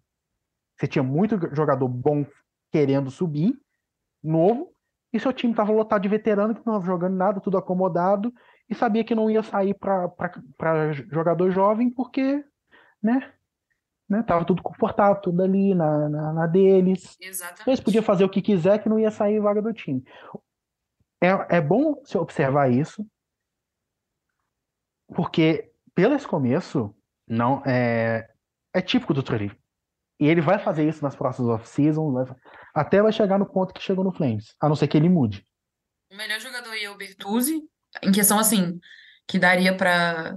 Você 0.77 0.87
tinha 0.87 1.03
muito 1.03 1.39
jogador 1.55 1.89
bom 1.89 2.27
querendo 2.71 3.11
subir, 3.11 3.57
novo, 4.23 4.73
e 5.13 5.21
seu 5.21 5.33
time 5.33 5.53
estava 5.53 5.73
lotado 5.73 6.03
de 6.03 6.09
veterano 6.09 6.55
que 6.55 6.67
não 6.67 6.75
estava 6.75 6.87
jogando 6.87 7.15
nada, 7.15 7.41
tudo 7.41 7.59
acomodado, 7.59 8.33
e 8.69 8.75
sabia 8.75 9.05
que 9.05 9.15
não 9.15 9.31
ia 9.31 9.43
sair 9.43 9.75
para 9.75 10.93
jogador 11.11 11.51
jovem 11.51 11.91
porque, 11.91 12.45
né, 13.03 13.33
né, 14.09 14.23
tava 14.23 14.45
tudo 14.45 14.63
confortável, 14.63 15.21
tudo 15.21 15.43
ali 15.43 15.75
na, 15.75 16.09
na, 16.09 16.33
na 16.33 16.47
deles. 16.47 17.17
Eles 17.21 17.41
Exatamente. 17.41 17.83
podiam 17.83 18.03
fazer 18.03 18.25
o 18.25 18.29
que 18.29 18.43
quiser 18.43 18.83
que 18.83 18.89
não 18.89 18.99
ia 18.99 19.11
sair 19.11 19.41
vaga 19.41 19.63
do 19.63 19.73
time. 19.73 20.05
É, 21.21 21.57
é 21.57 21.61
bom 21.61 21.95
você 22.05 22.19
observar 22.19 22.71
isso, 22.71 23.07
porque 25.15 25.73
pelo 25.95 26.15
esse 26.15 26.27
começo, 26.27 26.95
não 27.27 27.63
é, 27.65 28.29
é 28.75 28.81
típico 28.81 29.15
do 29.15 29.23
Trey. 29.23 29.51
E 30.19 30.27
ele 30.27 30.41
vai 30.41 30.59
fazer 30.59 30.89
isso 30.89 31.03
nas 31.03 31.17
próximas 31.17 31.51
off-seasons, 31.51 32.29
até 32.75 33.03
vai 33.03 33.13
chegar 33.13 33.39
no 33.39 33.47
ponto 33.47 33.75
que 33.75 33.83
chegou 33.83 34.05
no 34.05 34.13
Flames, 34.13 34.55
a 34.61 34.69
não 34.69 34.77
ser 34.77 34.89
que 34.89 34.97
ele 34.97 35.09
mude. 35.09 35.47
O 36.11 36.17
melhor 36.17 36.39
jogador 36.41 36.71
aí 36.71 36.85
é 36.85 36.91
o 36.91 36.97
Bertuzzi, 36.97 37.63
em 38.03 38.13
questão 38.13 38.39
assim, 38.39 38.79
que 39.27 39.39
daria 39.39 39.77
pra 39.77 40.37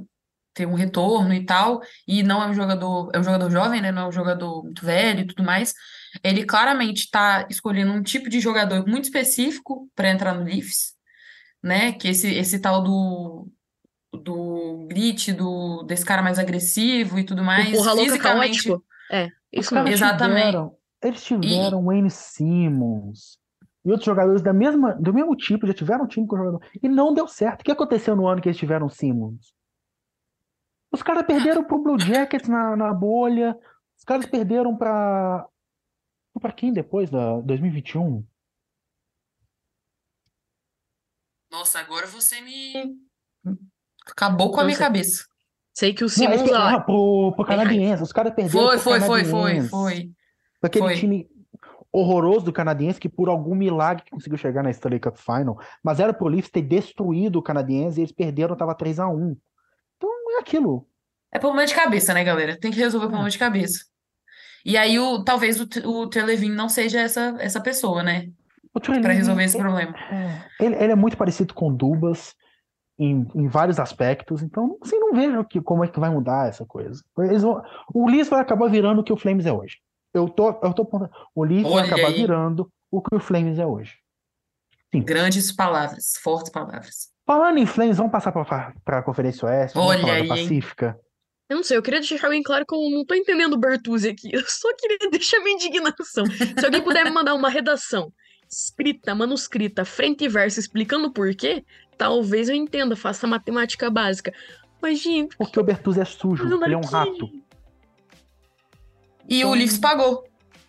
ter 0.54 0.66
um 0.66 0.74
retorno 0.74 1.34
e 1.34 1.46
tal, 1.46 1.82
e 2.08 2.24
não 2.24 2.42
é 2.42 2.48
um 2.48 2.54
jogador, 2.54 3.12
é 3.14 3.20
um 3.20 3.24
jogador 3.24 3.50
jovem, 3.52 3.82
né? 3.82 3.92
Não 3.92 4.04
é 4.04 4.08
um 4.08 4.12
jogador 4.12 4.64
muito 4.64 4.86
velho 4.86 5.20
e 5.22 5.28
tudo 5.28 5.44
mais. 5.44 5.74
Ele 6.24 6.46
claramente 6.46 7.10
tá 7.12 7.46
escolhendo 7.50 7.92
um 7.92 8.02
tipo 8.02 8.30
de 8.30 8.40
jogador 8.40 8.88
muito 8.88 9.04
específico 9.04 9.90
para 9.94 10.10
entrar 10.10 10.34
no 10.34 10.46
Leafs, 10.46 10.94
né? 11.62 11.92
Que 11.92 12.08
esse 12.08 12.34
esse 12.34 12.58
tal 12.60 12.82
do 12.82 13.50
do 14.14 14.88
grit, 14.88 15.34
do 15.34 15.84
desse 15.84 16.06
cara 16.06 16.22
mais 16.22 16.40
agressivo 16.40 17.20
e 17.20 17.26
tudo 17.26 17.42
O 17.42 17.46
mais, 17.46 17.70
porra 17.72 17.92
louca 17.92 18.12
fisicamente. 18.12 18.64
caótico. 18.64 18.86
É, 19.12 19.26
Os 19.26 19.32
isso 19.52 19.70
caras 19.72 19.90
mesmo. 19.90 20.06
Exatamente. 20.06 20.38
tiveram, 20.46 20.78
eles 21.04 21.24
tiveram 21.24 21.84
Wayne 21.84 22.10
Simmons 22.10 23.38
e 23.86 23.90
outros 23.92 24.06
jogadores 24.06 24.42
da 24.42 24.52
mesma, 24.52 24.94
do 24.96 25.14
mesmo 25.14 25.36
tipo, 25.36 25.68
já 25.68 25.74
tiveram 25.74 26.06
um 26.06 26.08
time 26.08 26.26
com 26.28 26.36
jogador, 26.38 26.62
e 26.82 26.90
não 26.90 27.14
deu 27.14 27.28
certo. 27.28 27.62
O 27.62 27.64
que 27.64 27.72
aconteceu 27.72 28.16
no 28.16 28.28
ano 28.28 28.42
que 28.42 28.50
eles 28.50 28.58
tiveram 28.58 28.90
Simmons? 28.90 29.54
Os 30.92 31.04
caras 31.04 31.26
perderam 31.26 31.64
pro 31.64 31.78
Blue 31.82 32.00
Jackets 32.00 32.48
na, 32.50 32.76
na 32.76 32.94
bolha, 32.94 33.56
os 33.98 34.04
caras 34.04 34.26
perderam 34.26 34.76
pra. 34.76 35.48
pra 36.42 36.52
quem 36.52 36.74
depois 36.74 37.10
da 37.10 37.40
2021? 37.42 38.26
Nossa, 41.52 41.80
agora 41.80 42.08
você 42.08 42.42
me 42.42 42.98
acabou 44.08 44.50
com 44.52 44.58
a 44.58 44.60
Não 44.64 44.68
minha 44.68 44.78
cabeça. 44.78 45.26
Sei 45.74 45.94
que 45.94 46.04
o 46.04 46.06
Não, 46.06 46.10
Simmons 46.10 46.36
eles 46.40 46.44
per- 46.50 46.52
lá. 46.54 46.82
pro, 46.82 47.34
pro 47.36 47.46
Canadiense. 47.46 48.02
Os 48.04 48.12
caras 48.12 48.34
perderam 48.34 48.66
Foi, 48.68 48.76
pro 48.78 48.84
foi, 48.84 49.00
foi, 49.02 49.26
foi, 49.26 49.62
foi. 49.68 50.12
Aquele 50.64 50.86
Foi. 50.86 50.96
time 50.96 51.30
horroroso 51.96 52.46
do 52.46 52.54
Canadiense 52.54 53.00
que 53.00 53.08
por 53.08 53.30
algum 53.30 53.56
milagre 53.56 54.04
conseguiu 54.12 54.38
chegar 54.38 54.62
na 54.64 54.70
Stanley 54.72 55.00
Cup 55.00 55.16
Final, 55.16 55.60
mas 55.84 56.00
era 56.00 56.14
pro 56.14 56.28
Leafs 56.28 56.52
ter 56.52 56.62
destruído 56.62 57.38
o 57.40 57.42
Canadiense 57.42 58.00
e 58.00 58.04
eles 58.04 58.12
perderam, 58.12 58.56
tava 58.56 58.76
3 58.76 59.00
a 59.00 59.08
1 59.08 59.38
Então 59.96 60.10
é 60.38 60.40
aquilo. 60.40 60.88
É 61.32 61.40
problema 61.40 61.66
de 61.66 61.74
cabeça, 61.74 62.14
né, 62.14 62.24
galera? 62.24 62.58
Tem 62.60 62.72
que 62.72 62.80
resolver 62.80 63.06
o 63.06 63.10
problema 63.10 63.30
de 63.30 63.40
cabeça. 63.40 63.86
E 64.66 64.78
aí, 64.78 65.00
o, 65.00 65.24
talvez 65.24 65.62
o, 65.62 65.68
o 65.86 66.08
Trelevin 66.08 66.50
não 66.50 66.68
seja 66.68 67.00
essa, 67.00 67.36
essa 67.40 67.62
pessoa, 67.62 68.02
né? 68.02 68.30
Living, 69.08 69.20
resolver 69.20 69.44
esse 69.44 69.58
é- 69.58 69.62
problema. 69.62 69.96
é, 70.12 70.66
ele, 70.66 70.76
ele 70.76 70.92
é 70.92 70.96
muito 70.96 71.16
parecido 71.16 71.54
com 71.54 71.70
o 71.70 71.74
Dubas 71.74 72.36
em, 73.00 73.26
em 73.36 73.48
vários 73.48 73.80
aspectos, 73.80 74.42
então 74.42 74.78
assim, 74.82 75.00
não 75.00 75.14
vejo 75.14 75.46
que, 75.46 75.62
como 75.62 75.84
é 75.84 75.88
que 75.88 76.00
vai 76.00 76.10
mudar 76.10 76.50
essa 76.50 76.66
coisa. 76.66 77.02
Vão- 77.16 77.62
o 77.94 78.10
Leafs 78.10 78.30
vai 78.30 78.42
acabar 78.42 78.70
virando 78.70 79.00
o 79.00 79.04
que 79.04 79.14
o 79.14 79.18
Flames 79.18 79.46
é 79.46 79.54
hoje. 79.54 79.78
Eu 80.16 80.30
tô, 80.30 80.48
eu 80.48 80.74
tô 80.74 80.84
apontando- 80.84 81.12
O 81.36 81.44
Leafs 81.44 81.70
vai 81.72 81.86
acabar 81.86 82.08
aí. 82.08 82.14
virando 82.16 82.72
o 82.90 83.02
que 83.02 83.16
o 83.16 83.20
Flames 83.20 83.60
é 83.60 83.66
hoje. 83.66 83.94
Grandes 84.94 85.52
palavras, 85.52 86.14
fortes 86.24 86.50
palavras. 86.52 87.10
Falando 87.28 87.58
em 87.58 87.66
Flames, 87.66 87.98
vamos 87.98 88.12
passar 88.12 88.32
para 88.32 89.00
a 89.00 89.04
Conferência 89.04 89.46
Oeste, 89.48 89.76
vamos 89.76 89.90
Olha 89.90 90.00
falar 90.02 90.12
da 90.14 90.18
aí, 90.20 90.22
hein? 90.24 90.28
Pacífica. 90.30 90.98
Eu 91.50 91.58
não 91.58 91.64
sei, 91.64 91.76
eu 91.78 91.82
queria 91.82 92.00
deixar 92.00 92.30
bem 92.30 92.42
claro 92.42 92.66
que 92.66 92.74
eu 92.74 92.90
não 92.90 93.06
tô 93.06 93.14
entendendo 93.14 93.54
o 93.54 93.58
Bertuzzi 93.58 94.08
aqui. 94.10 94.30
Eu 94.34 94.42
só 94.48 94.70
queria 94.78 94.98
deixar 95.12 95.40
minha 95.42 95.56
indignação. 95.56 96.26
Se 96.26 96.66
alguém 96.66 96.82
puder 96.82 97.04
me 97.04 97.12
mandar 97.12 97.34
uma 97.36 97.50
redação 97.50 98.12
escrita, 98.50 99.14
manuscrita, 99.14 99.84
frente 99.84 100.24
e 100.24 100.30
verso, 100.30 100.60
explicando 100.60 101.12
por 101.12 101.36
quê, 101.36 101.66
talvez 101.98 102.48
eu 102.48 102.56
entenda, 102.56 102.96
faça 102.96 103.28
matemática 103.28 103.90
básica. 103.90 104.32
Mas, 104.82 105.00
gente, 105.02 105.36
Porque 105.36 105.60
o 105.60 105.64
Bertuzzi 105.64 106.00
é 106.00 106.06
sujo, 106.06 106.46
ele 106.64 106.74
é 106.74 106.78
um 106.78 106.80
aqui? 106.80 106.92
rato. 106.94 107.30
E 109.28 109.36
o 109.38 109.40
Então- 109.48 109.52
Leafs 109.54 109.78
pagou. 109.78 110.24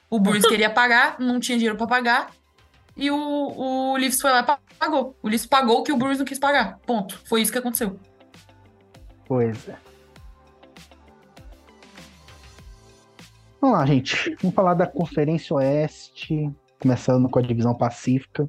O 0.09 0.19
Bruins 0.21 0.45
queria 0.47 0.71
pagar, 0.71 1.17
não 1.19 1.39
tinha 1.41 1.59
dinheiro 1.59 1.77
pra 1.77 1.87
pagar. 1.87 2.31
E 2.97 3.11
o, 3.11 3.17
o 3.17 3.97
Leafs 3.97 4.21
foi 4.21 4.31
lá 4.31 4.41
e 4.41 4.43
pa- 4.45 4.59
pagou. 4.79 5.17
O 5.23 5.29
Leafs 5.29 5.47
pagou 5.47 5.81
o 5.81 5.83
que 5.83 5.93
o 5.93 5.97
Bruins 5.97 6.19
não 6.19 6.25
quis 6.25 6.39
pagar. 6.39 6.79
Ponto. 6.87 7.21
Foi 7.27 7.43
isso 7.43 7.53
que 7.53 7.59
aconteceu. 7.59 7.99
Pois 9.27 9.69
é. 9.69 9.77
Vamos 13.61 13.79
lá, 13.79 13.87
gente. 13.87 14.37
Vamos 14.41 14.55
falar 14.55 14.75
da 14.75 14.87
Conferência 14.87 15.55
Oeste, 15.57 16.51
começando 16.81 17.29
com 17.29 17.39
a 17.39 17.43
divisão 17.43 17.75
Pacífica. 17.75 18.49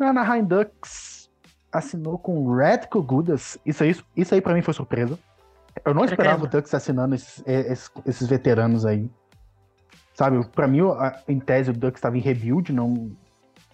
A 0.00 0.06
Anaheim 0.08 0.44
Ducks 0.44 1.30
assinou 1.72 2.18
com 2.18 2.38
o 2.38 2.56
Radko 2.56 3.02
Gudas. 3.02 3.58
Isso 3.66 3.82
aí, 3.82 3.96
isso 4.16 4.34
aí 4.34 4.40
para 4.40 4.54
mim 4.54 4.62
foi 4.62 4.72
surpresa. 4.74 5.18
Eu 5.84 5.92
não 5.92 6.04
esperava 6.04 6.44
o 6.44 6.46
Ducks 6.48 6.72
assinando 6.72 7.14
esses, 7.16 7.42
esses, 7.46 7.90
esses 8.06 8.28
veteranos 8.28 8.86
aí. 8.86 9.10
Sabe, 10.14 10.46
pra 10.48 10.68
mim, 10.68 10.78
em 11.28 11.40
tese, 11.40 11.70
o 11.70 11.72
Ducks 11.72 11.98
estava 11.98 12.16
em 12.16 12.20
rebuild, 12.20 12.72
não. 12.72 13.14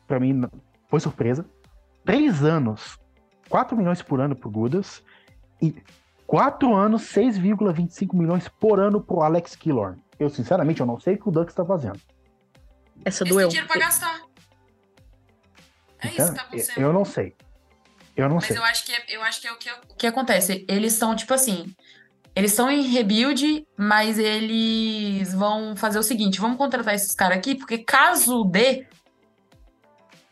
Pra 0.07 0.19
mim, 0.19 0.43
foi 0.89 0.99
surpresa. 0.99 1.45
Três 2.05 2.43
anos, 2.43 2.99
4 3.49 3.77
milhões 3.77 4.01
por 4.03 4.21
ano 4.21 4.35
pro 4.35 4.51
Gudas. 4.51 5.03
E 5.63 5.77
quatro 6.27 6.75
anos, 6.75 7.03
6,25 7.03 8.15
milhões 8.17 8.49
por 8.49 8.81
ano 8.81 9.01
pro 9.03 9.21
Alex 9.21 9.55
Killorn. 9.55 10.03
Eu, 10.19 10.31
sinceramente, 10.31 10.81
eu 10.81 10.87
não 10.87 10.99
sei 10.99 11.15
o 11.15 11.19
que 11.19 11.29
o 11.29 11.31
Ducks 11.31 11.55
tá 11.55 11.65
fazendo. 11.65 12.01
essa 13.05 13.25
doeu. 13.25 13.49
têm 13.49 13.49
dinheiro 13.49 13.69
pra 13.69 13.79
gastar. 13.81 14.21
É 16.03 16.07
isso 16.09 16.17
que 16.17 16.17
tá 16.17 16.25
Entende? 16.25 16.41
acontecendo. 16.41 16.81
Eu 16.83 16.93
não 16.95 17.05
sei. 17.05 17.37
Eu 18.17 18.29
não 18.29 18.37
Mas 18.37 18.47
sei. 18.47 18.57
eu 18.57 18.65
acho 18.65 18.85
que 18.87 18.93
é, 18.93 19.05
eu 19.11 19.23
acho 19.23 19.41
que 19.41 19.47
é 19.47 19.53
o 19.53 19.57
que, 19.59 19.71
o 19.71 19.95
que 19.97 20.07
acontece. 20.07 20.65
Eles 20.69 20.95
estão, 20.95 21.15
tipo 21.15 21.33
assim. 21.35 21.75
Eles 22.41 22.53
estão 22.53 22.71
em 22.71 22.81
rebuild, 22.81 23.67
mas 23.77 24.19
eles 24.19 25.35
vão 25.35 25.77
fazer 25.77 25.99
o 25.99 26.03
seguinte: 26.03 26.41
vamos 26.41 26.57
contratar 26.57 26.95
esses 26.95 27.15
caras 27.15 27.37
aqui, 27.37 27.55
porque 27.55 27.77
caso 27.77 28.45
dê, 28.45 28.87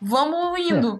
vamos 0.01 0.59
indo. 0.59 0.99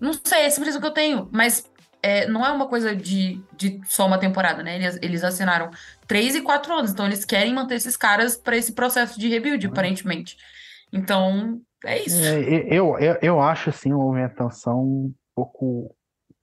Não 0.00 0.12
sei, 0.12 0.40
é 0.40 0.50
simples 0.50 0.74
o 0.74 0.80
que 0.80 0.86
eu 0.88 0.92
tenho, 0.92 1.28
mas 1.30 1.70
é, 2.02 2.26
não 2.26 2.44
é 2.44 2.50
uma 2.50 2.66
coisa 2.66 2.94
de, 2.96 3.40
de 3.56 3.80
só 3.86 4.04
uma 4.04 4.18
temporada, 4.18 4.64
né? 4.64 4.74
Eles, 4.74 4.98
eles 5.00 5.22
assinaram 5.22 5.70
três 6.08 6.34
e 6.34 6.42
quatro 6.42 6.74
anos, 6.74 6.90
então 6.90 7.06
eles 7.06 7.24
querem 7.24 7.54
manter 7.54 7.76
esses 7.76 7.96
caras 7.96 8.36
para 8.36 8.56
esse 8.56 8.72
processo 8.72 9.20
de 9.20 9.28
rebuild, 9.28 9.64
aparentemente. 9.68 10.36
Então, 10.92 11.60
é 11.84 12.02
isso. 12.02 12.20
É, 12.20 12.66
eu, 12.68 12.98
eu, 12.98 13.16
eu 13.22 13.40
acho 13.40 13.70
assim 13.70 13.92
uma 13.92 14.02
movimentação 14.06 14.82
um 14.82 15.14
pouco 15.36 15.94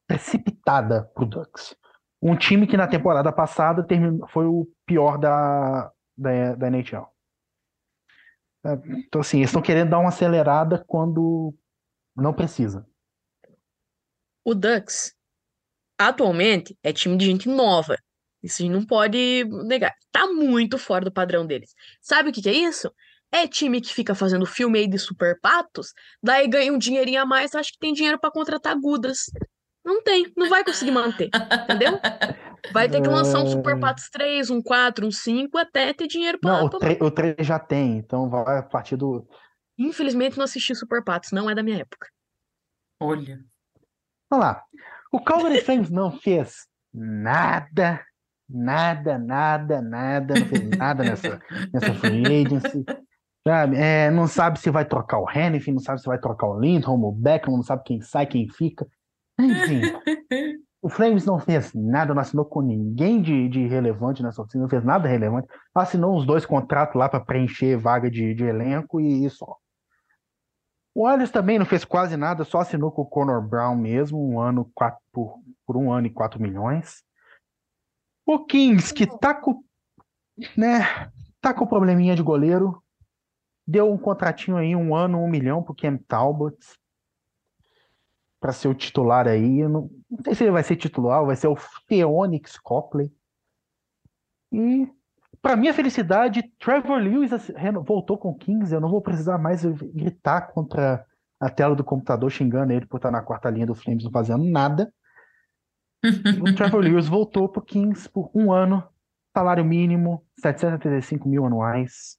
precipitada 0.07 1.03
pro 1.13 1.25
Ducks. 1.25 1.75
Um 2.21 2.35
time 2.35 2.67
que 2.67 2.77
na 2.77 2.87
temporada 2.87 3.31
passada 3.31 3.83
terminou, 3.83 4.27
foi 4.27 4.45
o 4.45 4.67
pior 4.85 5.17
da, 5.17 5.91
da, 6.17 6.55
da 6.55 6.67
NHL. 6.67 7.07
É, 8.65 8.73
Então, 9.07 9.21
assim, 9.21 9.37
eles 9.37 9.49
estão 9.49 9.61
querendo 9.61 9.89
dar 9.89 9.99
uma 9.99 10.09
acelerada 10.09 10.83
quando 10.85 11.53
não 12.15 12.33
precisa. 12.33 12.85
O 14.43 14.53
Ducks 14.53 15.15
atualmente 15.97 16.77
é 16.83 16.91
time 16.91 17.17
de 17.17 17.25
gente 17.25 17.47
nova. 17.47 17.97
Isso 18.41 18.61
a 18.61 18.65
gente 18.65 18.73
não 18.73 18.85
pode 18.85 19.43
negar. 19.65 19.93
Tá 20.11 20.27
muito 20.27 20.77
fora 20.77 21.03
do 21.03 21.11
padrão 21.11 21.45
deles. 21.45 21.73
Sabe 22.01 22.29
o 22.29 22.33
que 22.33 22.41
que 22.41 22.49
é 22.49 22.53
isso? 22.53 22.91
É 23.31 23.47
time 23.47 23.81
que 23.81 23.93
fica 23.93 24.15
fazendo 24.15 24.45
filme 24.45 24.79
aí 24.79 24.87
de 24.87 24.97
super 24.97 25.39
patos, 25.39 25.93
daí 26.21 26.47
ganha 26.47 26.73
um 26.73 26.79
dinheirinho 26.79 27.21
a 27.21 27.25
mais, 27.27 27.53
acha 27.53 27.71
que 27.71 27.77
tem 27.77 27.93
dinheiro 27.93 28.19
pra 28.19 28.31
contratar 28.31 28.75
gudas. 28.79 29.25
Não 29.89 30.03
tem, 30.03 30.31
não 30.37 30.47
vai 30.47 30.63
conseguir 30.63 30.91
manter, 30.91 31.31
entendeu? 31.63 31.99
Vai 32.71 32.87
ter 32.87 33.01
que 33.01 33.07
lançar 33.07 33.41
um 33.41 33.47
Super 33.47 33.79
Patos 33.79 34.07
3, 34.11 34.51
um 34.51 34.61
4, 34.61 35.07
um 35.07 35.09
5, 35.09 35.57
até 35.57 35.91
ter 35.93 36.05
dinheiro 36.05 36.37
pra... 36.39 36.59
Não, 36.59 36.65
o 36.65 36.69
pra- 36.69 36.79
3, 36.79 37.01
o 37.01 37.09
3 37.09 37.35
já 37.39 37.57
tem, 37.57 37.97
então 37.97 38.29
vai 38.29 38.59
a 38.59 38.61
partir 38.61 38.95
do. 38.95 39.27
Infelizmente 39.79 40.37
não 40.37 40.43
assisti 40.43 40.75
Super 40.75 41.03
Patos, 41.03 41.31
não 41.31 41.49
é 41.49 41.55
da 41.55 41.63
minha 41.63 41.79
época. 41.79 42.07
Olha. 43.01 43.39
Vamos 44.29 44.45
lá. 44.45 44.63
O 45.11 45.19
Calgary 45.19 45.59
Flames 45.61 45.89
não 45.89 46.11
fez 46.11 46.67
nada, 46.93 48.05
nada, 48.47 49.17
nada, 49.17 49.81
nada, 49.81 50.39
não 50.39 50.45
fez 50.45 50.69
nada 50.77 51.03
nessa, 51.03 51.41
nessa 51.73 51.95
free 51.95 52.45
agency. 52.45 52.85
Sabe? 53.47 53.75
É, 53.75 54.11
não 54.11 54.27
sabe 54.27 54.59
se 54.59 54.69
vai 54.69 54.85
trocar 54.85 55.17
o 55.17 55.27
Hennessy, 55.27 55.71
não 55.71 55.79
sabe 55.79 55.99
se 55.99 56.05
vai 56.05 56.19
trocar 56.19 56.45
o 56.45 56.59
Lindholm, 56.59 57.05
o 57.05 57.11
Beckham, 57.11 57.55
não 57.55 57.63
sabe 57.63 57.81
quem 57.83 58.01
sai, 58.01 58.27
quem 58.27 58.47
fica. 58.47 58.85
Enfim, 59.39 59.81
o 60.81 60.89
Flames 60.89 61.25
não 61.25 61.39
fez 61.39 61.73
nada, 61.73 62.13
não 62.13 62.21
assinou 62.21 62.45
com 62.45 62.61
ninguém 62.61 63.21
de, 63.21 63.49
de 63.49 63.67
relevante 63.67 64.23
nessa 64.23 64.41
oficina, 64.41 64.63
não 64.63 64.69
fez 64.69 64.83
nada 64.83 65.07
relevante. 65.07 65.47
Assinou 65.73 66.15
uns 66.15 66.25
dois 66.25 66.45
contratos 66.45 66.95
lá 66.95 67.09
para 67.09 67.19
preencher 67.19 67.77
vaga 67.77 68.09
de, 68.09 68.33
de 68.33 68.43
elenco 68.43 68.99
e 68.99 69.29
só. 69.29 69.57
O 70.93 71.05
Oilers 71.05 71.31
também 71.31 71.59
não 71.59 71.65
fez 71.65 71.85
quase 71.85 72.17
nada, 72.17 72.43
só 72.43 72.59
assinou 72.59 72.91
com 72.91 73.03
o 73.03 73.05
Conor 73.05 73.41
Brown 73.41 73.75
mesmo, 73.75 74.19
um 74.19 74.39
ano 74.39 74.69
quatro, 74.73 74.99
por, 75.11 75.39
por 75.65 75.77
um 75.77 75.91
ano 75.91 76.07
e 76.07 76.09
4 76.09 76.41
milhões. 76.41 77.03
O 78.25 78.45
Kings, 78.45 78.93
que 78.93 79.05
tá 79.05 79.33
com, 79.33 79.63
né, 80.57 81.09
tá 81.41 81.53
com 81.53 81.65
probleminha 81.65 82.15
de 82.15 82.23
goleiro, 82.23 82.83
deu 83.67 83.91
um 83.91 83.97
contratinho 83.97 84.57
aí, 84.57 84.75
um 84.75 84.95
ano, 84.95 85.19
um 85.23 85.29
milhão 85.29 85.63
pro 85.63 85.75
Cam 85.75 85.97
Talbot 86.07 86.57
para 88.39 88.53
ser 88.53 88.67
o 88.67 88.73
titular 88.73 89.27
aí. 89.27 89.59
Eu 89.59 89.69
não, 89.69 89.89
não 90.09 90.23
sei 90.23 90.35
se 90.35 90.43
ele 90.43 90.51
vai 90.51 90.63
ser 90.63 90.75
titular, 90.75 91.25
vai 91.25 91.35
ser 91.35 91.47
o 91.47 91.55
Phoenix 91.55 92.57
Copley. 92.57 93.11
E 94.51 94.87
para 95.41 95.55
minha 95.55 95.73
felicidade, 95.73 96.43
Trevor 96.59 96.97
Lewis 96.97 97.31
voltou 97.85 98.17
com 98.17 98.29
o 98.29 98.37
Kings. 98.37 98.73
Eu 98.73 98.81
não 98.81 98.89
vou 98.89 99.01
precisar 99.01 99.37
mais 99.37 99.63
gritar 99.63 100.51
contra 100.51 101.05
a 101.39 101.49
tela 101.49 101.75
do 101.75 101.83
computador 101.83 102.29
xingando 102.29 102.73
ele 102.73 102.85
por 102.85 102.97
estar 102.97 103.11
na 103.11 103.21
quarta 103.21 103.49
linha 103.49 103.65
do 103.65 103.75
Flames 103.75 104.03
não 104.03 104.11
fazendo 104.11 104.43
nada. 104.43 104.93
O 106.41 106.55
Trevor 106.55 106.81
Lewis 106.81 107.09
voltou 107.09 107.49
pro 107.49 107.61
Kings 107.61 108.07
por 108.09 108.31
um 108.33 108.53
ano, 108.53 108.87
salário 109.35 109.65
mínimo, 109.65 110.25
735 110.37 111.27
mil 111.27 111.45
anuais. 111.45 112.17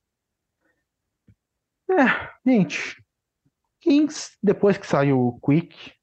É, 1.90 2.28
gente, 2.44 3.02
Kings, 3.80 4.36
depois 4.42 4.76
que 4.76 4.86
saiu 4.86 5.18
o 5.18 5.40
Quick, 5.40 5.94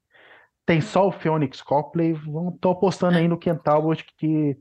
tem 0.68 0.82
só 0.82 1.08
o 1.08 1.10
Phoenix 1.12 1.62
Copley. 1.62 2.14
Tô 2.60 2.72
apostando 2.72 3.16
aí 3.16 3.26
no 3.26 3.38
Ken 3.38 3.56
Talbot 3.56 4.04
que 4.18 4.54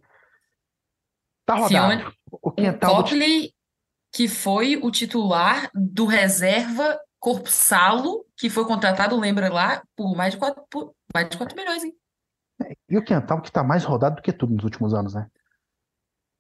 tá 1.45 1.55
rodado. 1.55 2.15
O 2.31 2.47
O 2.47 2.51
Ken 2.53 2.71
Talbot 2.71 3.09
Copley, 3.11 3.53
que 4.13 4.29
foi 4.29 4.77
o 4.77 4.89
titular 4.89 5.69
do 5.75 6.05
reserva 6.05 6.97
Corpo 7.19 7.49
Salo, 7.49 8.25
que 8.37 8.49
foi 8.49 8.63
contratado, 8.65 9.19
lembra 9.19 9.51
lá, 9.51 9.83
por 9.97 10.15
mais 10.15 10.31
de 10.33 10.39
4, 10.39 10.65
por 10.71 10.95
mais 11.13 11.29
de 11.29 11.37
4 11.37 11.57
milhões, 11.57 11.83
hein? 11.83 11.93
e 12.89 12.97
o 12.97 13.03
Ken 13.03 13.19
Talbot 13.19 13.45
que 13.45 13.51
tá 13.51 13.61
mais 13.61 13.83
rodado 13.83 14.15
do 14.15 14.21
que 14.21 14.31
tudo 14.31 14.55
nos 14.55 14.63
últimos 14.63 14.93
anos, 14.93 15.13
né? 15.13 15.27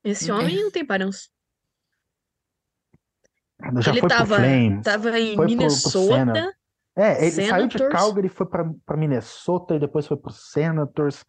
Esse 0.01 0.31
homem 0.31 0.63
não 0.63 0.71
tem 0.71 0.85
parância. 0.85 1.29
Já 3.81 3.91
Ele 3.91 3.99
foi 3.99 4.07
pro 4.09 4.17
tava, 4.17 4.35
Flames. 4.37 4.83
tava 4.83 5.19
em 5.19 5.35
foi 5.35 5.45
pro- 5.45 5.45
pro 5.45 5.45
Minnesota. 5.45 6.53
É, 6.97 7.21
ele 7.21 7.31
saiu 7.31 7.67
de 7.67 7.77
Senators. 7.77 7.91
Calgary, 7.91 8.27
foi 8.27 8.47
pra 8.47 8.65
pra 8.83 8.97
Minnesota 8.97 9.75
e 9.75 9.79
depois 9.79 10.07
foi 10.07 10.17
pro 10.17 10.31
Senators. 10.33 11.23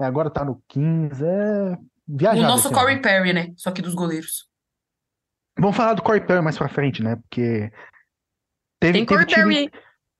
É, 0.00 0.04
agora 0.04 0.28
tá 0.28 0.44
no 0.44 0.60
Kings. 0.66 1.24
É 1.24 1.74
O 1.74 2.16
viajado 2.16 2.48
nosso 2.48 2.66
esse 2.68 2.74
Corey. 2.74 3.00
Perry, 3.00 3.32
né? 3.32 3.52
Só 3.56 3.70
que 3.70 3.80
dos 3.80 3.94
goleiros. 3.94 4.48
Vamos 5.56 5.76
falar 5.76 5.94
do 5.94 6.02
Corey 6.02 6.26
Perry 6.26 6.42
mais 6.42 6.58
pra 6.58 6.68
frente, 6.68 7.02
né? 7.02 7.16
Porque 7.16 7.70
teve, 8.80 8.92
tem 8.98 9.06
Corey 9.06 9.26
Perry 9.26 9.70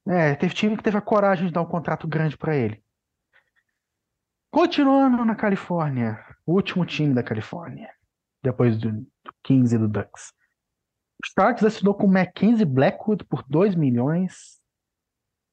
é, 0.06 0.34
teve 0.34 0.54
time 0.54 0.76
que 0.76 0.82
teve 0.82 0.96
a 0.96 1.02
coragem 1.02 1.46
de 1.46 1.52
dar 1.52 1.62
um 1.62 1.66
contrato 1.66 2.06
grande 2.06 2.36
pra 2.36 2.56
ele. 2.56 2.82
Continuando 4.50 5.24
na 5.24 5.34
Califórnia, 5.34 6.18
o 6.44 6.52
último 6.52 6.84
time 6.84 7.14
da 7.14 7.22
Califórnia, 7.22 7.88
depois 8.42 8.76
do, 8.78 8.92
do 8.92 9.34
Kings 9.42 9.74
e 9.74 9.78
do 9.78 9.88
Ducks. 9.88 10.32
O 11.22 11.26
Sharks 11.40 11.64
assinou 11.64 11.94
com 11.94 12.06
o 12.06 12.12
Mackenzie 12.12 12.66
Blackwood 12.66 13.24
por 13.24 13.44
2 13.48 13.74
milhões 13.74 14.61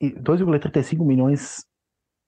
2,35 0.01 1.05
milhões 1.05 1.65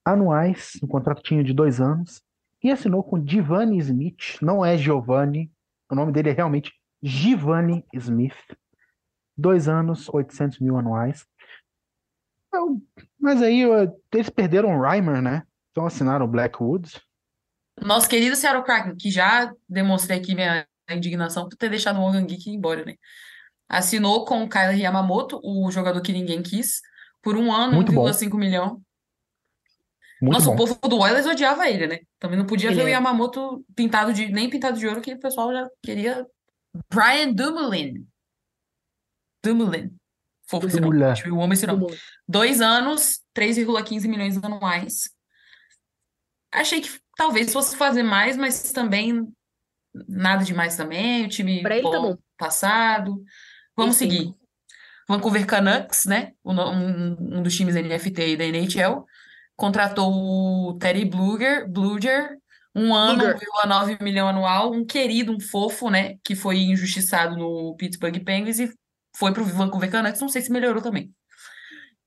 anuais, 0.05 0.73
um 0.83 0.87
contratinho 0.87 1.43
de 1.43 1.53
dois 1.53 1.79
anos, 1.79 2.21
e 2.63 2.69
assinou 2.69 3.03
com 3.03 3.25
Giovanni 3.25 3.77
Smith, 3.79 4.37
não 4.41 4.63
é 4.63 4.77
Giovanni, 4.77 5.51
o 5.89 5.95
nome 5.95 6.11
dele 6.11 6.29
é 6.29 6.33
realmente 6.33 6.73
Giovanni 7.01 7.85
Smith, 7.93 8.35
dois 9.37 9.67
anos, 9.67 10.07
800 10.09 10.59
mil 10.59 10.77
anuais. 10.77 11.25
Então, 12.47 12.81
Mas 13.19 13.41
aí 13.41 13.63
eles 14.13 14.29
perderam 14.29 14.77
o 14.77 14.81
Reimer, 14.81 15.21
né? 15.21 15.43
Então 15.71 15.85
assinaram 15.85 16.25
o 16.25 16.29
Blackwood. 16.29 17.01
Nosso 17.81 18.09
querido 18.09 18.35
Seattle 18.35 18.63
Kraken, 18.63 18.95
que 18.95 19.09
já 19.09 19.51
demonstrei 19.67 20.19
aqui 20.19 20.35
minha 20.35 20.67
indignação 20.89 21.47
por 21.47 21.55
ter 21.55 21.69
deixado 21.69 21.97
o 21.97 22.01
Morgan 22.01 22.25
Geek 22.25 22.49
embora, 22.49 22.83
né? 22.83 22.95
Assinou 23.69 24.25
com 24.25 24.43
o 24.43 24.49
Kyler 24.49 24.77
Yamamoto, 24.77 25.39
o 25.43 25.71
jogador 25.71 26.01
que 26.01 26.11
ninguém 26.11 26.43
quis, 26.43 26.81
por 27.21 27.35
um 27.35 27.53
ano, 27.53 27.73
Muito 27.73 27.91
bom. 27.91 28.05
1,5 28.05 28.37
milhão. 28.37 28.81
Muito 30.21 30.33
Nossa, 30.35 30.45
bom. 30.47 30.53
o 30.53 30.57
povo 30.57 30.75
do 30.87 30.99
Oilers 30.99 31.25
odiava 31.25 31.67
ele, 31.67 31.87
né? 31.87 31.99
Também 32.19 32.37
não 32.37 32.45
podia 32.45 32.69
Ele 32.69 32.75
ver 32.75 32.83
o 32.83 32.87
é. 32.87 32.91
Yamamoto 32.91 33.65
pintado 33.75 34.13
de, 34.13 34.31
nem 34.31 34.49
pintado 34.49 34.77
de 34.77 34.87
ouro, 34.87 35.01
que 35.01 35.13
o 35.13 35.19
pessoal 35.19 35.51
já 35.51 35.67
queria. 35.81 36.27
Brian 36.89 37.33
Dumoulin. 37.33 38.05
Dumoulin. 39.43 39.91
Fofo 40.47 40.67
esse 40.67 40.79
nome. 40.79 40.97
Dumoulin. 40.97 41.21
Que 41.21 41.29
Eu 41.29 41.41
amo 41.41 41.53
esse 41.53 41.65
nome. 41.65 41.87
Dois 42.27 42.61
anos, 42.61 43.21
3,15 43.35 44.07
milhões 44.07 44.37
anuais. 44.43 45.09
Achei 46.51 46.81
que 46.81 46.99
talvez 47.15 47.51
fosse 47.51 47.75
fazer 47.75 48.03
mais, 48.03 48.37
mas 48.37 48.71
também 48.71 49.27
nada 50.07 50.43
demais 50.43 50.75
também. 50.75 51.25
O 51.25 51.29
time 51.29 51.63
Pra 51.63 51.77
ele 51.77 51.89
tá 51.89 51.99
bom 51.99 52.13
bom. 52.13 52.17
passado. 52.37 53.23
Vamos 53.75 53.95
sim. 53.95 54.09
seguir. 54.09 54.40
Vancouver 55.07 55.45
Canucks, 55.45 56.05
né? 56.05 56.31
Um, 56.43 57.37
um 57.37 57.43
dos 57.43 57.55
times 57.55 57.75
da 57.75 57.81
NFT 57.81 58.21
e 58.21 58.37
da 58.37 58.45
NHL. 58.45 59.05
Contratou 59.55 60.11
o 60.11 60.77
Teddy 60.79 61.05
Bluger, 61.05 61.69
Bluger, 61.69 62.37
um 62.75 62.93
ano, 62.95 63.23
Bluger. 63.23 63.47
1,9 63.65 64.03
milhão 64.03 64.27
anual, 64.27 64.73
um 64.73 64.85
querido, 64.85 65.31
um 65.31 65.39
fofo, 65.39 65.89
né? 65.89 66.15
Que 66.23 66.35
foi 66.35 66.59
injustiçado 66.59 67.35
no 67.35 67.75
Pittsburgh 67.77 68.23
Penguins 68.23 68.59
e 68.59 68.71
foi 69.15 69.33
pro 69.33 69.43
Vancouver 69.43 69.91
Canucks. 69.91 70.21
Não 70.21 70.29
sei 70.29 70.41
se 70.41 70.51
melhorou 70.51 70.81
também. 70.81 71.13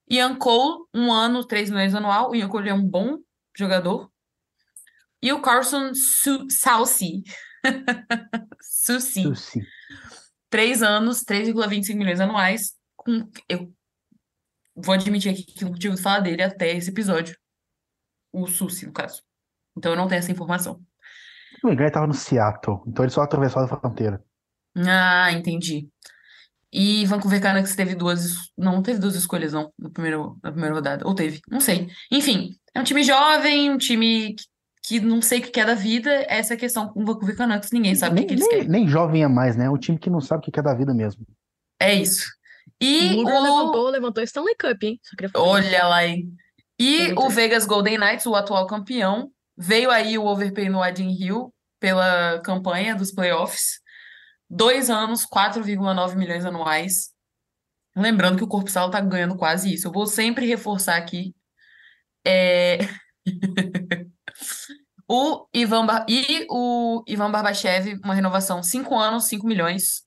Ian 0.09 0.37
Cole, 0.37 0.85
um 0.95 1.13
ano, 1.13 1.47
3 1.47 1.71
milhões 1.71 1.95
anual. 1.95 2.31
O 2.31 2.37
Ian 2.37 2.49
Cole 2.49 2.69
é 2.69 2.75
um 2.75 2.85
bom 2.85 3.19
jogador. 3.57 4.11
E 5.23 5.33
o 5.33 5.41
Carson. 5.41 5.93
Soucy. 5.95 7.23
Susi. 8.61 9.25
Três 10.51 10.83
anos, 10.83 11.25
3,25 11.25 11.97
milhões 11.97 12.21
anuais. 12.21 12.75
Com, 13.05 13.31
eu 13.49 13.73
vou 14.75 14.95
admitir 14.95 15.33
aqui 15.33 15.45
que 15.45 15.65
eu 15.65 15.69
não 15.69 15.75
ouvido 15.75 15.97
falar 15.99 16.21
dele 16.21 16.43
até 16.43 16.75
esse 16.75 16.91
episódio. 16.91 17.37
O 18.33 18.47
Susi, 18.47 18.87
no 18.87 18.93
caso. 18.93 19.23
Então 19.77 19.93
eu 19.93 19.97
não 19.97 20.09
tenho 20.09 20.19
essa 20.19 20.33
informação. 20.33 20.81
Me 21.63 21.73
engano, 21.73 21.87
ele 21.87 21.91
tava 21.95 22.07
no 22.07 22.15
Seattle. 22.15 22.81
Então 22.87 23.05
ele 23.05 23.13
só 23.13 23.23
atravessou 23.23 23.63
a 23.63 23.69
fronteira. 23.69 24.23
Ah, 24.77 25.31
entendi. 25.33 25.89
E 26.73 27.07
Vancouver 27.07 27.41
Canucks 27.41 27.77
teve 27.77 27.95
duas. 27.95 28.51
Não 28.59 28.83
teve 28.83 28.99
duas 28.99 29.15
escolhas, 29.15 29.53
não, 29.53 29.73
no 29.79 29.91
primeiro, 29.91 30.37
na 30.43 30.51
primeira 30.51 30.75
rodada. 30.75 31.07
Ou 31.07 31.15
teve, 31.15 31.41
não 31.49 31.61
sei. 31.61 31.89
Enfim, 32.11 32.57
é 32.75 32.81
um 32.81 32.85
time 32.85 33.03
jovem, 33.05 33.71
um 33.71 33.79
time 33.79 34.35
que, 34.35 34.45
que 34.83 35.01
não 35.01 35.23
sei 35.23 35.39
o 35.39 35.43
que 35.43 35.51
quer 35.51 35.67
da 35.67 35.75
vida. 35.75 36.11
Essa 36.29 36.55
é 36.55 36.57
a 36.57 36.61
questão 36.61 36.89
com 36.89 37.03
o 37.03 37.07
Vancouver 37.07 37.37
Canucks. 37.37 37.71
Ninguém 37.71 37.95
sabe 37.95 38.15
o 38.15 38.17
que 38.17 38.21
Nem, 38.21 38.27
que 38.27 38.35
eles 38.35 38.49
nem, 38.49 38.51
querem. 38.51 38.69
nem 38.69 38.89
jovem 38.89 39.23
é 39.23 39.29
mais, 39.29 39.57
né? 39.57 39.67
É 39.67 39.71
um 39.71 39.79
time 39.79 39.99
que 39.99 40.11
não 40.11 40.21
sabe 40.21 40.41
o 40.41 40.51
que 40.51 40.59
é 40.59 40.63
da 40.63 40.75
vida 40.75 40.93
mesmo. 40.93 41.25
É 41.81 41.95
isso. 41.95 42.27
E 42.85 43.15
o. 43.15 43.25
levantou, 43.43 43.89
levantou 43.91 44.23
Stanley 44.25 44.55
Cup, 44.57 44.83
hein? 44.83 45.01
Olha 45.35 45.87
lá, 45.87 46.05
hein? 46.07 46.33
E 46.79 47.13
o 47.17 47.29
Vegas 47.31 47.67
Golden 47.67 47.99
Knights, 47.99 48.27
o 48.27 48.35
atual 48.35 48.67
campeão, 48.67 49.31
veio 49.57 49.91
aí 49.91 50.19
o 50.19 50.25
overpay 50.27 50.69
no 50.69 50.83
Adin 50.83 51.11
Hill 51.11 51.55
pela 51.79 52.41
campanha 52.45 52.95
dos 52.95 53.13
playoffs. 53.13 53.81
Dois 54.51 54.91
anos, 54.91 55.25
4,9 55.27 56.17
milhões 56.17 56.45
anuais. 56.45 57.11
Lembrando 57.97 58.37
que 58.39 58.45
o 58.45 58.49
Corpo 58.49 58.71
Salo 58.71 58.91
tá 58.91 59.01
ganhando 59.01 59.37
quase 59.37 59.73
isso. 59.73 59.87
Eu 59.89 59.93
vou 59.93 60.07
sempre 60.07 60.47
reforçar 60.47 60.97
aqui. 60.97 61.35
é, 62.27 62.79
O 65.09 65.47
Ivan 65.55 65.85
Bar- 65.87 66.07
e 66.09 66.47
o 66.49 67.05
Ivan 67.07 67.31
Barbachev, 67.31 68.01
uma 68.03 68.15
renovação 68.15 68.63
5 68.63 68.99
anos, 68.99 69.25
5 69.27 69.47
milhões. 69.47 70.04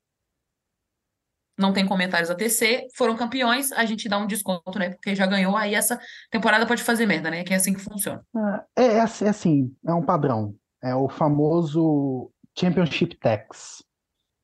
Não 1.58 1.74
tem 1.74 1.86
comentários 1.86 2.30
a 2.30 2.36
tecer. 2.36 2.88
Foram 2.96 3.16
campeões, 3.16 3.72
a 3.72 3.84
gente 3.86 4.08
dá 4.08 4.18
um 4.18 4.28
desconto, 4.28 4.78
né? 4.78 4.92
Porque 4.92 5.16
já 5.16 5.26
ganhou, 5.26 5.56
aí 5.56 5.74
essa 5.74 6.00
temporada 6.30 6.66
pode 6.66 6.84
fazer 6.84 7.06
merda, 7.06 7.32
né? 7.32 7.44
Que 7.44 7.54
é 7.54 7.58
assim 7.58 7.74
que 7.74 7.82
funciona. 7.82 8.24
É, 8.78 8.86
é 8.86 9.00
assim, 9.02 9.26
é 9.26 9.30
assim, 9.30 9.76
é 9.88 9.94
um 9.94 10.04
padrão. 10.04 10.54
É 10.84 10.96
o 10.96 11.10
famoso 11.10 12.32
Championship 12.58 13.16
Tax. 13.20 13.84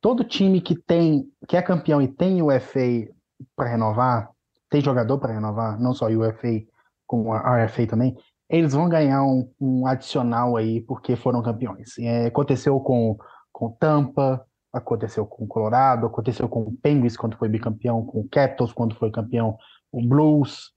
Todo 0.01 0.23
time 0.23 0.59
que 0.59 0.75
tem, 0.75 1.25
que 1.47 1.55
é 1.55 1.61
campeão 1.61 2.01
e 2.01 2.07
tem 2.07 2.41
UFA 2.41 3.07
para 3.55 3.69
renovar, 3.69 4.29
tem 4.69 4.81
jogador 4.81 5.19
para 5.19 5.33
renovar, 5.33 5.79
não 5.79 5.93
só 5.93 6.07
UFA, 6.07 6.63
como 7.05 7.31
a 7.31 7.63
RFA 7.63 7.85
também, 7.85 8.17
eles 8.49 8.73
vão 8.73 8.89
ganhar 8.89 9.23
um, 9.23 9.49
um 9.59 9.87
adicional 9.87 10.55
aí 10.57 10.81
porque 10.81 11.15
foram 11.15 11.41
campeões. 11.41 11.97
É, 11.99 12.27
aconteceu 12.27 12.79
com, 12.79 13.17
com 13.51 13.71
Tampa, 13.71 14.45
aconteceu 14.73 15.25
com 15.25 15.47
Colorado, 15.47 16.07
aconteceu 16.07 16.49
com 16.49 16.63
o 16.63 16.75
Penguins 16.77 17.15
quando 17.15 17.37
foi 17.37 17.47
bicampeão, 17.47 18.03
com 18.05 18.21
o 18.21 18.27
Capitals 18.27 18.73
quando 18.73 18.95
foi 18.95 19.11
campeão, 19.11 19.57
o 19.91 20.01
Blues. 20.05 20.73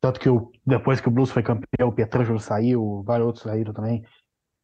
Tanto 0.00 0.18
que 0.20 0.28
o, 0.30 0.50
depois 0.64 1.00
que 1.00 1.08
o 1.08 1.10
Blues 1.10 1.30
foi 1.30 1.42
campeão, 1.42 1.88
o 1.88 1.92
Pietrangelo 1.92 2.38
saiu, 2.40 3.02
vários 3.04 3.26
outros 3.26 3.42
saíram 3.44 3.74
também. 3.74 4.04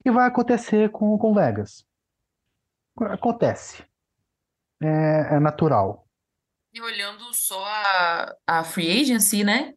E 0.04 0.10
vai 0.10 0.26
acontecer 0.26 0.90
com 0.90 1.18
com 1.18 1.34
Vegas. 1.34 1.84
Acontece. 2.98 3.84
É, 4.82 5.34
é 5.36 5.40
natural. 5.40 6.06
E 6.72 6.80
olhando 6.80 7.32
só 7.34 7.62
a, 7.64 8.34
a 8.46 8.64
free 8.64 9.00
agency, 9.02 9.42
né? 9.44 9.74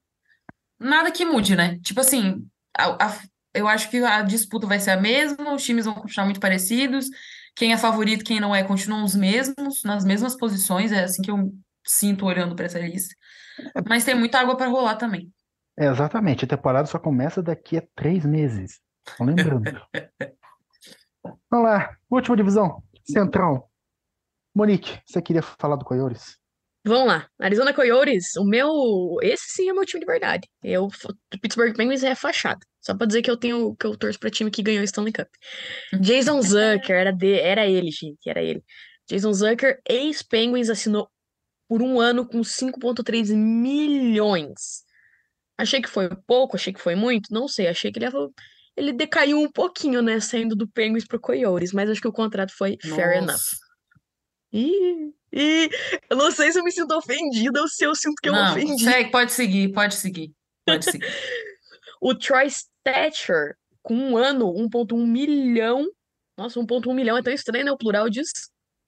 Nada 0.80 1.11
que 1.11 1.25
mude, 1.25 1.55
né? 1.55 1.80
Tipo 1.80 2.01
assim, 2.01 2.47
a- 2.77 3.05
a- 3.07 3.19
eu 3.53 3.67
acho 3.67 3.89
que 3.89 3.97
a 3.97 4.21
disputa 4.21 4.67
vai 4.67 4.80
ser 4.80 4.91
a 4.91 4.97
mesma, 5.01 5.53
os 5.53 5.63
times 5.63 5.86
vão 5.86 5.95
continuar 5.95 6.25
muito 6.25 6.39
parecidos. 6.39 7.09
Quem 7.55 7.73
é 7.73 7.77
favorito, 7.77 8.23
quem 8.23 8.39
não 8.39 8.55
é, 8.55 8.63
continuam 8.63 9.03
os 9.03 9.15
mesmos, 9.15 9.83
nas 9.83 10.05
mesmas 10.05 10.35
posições. 10.35 10.91
É 10.91 11.03
assim 11.03 11.21
que 11.21 11.31
eu 11.31 11.51
sinto 11.85 12.25
olhando 12.25 12.55
para 12.55 12.65
essa 12.65 12.79
lista. 12.79 13.15
Mas 13.87 14.03
tem 14.03 14.15
muita 14.15 14.39
água 14.39 14.55
para 14.55 14.69
rolar 14.69 14.95
também. 14.95 15.31
É, 15.77 15.87
exatamente. 15.87 16.45
A 16.45 16.47
temporada 16.47 16.87
só 16.87 16.99
começa 16.99 17.41
daqui 17.41 17.77
a 17.77 17.83
três 17.95 18.25
meses. 18.25 18.79
Tô 19.17 19.23
lembrando. 19.23 19.63
Vamos 21.49 21.65
lá. 21.65 21.95
Última 22.09 22.37
divisão. 22.37 22.83
Central. 23.03 23.69
Monique, 24.55 24.99
você 25.05 25.21
queria 25.21 25.41
falar 25.41 25.75
do 25.75 25.85
Coyotes? 25.85 26.37
Vamos 26.86 27.07
lá. 27.07 27.27
Arizona 27.39 27.73
Coyotes, 27.73 28.36
o 28.38 28.45
meu. 28.45 28.69
Esse 29.21 29.43
sim 29.49 29.69
é 29.69 29.73
meu 29.73 29.86
time 29.86 29.99
de 29.99 30.05
verdade. 30.05 30.47
Eu, 30.63 30.86
o 30.86 31.38
Pittsburgh 31.41 31.75
Penguins 31.75 32.03
é 32.03 32.15
fachada. 32.15 32.59
Só 32.80 32.95
pra 32.95 33.05
dizer 33.05 33.21
que 33.21 33.30
eu 33.30 33.36
tenho 33.38 33.75
que 33.75 33.86
eu 33.86 33.97
torço 33.97 34.17
pra 34.17 34.30
time 34.30 34.49
que 34.49 34.63
ganhou 34.63 34.82
o 34.82 34.86
Stanley 34.86 35.11
Cup. 35.13 35.27
Jason 36.01 36.41
Zucker, 36.41 36.95
era, 36.95 37.11
de, 37.11 37.34
era 37.39 37.67
ele, 37.67 37.91
gente, 37.91 38.27
era 38.30 38.41
ele. 38.41 38.63
Jason 39.09 39.34
Zucker, 39.34 39.80
ex-Penguins, 39.89 40.69
assinou 40.69 41.09
por 41.67 41.82
um 41.82 41.99
ano 41.99 42.25
com 42.27 42.39
5,3 42.41 43.30
milhões. 43.36 44.84
Achei 45.57 45.82
que 45.82 45.89
foi 45.89 46.09
pouco, 46.25 46.55
achei 46.55 46.71
que 46.71 46.80
foi 46.82 46.95
muito, 46.95 47.34
não 47.34 47.47
sei. 47.47 47.67
Achei 47.67 47.91
que 47.91 47.99
ele, 47.99 48.05
ia- 48.05 48.30
ele 48.77 48.93
decaiu 48.93 49.39
um 49.41 49.51
pouquinho, 49.51 50.01
né, 50.01 50.19
saindo 50.21 50.55
do 50.55 50.67
Penguins 50.69 51.05
pro 51.05 51.19
Coyotes, 51.19 51.73
mas 51.73 51.89
acho 51.89 51.99
que 52.01 52.07
o 52.07 52.13
contrato 52.13 52.53
foi 52.57 52.77
fair 52.82 53.17
enough. 53.17 53.27
Nossa. 54.53 54.95
Ih, 55.32 55.69
eu 56.09 56.17
não 56.17 56.32
sei 56.32 56.51
se 56.51 56.59
eu 56.59 56.63
me 56.63 56.71
sinto 56.71 56.91
ofendida 56.95 57.61
ou 57.61 57.67
se 57.67 57.84
eu 57.86 57.93
sinto 57.95 58.15
que 58.21 58.30
eu 58.30 58.34
Não, 58.34 58.51
ofendi. 58.51 58.84
segue, 58.84 59.11
pode 59.11 59.32
seguir, 59.32 59.71
pode 59.71 59.95
seguir. 59.95 60.32
Pode 60.65 60.86
seguir. 60.89 61.07
O 62.01 62.15
Troy 62.15 62.49
Stetcher, 62.49 63.55
com 63.84 63.93
um 63.95 64.17
ano, 64.17 64.51
1.1 64.53 65.05
milhão. 65.05 65.86
Nossa, 66.38 66.59
1.1 66.59 66.93
milhão 66.95 67.17
é 67.17 67.21
tão 67.21 67.34
estranho, 67.34 67.65
né? 67.65 67.71
O 67.71 67.77
plural 67.77 68.09
diz. 68.09 68.30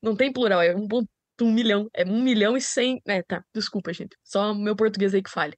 Não 0.02 0.16
tem 0.16 0.32
plural, 0.32 0.62
é 0.62 0.74
1.1 0.74 1.06
milhão. 1.54 1.88
É 1.94 2.04
1 2.06 2.22
milhão 2.22 2.58
e 2.58 2.62
100. 2.62 3.02
É, 3.06 3.22
tá, 3.22 3.44
desculpa, 3.54 3.94
gente. 3.94 4.16
Só 4.24 4.54
meu 4.54 4.76
português 4.76 5.14
aí 5.14 5.22
que 5.22 5.30
falha. 5.30 5.56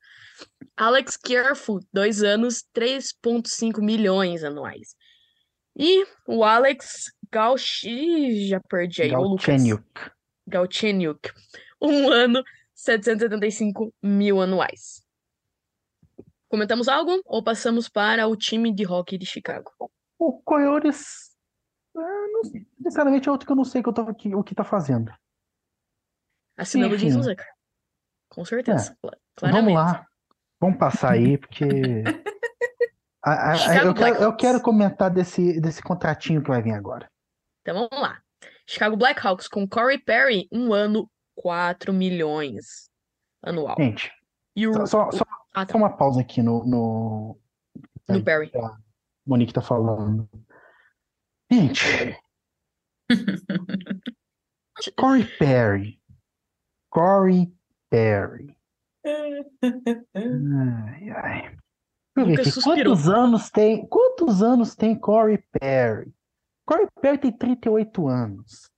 Alex 0.75 1.15
Careful, 1.17 1.79
dois 1.93 2.23
anos, 2.23 2.63
3.5 2.75 3.79
milhões 3.81 4.43
anuais. 4.43 4.95
E 5.77 6.05
o 6.27 6.43
Alex 6.43 7.11
Gauchi, 7.31 8.47
já 8.47 8.59
perdi 8.69 9.03
aí, 9.03 9.11
o 9.15 9.21
Lucas. 9.21 9.45
Galchenyuk. 9.45 9.83
Galchenyuk. 10.47 11.31
Um 11.81 12.09
ano, 12.09 12.43
775 12.73 13.93
mil 14.01 14.41
anuais. 14.41 15.03
Comentamos 16.47 16.87
algo 16.87 17.21
ou 17.25 17.43
passamos 17.43 17.89
para 17.89 18.27
o 18.27 18.35
time 18.35 18.73
de 18.73 18.85
hockey 18.85 19.17
de 19.17 19.25
Chicago? 19.25 19.71
O 20.19 20.39
Coyotes, 20.43 21.31
sei, 22.43 22.65
sinceramente, 22.81 23.27
é 23.27 23.31
outro 23.31 23.45
que 23.47 23.51
eu 23.51 23.55
não 23.55 23.65
sei 23.65 23.81
o 23.81 23.83
que, 23.83 23.89
eu 23.89 23.93
tô, 23.93 24.03
o 24.39 24.43
que 24.43 24.55
tá 24.55 24.63
fazendo. 24.63 25.11
Assinando 26.57 26.93
o 26.93 26.95
Enfim. 26.97 27.07
Jason 27.07 27.23
Zucker. 27.23 27.47
Com 28.29 28.45
certeza. 28.45 28.95
Vamos 29.01 29.17
Claramente. 29.35 29.75
lá. 29.75 30.05
Vamos 30.61 30.77
passar 30.77 31.13
aí, 31.13 31.37
porque. 31.37 31.65
A- 33.25 33.53
a- 33.53 33.75
eu, 33.85 33.93
quero, 33.93 34.15
eu 34.17 34.35
quero 34.35 34.61
comentar 34.61 35.09
desse, 35.09 35.59
desse 35.61 35.81
contratinho 35.81 36.41
que 36.43 36.49
vai 36.49 36.61
vir 36.61 36.73
agora. 36.73 37.09
Então 37.61 37.73
vamos 37.89 38.01
lá. 38.05 38.21
Chicago 38.67 38.95
Blackhawks 38.95 39.47
com 39.47 39.67
Corey 39.67 39.97
Perry, 39.97 40.47
um 40.51 40.73
ano, 40.73 41.09
4 41.35 41.93
milhões 41.93 42.89
anual. 43.41 43.75
Gente, 43.77 44.11
E 44.55 44.67
o, 44.67 44.73
só, 44.87 45.11
só, 45.11 45.23
ah, 45.53 45.65
tá, 45.65 45.71
só 45.71 45.77
uma 45.77 45.95
pausa 45.95 46.21
aqui 46.21 46.41
no, 46.41 46.65
no, 46.65 47.37
no 48.07 48.23
Perry. 48.23 48.51
a 48.55 48.77
Monique 49.25 49.53
tá 49.53 49.61
falando. 49.61 50.29
Gente, 51.51 51.83
Corey 54.97 55.25
Perry. 55.37 55.99
Corey 56.89 57.53
Perry. 57.89 58.55
Ai, 59.05 61.09
ai. 61.09 61.57
Quantos 62.63 63.09
anos 63.09 63.49
tem? 63.49 63.85
Quantos 63.87 64.43
anos 64.43 64.75
tem 64.75 64.97
Corey 64.97 65.43
Perry? 65.59 66.13
Corey 66.65 66.87
Perry 67.01 67.17
tem 67.17 67.31
38 67.31 68.07
anos. 68.07 68.69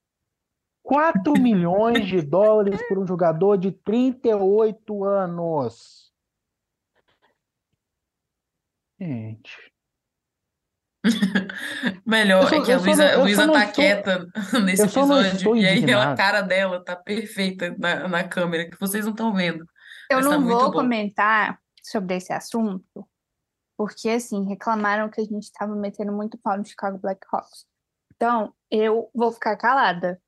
4 0.84 1.34
milhões 1.42 2.06
de 2.08 2.22
dólares 2.22 2.82
por 2.88 2.98
um 3.00 3.08
jogador 3.08 3.58
de 3.58 3.72
38 3.72 5.04
anos. 5.04 6.12
Gente. 9.00 9.72
Melhor 12.06 12.50
só- 12.50 12.56
é 12.56 12.66
que 12.66 12.72
a 12.72 12.78
Luísa, 12.80 13.04
tá 13.52 13.66
estou- 13.66 13.74
quieta 13.74 14.28
nesse 14.64 14.84
episódio 14.84 15.56
e 15.56 15.66
aí 15.68 15.94
a 15.94 16.16
cara 16.16 16.42
dela 16.42 16.84
tá 16.84 16.96
perfeita 16.96 17.76
na, 17.78 18.08
na 18.08 18.24
câmera, 18.28 18.70
que 18.70 18.80
vocês 18.80 19.06
não 19.06 19.12
estão 19.12 19.34
vendo. 19.34 19.66
Eu 20.10 20.20
tá 20.22 20.30
não 20.30 20.42
muito 20.42 20.58
vou 20.58 20.72
bom. 20.72 20.80
comentar 20.80 21.60
sobre 21.84 22.16
esse 22.16 22.34
assunto, 22.34 23.08
porque 23.78 24.10
assim, 24.10 24.48
reclamaram 24.48 25.10
que 25.10 25.22
a 25.22 25.24
gente 25.24 25.44
estava 25.44 25.76
metendo 25.76 26.12
muito 26.12 26.38
pau 26.40 26.58
no 26.58 26.66
Chicago 26.66 26.98
Blackhawks. 26.98 27.68
Então, 28.16 28.53
eu 28.72 29.09
vou 29.13 29.32
ficar 29.32 29.55
calada 29.57 30.22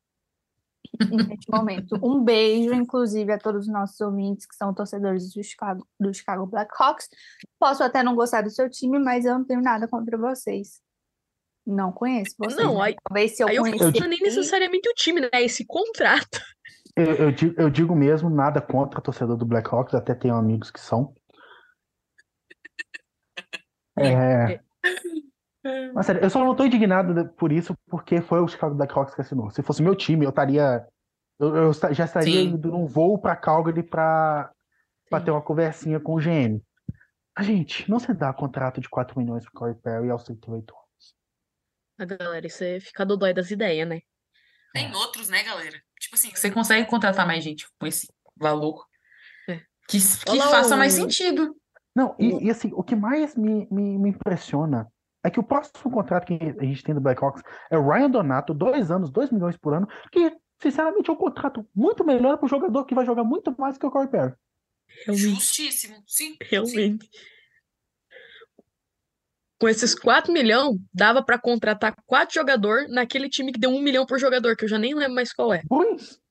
neste 1.10 1.50
momento. 1.52 1.98
Um 2.04 2.24
beijo, 2.24 2.74
inclusive, 2.74 3.32
a 3.32 3.38
todos 3.38 3.68
os 3.68 3.72
nossos 3.72 4.00
ouvintes 4.02 4.46
que 4.46 4.56
são 4.56 4.74
torcedores 4.74 5.34
do 5.34 5.44
Chicago, 5.44 5.88
do 6.00 6.14
Chicago 6.14 6.46
Blackhawks. 6.46 7.08
Posso 7.60 7.84
até 7.84 8.04
não 8.04 8.16
gostar 8.16 8.42
do 8.42 8.50
seu 8.50 8.70
time, 8.70 9.00
mas 9.00 9.26
eu 9.26 9.34
não 9.38 9.46
tenho 9.46 9.62
nada 9.62 9.88
contra 9.88 10.18
vocês. 10.18 10.82
Não 11.66 11.92
conheço 11.92 12.36
vocês. 12.38 12.56
Não, 12.56 12.76
né? 12.76 12.84
aí- 12.86 12.96
Talvez 13.04 13.36
se 13.36 13.44
eu 13.44 13.48
Aí 13.48 13.56
eu 13.58 13.64
não 13.64 13.70
é 13.70 14.08
nem 14.08 14.20
necessariamente 14.22 14.90
o 14.90 14.94
time, 14.94 15.22
né? 15.22 15.30
Esse 15.34 15.66
contrato. 15.66 16.42
Eu, 16.96 17.16
eu 17.16 17.32
digo, 17.32 17.62
eu 17.62 17.70
digo 17.70 17.96
mesmo, 17.96 18.30
nada 18.30 18.62
contra 18.62 19.02
torcedor 19.02 19.38
do 19.38 19.46
Blackhawks, 19.46 19.94
até 19.94 20.16
tenho 20.16 20.36
amigos 20.36 20.72
que 20.72 20.80
são. 20.80 21.14
É, 24.00 24.60
mas 25.94 26.06
sério, 26.06 26.24
eu 26.24 26.30
só 26.30 26.44
não 26.44 26.56
tô 26.56 26.66
indignado 26.66 27.30
por 27.30 27.52
isso 27.52 27.76
porque 27.88 28.22
foi 28.22 28.40
o 28.40 28.48
Chicago 28.48 28.76
Blackhawks 28.76 29.16
que 29.16 29.22
assinou. 29.22 29.50
Se 29.50 29.62
fosse 29.62 29.82
meu 29.82 29.96
time, 29.96 30.26
eu 30.26 30.30
estaria. 30.30 30.88
Eu, 31.40 31.56
eu 31.56 31.74
já 31.74 32.06
estaria 32.06 32.42
Sim. 32.42 32.50
indo 32.50 32.70
num 32.70 32.86
voo 32.86 33.20
pra 33.20 33.36
Calgary 33.36 33.84
pra, 33.84 34.52
pra 35.10 35.20
Sim. 35.20 35.26
ter 35.26 35.32
uma 35.32 35.42
conversinha 35.42 36.00
com 36.00 36.16
o 36.16 36.20
GM. 36.20 36.62
A 37.36 37.44
gente, 37.44 37.90
não 37.90 38.00
se 38.00 38.12
dá 38.14 38.34
contrato 38.34 38.82
de 38.82 38.90
4 38.90 39.20
milhões 39.20 39.44
pro 39.44 39.54
Corey 39.54 39.76
Perry 39.76 40.10
aos 40.10 40.24
38 40.24 40.74
anos. 40.74 41.16
A 42.00 42.06
galera, 42.06 42.50
você 42.50 42.80
fica 42.80 43.06
dodói 43.06 43.34
das 43.34 43.52
ideias, 43.52 43.88
né? 43.88 44.02
Tem 44.74 44.94
outros, 44.96 45.30
né, 45.30 45.44
galera? 45.44 45.80
Tipo 46.00 46.16
assim, 46.16 46.30
você 46.30 46.50
consegue 46.52 46.90
contratar 46.90 47.26
mais 47.26 47.44
gente 47.44 47.68
com 47.80 47.86
esse 47.86 48.08
valor 48.36 48.86
É. 49.48 49.62
que, 49.88 50.00
que 50.00 50.30
Olha 50.30 50.46
lá 50.46 50.52
faça 50.52 50.76
mais 50.76 50.94
sentido. 50.94 51.56
Não, 51.96 52.16
e, 52.20 52.46
e 52.46 52.50
assim, 52.52 52.72
o 52.74 52.84
que 52.84 52.96
mais 52.96 53.36
me, 53.36 53.68
me, 53.72 53.98
me 53.98 54.10
impressiona 54.10 54.88
é 55.28 55.32
que 55.32 55.40
o 55.40 55.44
próximo 55.44 55.92
contrato 55.92 56.26
que 56.26 56.40
a 56.42 56.64
gente 56.64 56.84
tem 56.84 56.96
do 56.96 57.02
Blackhawks 57.02 57.44
é 57.70 57.78
o 57.78 57.88
Ryan 57.88 58.10
Donato, 58.10 58.54
dois 58.54 58.90
anos, 58.90 59.10
2 59.12 59.30
milhões 59.32 59.58
por 59.58 59.74
ano, 59.74 59.88
que, 60.12 60.32
sinceramente, 60.62 61.10
é 61.10 61.14
um 61.14 61.18
contrato 61.18 61.68
muito 61.76 62.06
melhor 62.06 62.38
para 62.38 62.46
o 62.46 62.50
jogador 62.50 62.86
que 62.86 62.96
vai 62.96 63.06
jogar 63.06 63.26
muito 63.26 63.54
mais 63.58 63.78
que 63.78 63.86
o 63.86 63.92
Corey 63.92 64.10
Perry. 64.10 64.34
Justíssimo, 65.10 65.96
sim. 66.08 66.32
sim. 66.32 66.38
Realmente. 66.42 67.10
Com 69.60 69.68
esses 69.68 69.94
4 69.94 70.32
milhões, 70.32 70.80
dava 70.94 71.22
pra 71.24 71.38
contratar 71.38 71.96
quatro 72.06 72.36
jogadores 72.36 72.90
naquele 72.90 73.28
time 73.28 73.52
que 73.52 73.60
deu 73.60 73.72
1 73.72 73.82
milhão 73.82 74.06
por 74.06 74.20
jogador, 74.20 74.56
que 74.56 74.64
eu 74.64 74.70
já 74.70 74.78
nem 74.78 74.96
lembro 74.96 75.16
mais 75.16 75.34
qual 75.34 75.54
é. 75.54 75.62
Pois. 75.68 76.22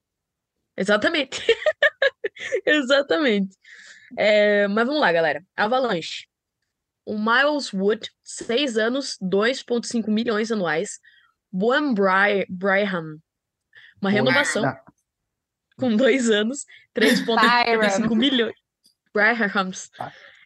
Exatamente. 0.76 1.42
Exatamente. 2.64 3.56
É, 4.16 4.66
mas 4.68 4.86
vamos 4.86 5.00
lá, 5.00 5.12
galera. 5.12 5.44
Avalanche. 5.54 6.26
O 7.06 7.16
Miles 7.16 7.72
Wood, 7.72 8.10
6 8.24 8.76
anos, 8.76 9.16
2,5 9.22 10.10
milhões 10.10 10.50
anuais. 10.50 10.98
Boan 11.52 11.94
Bry 11.94 12.44
Braham, 12.50 13.18
uma 14.02 14.10
renovação 14.10 14.62
Não, 14.62 14.76
com 15.78 15.96
2 15.96 16.28
anos, 16.28 16.66
3,85 16.94 17.96
Byram. 17.96 18.16
milhões. 18.16 18.54
Brahams. 19.14 19.90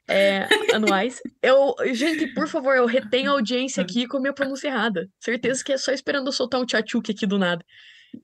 É, 0.06 0.46
anuais. 0.74 1.20
Eu, 1.42 1.74
gente, 1.92 2.28
por 2.34 2.46
favor, 2.46 2.76
eu 2.76 2.86
retenho 2.86 3.30
a 3.30 3.34
audiência 3.34 3.82
aqui 3.82 4.06
com 4.06 4.18
a 4.18 4.20
minha 4.20 4.32
pronúncia 4.32 4.68
errada. 4.68 5.08
Certeza 5.18 5.64
que 5.64 5.72
é 5.72 5.78
só 5.78 5.92
esperando 5.92 6.28
eu 6.28 6.32
soltar 6.32 6.60
um 6.60 6.66
tchatchuk 6.66 7.10
aqui 7.10 7.26
do 7.26 7.38
nada. 7.38 7.64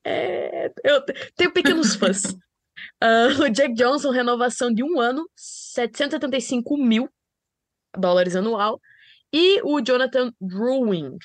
É, 0.05 0.71
eu 0.85 1.03
tenho 1.37 1.53
pequenos 1.53 1.95
fãs. 1.97 2.37
Ah, 3.01 3.29
o 3.41 3.49
Jack 3.49 3.75
Johnson, 3.75 4.11
renovação 4.11 4.73
de 4.73 4.85
um 4.85 5.01
ano, 5.01 5.29
775 5.35 6.77
mil 6.77 7.09
dólares 7.97 8.37
anual. 8.37 8.81
E 9.33 9.61
o 9.63 9.81
Jonathan 9.81 10.33
Drouin? 10.41 11.19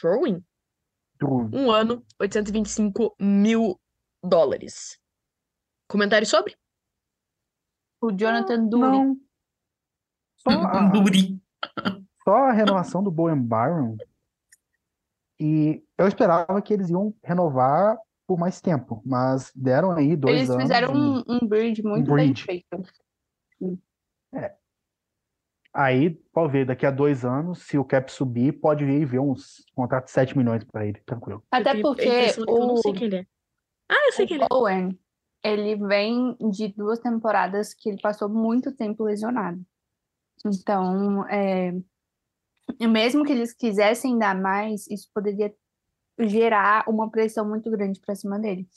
True. 1.19 1.49
Um 1.53 1.71
ano, 1.71 2.03
825 2.19 3.15
mil 3.19 3.79
dólares. 4.23 4.99
Comentário 5.87 6.25
sobre? 6.25 6.55
O 8.01 8.11
Jonathan 8.11 8.65
Dury. 8.65 8.81
Não. 8.81 9.17
Só 10.37 10.49
a, 10.65 12.01
só 12.23 12.35
a 12.47 12.51
renovação 12.51 13.03
do 13.03 13.11
Bowen 13.11 13.41
Byron. 13.41 13.97
E 15.39 15.83
eu 15.97 16.07
esperava 16.07 16.61
que 16.61 16.73
eles 16.73 16.89
iam 16.89 17.13
renovar 17.23 17.97
por 18.27 18.37
mais 18.39 18.61
tempo, 18.61 19.01
mas 19.05 19.51
deram 19.55 19.91
aí 19.91 20.15
dois 20.15 20.37
Eles 20.37 20.49
anos. 20.49 20.63
fizeram 20.63 20.93
e 20.93 20.97
um, 20.97 21.23
um 21.27 21.47
bridge 21.47 21.83
muito 21.83 22.13
bem 22.13 22.27
bridge. 22.27 22.43
feito. 22.43 22.67
Aí, 25.73 26.09
pode 26.33 26.51
ver, 26.51 26.65
daqui 26.65 26.85
a 26.85 26.91
dois 26.91 27.23
anos, 27.23 27.59
se 27.59 27.77
o 27.77 27.85
cap 27.85 28.11
subir, 28.11 28.51
pode 28.53 28.83
vir 28.83 29.01
e 29.01 29.05
ver 29.05 29.19
uns 29.19 29.63
contratos 29.73 30.09
de 30.09 30.13
7 30.13 30.37
milhões 30.37 30.63
pra 30.65 30.85
ele, 30.85 30.99
tranquilo. 31.05 31.41
Até 31.49 31.71
a 31.71 31.81
porque 31.81 32.33
que 32.33 32.39
eu 32.41 32.45
não 32.45 32.77
sei 32.77 32.91
o, 32.91 32.93
quem 32.93 33.07
ele 33.07 33.15
é. 33.17 33.25
Ah, 33.89 34.07
eu 34.07 34.11
sei 34.11 34.27
quem 34.27 34.35
ele 34.35 34.43
é. 34.43 34.47
o 34.51 34.57
Owen, 34.57 34.99
ele 35.41 35.75
vem 35.75 36.35
de 36.51 36.67
duas 36.69 36.99
temporadas 36.99 37.73
que 37.73 37.89
ele 37.89 38.01
passou 38.01 38.27
muito 38.27 38.75
tempo 38.75 39.05
lesionado. 39.05 39.61
Então, 40.45 41.25
é, 41.29 41.73
mesmo 42.87 43.23
que 43.23 43.31
eles 43.31 43.53
quisessem 43.53 44.17
dar 44.17 44.35
mais, 44.35 44.87
isso 44.87 45.09
poderia 45.13 45.53
gerar 46.19 46.83
uma 46.89 47.09
pressão 47.09 47.47
muito 47.47 47.71
grande 47.71 47.99
para 48.01 48.15
cima 48.15 48.37
dele. 48.37 48.67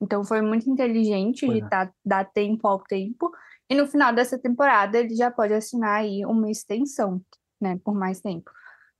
Então, 0.00 0.22
foi 0.22 0.42
muito 0.42 0.68
inteligente 0.68 1.46
Pois 1.46 1.58
de 1.58 1.64
é. 1.64 1.68
dar, 1.68 1.94
dar 2.04 2.24
tempo 2.24 2.66
ao 2.66 2.80
tempo. 2.80 3.30
E 3.72 3.74
no 3.74 3.86
final 3.86 4.14
dessa 4.14 4.38
temporada, 4.38 4.98
ele 4.98 5.16
já 5.16 5.30
pode 5.30 5.54
assinar 5.54 6.00
aí 6.00 6.26
uma 6.26 6.50
extensão, 6.50 7.24
né, 7.58 7.80
por 7.82 7.94
mais 7.94 8.20
tempo. 8.20 8.50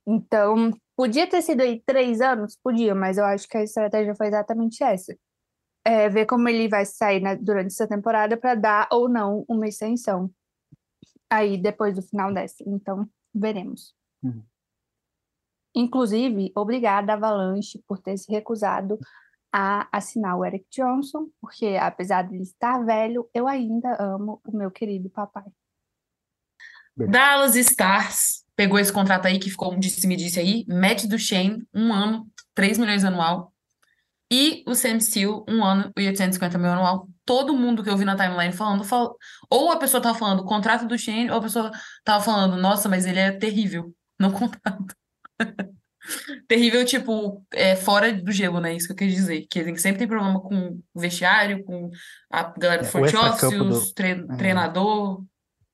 Então, 0.03 0.71
podia 0.95 1.29
ter 1.29 1.43
sido 1.43 1.61
aí 1.61 1.79
três 1.85 2.21
anos? 2.21 2.57
Podia, 2.57 2.95
mas 2.95 3.19
eu 3.19 3.25
acho 3.25 3.47
que 3.47 3.55
a 3.55 3.61
estratégia 3.61 4.15
foi 4.15 4.29
exatamente 4.29 4.83
essa. 4.83 5.15
É, 5.85 6.09
ver 6.09 6.25
como 6.25 6.49
ele 6.49 6.67
vai 6.67 6.87
sair 6.87 7.21
durante 7.39 7.67
essa 7.67 7.87
temporada 7.87 8.35
para 8.35 8.55
dar 8.55 8.87
ou 8.91 9.07
não 9.07 9.45
uma 9.47 9.67
extensão 9.67 10.27
aí 11.29 11.55
depois 11.55 11.93
do 11.93 12.01
final 12.01 12.33
dessa. 12.33 12.63
Então, 12.65 13.07
veremos. 13.31 13.93
Uhum. 14.23 14.43
Inclusive, 15.75 16.51
obrigada, 16.55 17.13
Avalanche, 17.13 17.79
por 17.87 17.99
ter 17.99 18.17
se 18.17 18.31
recusado 18.31 18.97
a 19.53 19.87
assinar 19.91 20.35
o 20.35 20.43
Eric 20.43 20.65
Johnson, 20.71 21.27
porque 21.39 21.77
apesar 21.79 22.23
de 22.23 22.33
ele 22.33 22.43
estar 22.43 22.83
velho, 22.83 23.29
eu 23.33 23.47
ainda 23.47 23.95
amo 24.01 24.41
o 24.43 24.57
meu 24.57 24.71
querido 24.71 25.09
papai. 25.11 25.43
Dallas 26.97 27.55
Stars 27.55 28.43
pegou 28.55 28.79
esse 28.79 28.91
contrato 28.91 29.27
aí 29.27 29.39
que 29.39 29.49
ficou 29.49 29.73
um 29.73 29.79
disse-me-disse 29.79 30.39
aí. 30.39 30.65
Matt 30.67 31.05
Duchene, 31.05 31.65
um 31.73 31.93
ano, 31.93 32.27
3 32.53 32.77
milhões 32.77 33.03
anual. 33.03 33.53
E 34.31 34.63
o 34.67 34.73
Sam 34.73 34.99
Steele, 34.99 35.43
um 35.47 35.63
ano 35.63 35.91
e 35.97 36.07
850 36.07 36.57
mil 36.57 36.71
anual. 36.71 37.07
Todo 37.23 37.55
mundo 37.55 37.83
que 37.83 37.89
eu 37.89 37.97
vi 37.97 38.05
na 38.05 38.15
timeline 38.15 38.51
falando, 38.53 38.83
fal- 38.83 39.15
ou 39.49 39.71
a 39.71 39.77
pessoa 39.77 40.01
tava 40.01 40.17
falando 40.17 40.43
contrato 40.43 40.87
do 40.87 40.97
Shane, 40.97 41.29
ou 41.29 41.37
a 41.37 41.41
pessoa 41.41 41.71
tava 42.03 42.23
falando, 42.23 42.57
nossa, 42.57 42.89
mas 42.89 43.05
ele 43.05 43.19
é 43.19 43.31
terrível 43.31 43.93
no 44.19 44.31
contrato. 44.33 44.95
Terrível, 46.47 46.83
tipo, 46.85 47.45
é, 47.53 47.75
fora 47.75 48.11
do 48.13 48.31
gelo, 48.31 48.59
né? 48.59 48.73
Isso 48.75 48.87
que 48.87 48.93
eu 48.93 48.97
quis 48.97 49.13
dizer. 49.13 49.45
Que 49.49 49.59
ele 49.59 49.77
sempre 49.77 49.99
tem 49.99 50.07
problema 50.07 50.39
com 50.41 50.79
o 50.93 50.99
vestiário, 50.99 51.63
com 51.63 51.89
a 52.29 52.43
galera 52.57 52.81
do 52.81 52.87
É, 52.87 52.89
front 52.89 53.03
office, 53.13 53.15
extracampo 53.43 53.63
do- 53.63 53.69
os 53.69 53.91
tre- 53.93 54.25
é. 54.29 54.35
treinador. 54.35 55.23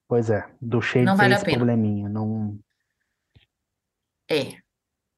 Pois 0.08 0.30
é, 0.30 0.48
do 0.62 0.82
Shane 0.82 1.06
Não 1.06 1.16
vale 1.18 1.34
a 1.34 1.40
pena. 1.40 1.58
probleminha. 1.58 2.10
Não... 2.10 2.58
É. 4.30 4.54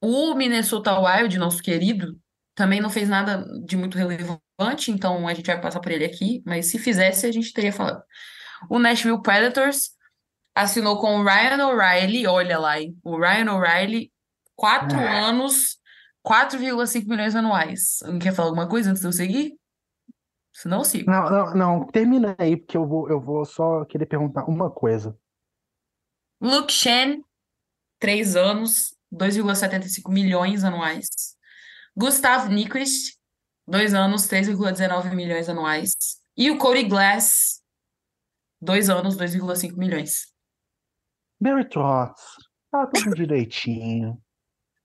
O 0.00 0.34
Minnesota 0.34 0.98
Wild, 0.98 1.38
nosso 1.38 1.62
querido, 1.62 2.18
também 2.54 2.80
não 2.80 2.90
fez 2.90 3.08
nada 3.08 3.44
de 3.64 3.76
muito 3.76 3.96
relevante, 3.96 4.90
então 4.90 5.26
a 5.28 5.34
gente 5.34 5.46
vai 5.46 5.60
passar 5.60 5.80
por 5.80 5.92
ele 5.92 6.04
aqui, 6.04 6.42
mas 6.44 6.66
se 6.66 6.78
fizesse, 6.78 7.26
a 7.26 7.32
gente 7.32 7.52
teria 7.52 7.72
falado. 7.72 8.02
O 8.68 8.78
Nashville 8.78 9.22
Predators 9.22 9.90
assinou 10.54 11.00
com 11.00 11.16
o 11.20 11.24
Ryan 11.24 11.66
O'Reilly, 11.68 12.26
olha 12.26 12.58
lá, 12.58 12.80
hein? 12.80 12.96
O 13.02 13.16
Ryan 13.18 13.52
O'Reilly, 13.54 14.11
quatro 14.62 14.96
Ah. 14.96 15.26
anos, 15.26 15.76
4,5 16.22 17.08
milhões 17.08 17.34
anuais. 17.34 17.98
Alguém 18.04 18.20
quer 18.20 18.32
falar 18.32 18.46
alguma 18.46 18.68
coisa 18.68 18.90
antes 18.90 19.02
de 19.02 19.08
eu 19.08 19.12
seguir? 19.12 19.58
Senão 20.54 20.78
eu 20.78 20.84
sigo. 20.84 21.10
Não, 21.10 21.28
não, 21.28 21.54
não, 21.54 21.86
termina 21.88 22.36
aí, 22.38 22.56
porque 22.56 22.76
eu 22.76 22.86
vou, 22.86 23.10
eu 23.10 23.20
vou 23.20 23.44
só 23.44 23.84
querer 23.86 24.06
perguntar 24.06 24.44
uma 24.44 24.70
coisa. 24.70 25.18
Luke 26.40 26.72
Shen, 26.72 27.24
três 27.98 28.36
anos, 28.36 28.96
2,75 29.12 30.12
milhões 30.12 30.62
anuais. 30.62 31.08
Gustav 31.96 32.48
Nyquist, 32.48 33.18
dois 33.66 33.94
anos, 33.94 34.28
3,19 34.28 35.12
milhões 35.16 35.48
anuais. 35.48 35.96
E 36.36 36.52
o 36.52 36.58
Cody 36.58 36.84
Glass, 36.84 37.60
dois 38.60 38.88
anos, 38.88 39.16
2,5 39.16 39.76
milhões. 39.76 40.32
Barry 41.40 41.68
Trotz, 41.68 42.22
tava 42.70 42.88
tudo 42.92 43.16
direitinho. 43.16 44.21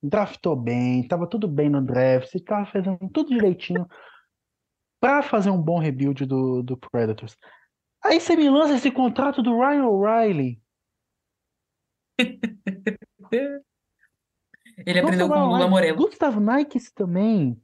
Draftou 0.07 0.55
bem, 0.55 1.07
tava 1.07 1.27
tudo 1.27 1.47
bem 1.47 1.69
no 1.69 1.81
draft, 1.83 2.29
você 2.31 2.39
tava 2.39 2.65
fazendo 2.65 2.97
tudo 3.13 3.29
direitinho 3.29 3.87
pra 4.99 5.21
fazer 5.21 5.49
um 5.49 5.61
bom 5.61 5.79
rebuild 5.79 6.25
do, 6.25 6.63
do 6.63 6.77
Predators. 6.77 7.35
Aí 8.03 8.19
você 8.19 8.35
me 8.35 8.49
lança 8.49 8.75
esse 8.75 8.91
contrato 8.91 9.41
do 9.41 9.59
Ryan 9.59 9.85
O'Reilly. 9.85 10.61
Ele 14.85 14.99
aprendeu 14.99 15.27
com 15.27 15.33
o 15.33 15.37
Gustav 15.37 15.45
Lula 15.47 15.57
Nyquist- 15.57 15.69
Morello. 15.69 15.97
Gustav 15.97 16.39
Nikes 16.39 16.91
também. 16.91 17.61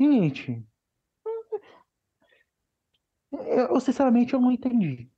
Gente, 0.00 0.64
eu, 3.32 3.80
sinceramente 3.80 4.32
eu 4.32 4.40
não 4.40 4.52
entendi. 4.52 5.10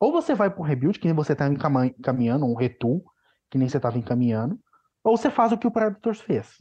Ou 0.00 0.10
você 0.10 0.34
vai 0.34 0.50
pro 0.50 0.62
rebuild, 0.62 0.98
que 0.98 1.12
você 1.12 1.36
tá 1.36 1.46
encama- 1.46 1.86
encaminhando, 1.86 2.46
um 2.46 2.54
retool, 2.54 3.04
que 3.52 3.58
nem 3.58 3.68
você 3.68 3.78
tava 3.78 3.98
encaminhando, 3.98 4.58
ou 5.04 5.14
você 5.14 5.30
faz 5.30 5.52
o 5.52 5.58
que 5.58 5.66
o 5.66 5.70
Predators 5.70 6.22
fez. 6.22 6.56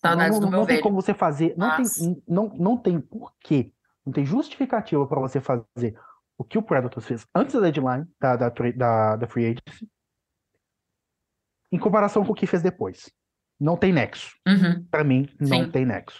Saudades 0.00 0.40
não, 0.40 0.46
não 0.46 0.50
meu 0.50 0.66
tem 0.66 0.76
velho. 0.76 0.82
como 0.82 0.96
você 1.00 1.12
fazer, 1.12 1.54
não 1.58 1.68
Mas- 1.68 1.96
tem, 1.96 2.22
não, 2.26 2.48
não 2.56 2.76
tem 2.78 2.98
porquê, 2.98 3.70
não 4.04 4.14
tem 4.14 4.24
justificativa 4.24 5.06
para 5.06 5.20
você 5.20 5.42
fazer 5.42 6.00
o 6.38 6.42
que 6.42 6.56
o 6.56 6.62
Predators 6.62 7.04
fez 7.06 7.26
antes 7.34 7.54
da 7.54 7.60
deadline 7.60 8.06
da, 8.18 8.34
da, 8.34 8.48
da, 8.48 9.16
da 9.16 9.26
Free 9.26 9.44
Agency, 9.44 9.86
em 11.70 11.78
comparação 11.78 12.24
com 12.24 12.32
o 12.32 12.34
que 12.34 12.46
fez 12.46 12.62
depois. 12.62 13.12
Não 13.60 13.76
tem 13.76 13.92
nexo. 13.92 14.34
Uhum. 14.48 14.84
Para 14.90 15.04
mim, 15.04 15.28
não 15.38 15.64
Sim. 15.64 15.70
tem 15.70 15.84
nexo. 15.84 16.18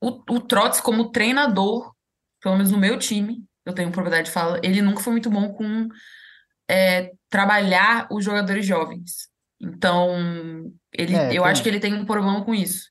O, 0.00 0.22
o 0.34 0.40
Trotz, 0.40 0.80
como 0.80 1.10
treinador, 1.10 1.92
pelo 2.40 2.56
menos 2.56 2.70
no 2.70 2.78
meu 2.78 2.98
time, 3.00 3.44
eu 3.66 3.74
tenho 3.74 3.90
propriedade 3.90 4.26
de 4.28 4.32
fala, 4.32 4.60
ele 4.62 4.80
nunca 4.80 5.00
foi 5.02 5.12
muito 5.12 5.28
bom 5.28 5.52
com 5.52 5.88
é, 6.68 7.12
trabalhar 7.28 8.08
os 8.10 8.24
jogadores 8.24 8.66
jovens. 8.66 9.28
Então, 9.60 10.72
ele, 10.92 11.14
É, 11.14 11.28
eu 11.28 11.42
tem 11.42 11.50
acho 11.50 11.62
que 11.62 11.68
ele 11.68 11.80
tem 11.80 11.94
um 11.94 12.04
problema 12.04 12.44
com 12.44 12.54
isso. 12.54 12.90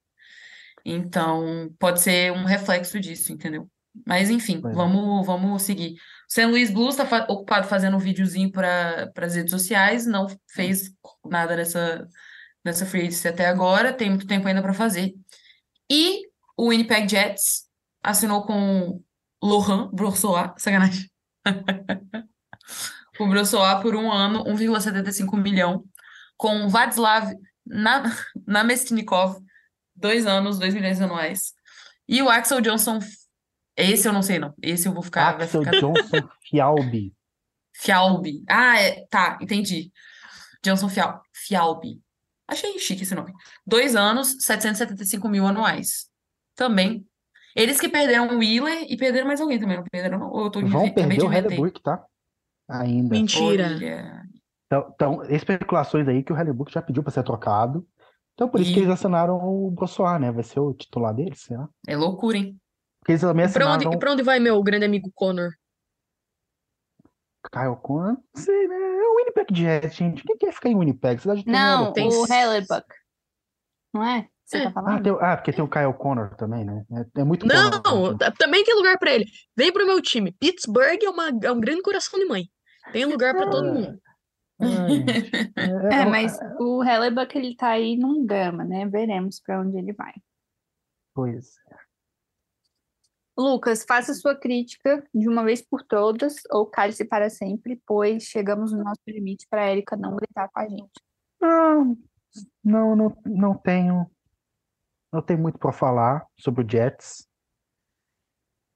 Então, 0.86 1.74
pode 1.78 2.01
ser 2.01 2.32
um 2.32 2.45
reflexo 2.45 2.99
disso, 2.99 3.32
entendeu? 3.32 3.69
Mas, 4.05 4.30
enfim, 4.30 4.61
é. 4.65 4.72
vamos, 4.72 5.26
vamos 5.26 5.61
seguir. 5.63 5.93
O 5.93 5.97
St. 6.30 6.45
Louis 6.45 6.72
Blues 6.72 6.97
está 6.97 7.26
ocupado 7.30 7.67
fazendo 7.67 7.97
um 7.97 7.99
videozinho 7.99 8.51
para 8.51 9.11
as 9.17 9.36
redes 9.36 9.51
sociais, 9.51 10.05
não 10.05 10.28
fez 10.49 10.91
nada 11.26 11.55
nessa, 11.55 12.07
nessa 12.63 12.86
free 12.86 13.01
agency 13.01 13.28
até 13.28 13.47
agora, 13.47 13.93
tem 13.93 14.09
muito 14.09 14.26
tempo 14.26 14.47
ainda 14.47 14.61
para 14.61 14.74
fazer. 14.74 15.13
E 15.91 16.22
o 16.57 16.69
Winnipeg 16.69 17.07
Jets 17.09 17.63
assinou 18.01 18.45
com 18.45 19.01
Laurent 19.43 19.89
Brossoit, 19.91 20.53
sacanagem. 20.57 21.09
o 23.24 23.30
Brossoá 23.30 23.80
por 23.82 23.95
um 23.95 24.11
ano, 24.11 24.43
1,75 24.45 25.38
milhão, 25.41 25.84
com 26.38 26.67
Vladislav 26.69 27.32
Na- 27.65 28.03
Namestnikov, 28.47 29.38
dois 29.95 30.26
anos, 30.26 30.57
2 30.59 30.74
milhões 30.74 30.99
anuais. 31.01 31.53
E 32.07 32.22
o 32.22 32.30
Axel 32.30 32.61
Johnson, 32.61 32.99
esse 33.78 34.07
eu 34.07 34.13
não 34.13 34.22
sei 34.22 34.39
não, 34.39 34.53
esse 34.61 34.88
eu 34.88 34.93
vou 34.93 35.03
ficar, 35.03 35.41
Axel 35.41 35.63
ficar 35.63 35.80
Johnson 35.80 36.30
Fialbi. 36.49 37.13
Fialbi. 37.74 38.43
Ah, 38.49 38.80
é, 38.80 39.05
tá, 39.09 39.38
entendi. 39.41 39.91
Johnson 40.63 40.89
Fial, 40.89 41.22
Fialbi. 41.34 41.99
Achei 42.47 42.78
chique 42.80 43.03
esse 43.03 43.15
nome. 43.15 43.34
Dois 43.65 43.95
anos, 43.95 44.36
775 44.43 45.28
mil 45.30 45.45
anuais. 45.47 46.07
Também. 46.55 47.05
Eles 47.55 47.80
que 47.80 47.88
perderam 47.89 48.36
o 48.36 48.39
Wheeler 48.39 48.86
e 48.89 48.97
perderam 48.97 49.28
mais 49.28 49.39
alguém 49.41 49.59
também, 49.59 49.78
não 49.78 49.84
perderam? 49.86 50.30
Ou 50.30 50.45
eu 50.45 50.49
tô 50.51 50.61
Vão 50.67 50.91
perder 50.93 51.24
o? 51.24 51.32
Hellebuck, 51.34 51.82
tá? 51.82 52.03
Ainda. 52.72 53.15
Mentira. 53.15 53.65
Olha. 53.67 54.22
Então, 54.65 54.91
então, 54.95 55.24
especulações 55.26 56.07
aí 56.07 56.24
que 56.24 56.32
o 56.32 56.38
Hellebuck 56.38 56.72
já 56.72 56.82
pediu 56.82 57.03
pra 57.03 57.11
ser 57.11 57.24
trocado. 57.24 57.86
Então, 58.34 58.47
por 58.47 58.59
isso 58.61 58.72
Ih. 58.72 58.74
que 58.74 58.80
eles 58.80 58.89
assinaram 58.91 59.36
o 59.38 59.69
Brossoá, 59.69 60.17
né? 60.17 60.32
Vai 60.32 60.43
ser 60.43 60.59
o 60.59 60.74
titular 60.74 61.13
deles, 61.13 61.41
sei 61.41 61.57
lá. 61.57 61.67
É 61.88 61.95
loucura, 61.97 62.38
hein? 62.38 62.57
Porque 62.99 63.11
eles 63.11 63.22
também 63.22 63.45
E 63.45 63.51
pra 63.51 63.65
onde, 63.65 63.76
assinaram 63.76 63.97
e 63.97 63.99
pra 63.99 64.11
onde 64.13 64.24
vai 64.24 64.39
meu 64.39 64.61
grande 64.63 64.86
amigo 64.86 65.11
Connor? 65.13 65.49
Kyle 67.51 67.76
Conner. 67.82 68.13
Não 68.13 68.41
sei, 68.43 68.67
né? 68.67 68.76
É 68.76 69.07
o 69.09 69.15
Winnipeg 69.17 69.47
Jets, 69.55 69.95
gente. 69.95 70.24
Quem 70.24 70.38
quer 70.38 70.53
ficar 70.53 70.69
em 70.69 70.78
Winnipeg? 70.78 71.19
Cidade 71.22 71.43
de 71.43 71.51
Não, 71.51 71.91
tem- 71.91 72.07
o 72.07 72.26
Hellebuck. 72.32 72.86
Não 73.93 74.03
é? 74.03 74.28
Você 74.45 74.57
É. 74.59 74.72
tá 74.72 74.82
Ah, 74.86 75.01
tem, 75.01 75.11
ah, 75.19 75.38
porque 75.38 75.51
tem 75.51 75.63
o 75.63 75.67
Kyle 75.69 75.93
Connor 75.93 76.36
também, 76.36 76.63
né? 76.63 76.84
É, 77.15 77.22
é 77.22 77.24
muito 77.24 77.45
Connor, 77.47 77.82
Não, 77.84 78.05
gente. 78.11 78.17
t- 78.19 78.32
também 78.38 78.63
tem 78.63 78.76
lugar 78.76 78.97
pra 78.97 79.11
ele. 79.11 79.26
Vem 79.57 79.72
pro 79.74 79.86
meu 79.86 80.01
time. 80.01 80.32
Pittsburgh 80.39 80.99
é, 81.03 81.09
uma, 81.09 81.30
é 81.43 81.51
um 81.51 81.59
grande 81.59 81.82
coração 81.82 82.19
de 82.19 82.26
mãe. 82.26 82.43
Tem 82.92 83.06
lugar 83.06 83.34
pra 83.34 83.50
todo 83.50 83.74
mundo. 83.74 84.02
É, 84.62 85.92
É, 85.92 86.02
é, 86.02 86.06
mas 86.06 86.38
o 86.60 86.84
Hellebuck, 86.84 87.36
ele 87.36 87.56
tá 87.56 87.70
aí 87.70 87.98
num 87.98 88.26
drama, 88.26 88.64
né? 88.64 88.86
Veremos 88.86 89.39
pra 89.39 89.60
onde 89.60 89.78
ele 89.78 89.94
vai. 89.94 90.14
Pois. 91.14 91.56
Lucas, 93.38 93.84
faça 93.88 94.14
sua 94.14 94.36
crítica 94.36 95.04
de 95.14 95.28
uma 95.28 95.44
vez 95.44 95.62
por 95.62 95.84
todas 95.84 96.36
ou 96.52 96.66
cale-se 96.66 97.06
para 97.06 97.30
sempre, 97.30 97.82
pois 97.88 98.24
chegamos 98.24 98.72
no 98.72 98.84
nosso 98.84 99.02
limite 99.08 99.48
para 99.50 99.64
a 99.64 99.72
Erika 99.72 99.96
não 99.96 100.16
gritar 100.16 100.50
com 100.50 100.60
a 100.60 100.68
gente. 100.68 100.92
Não, 101.42 101.98
não, 102.64 102.96
não, 102.96 103.18
não 103.26 103.58
tenho. 103.58 104.10
Não 105.12 105.22
tenho 105.22 105.39
muito 105.39 105.58
para 105.58 105.74
falar 105.74 106.26
sobre 106.38 106.64
o 106.64 106.70
Jets. 106.70 107.28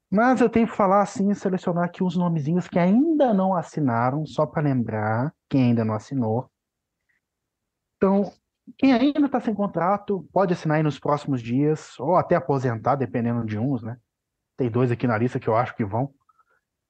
Mas 0.10 0.40
eu 0.40 0.50
tenho 0.50 0.68
que 0.68 0.76
falar 0.76 1.02
assim, 1.02 1.34
selecionar 1.34 1.86
aqui 1.86 2.04
uns 2.04 2.16
nomezinhos 2.16 2.68
que 2.68 2.80
ainda 2.80 3.34
não 3.34 3.56
assinaram, 3.56 4.26
só 4.26 4.46
para 4.46 4.64
lembrar 4.64 5.34
quem 5.50 5.64
ainda 5.64 5.84
não 5.84 5.94
assinou. 5.94 6.50
Então, 7.98 8.32
quem 8.78 8.94
ainda 8.94 9.26
está 9.26 9.40
sem 9.40 9.54
contrato, 9.54 10.28
pode 10.32 10.54
assinar 10.54 10.78
aí 10.78 10.84
nos 10.84 11.00
próximos 11.00 11.42
dias, 11.42 12.00
ou 12.00 12.16
até 12.16 12.36
aposentar, 12.36 12.96
dependendo 12.96 13.46
de 13.46 13.58
uns, 13.58 13.84
né? 13.84 13.98
Tem 14.58 14.70
dois 14.70 14.92
aqui 14.92 15.08
na 15.08 15.18
lista 15.18 15.40
que 15.40 15.48
eu 15.48 15.56
acho 15.56 15.76
que 15.76 15.84
vão. 15.84 16.14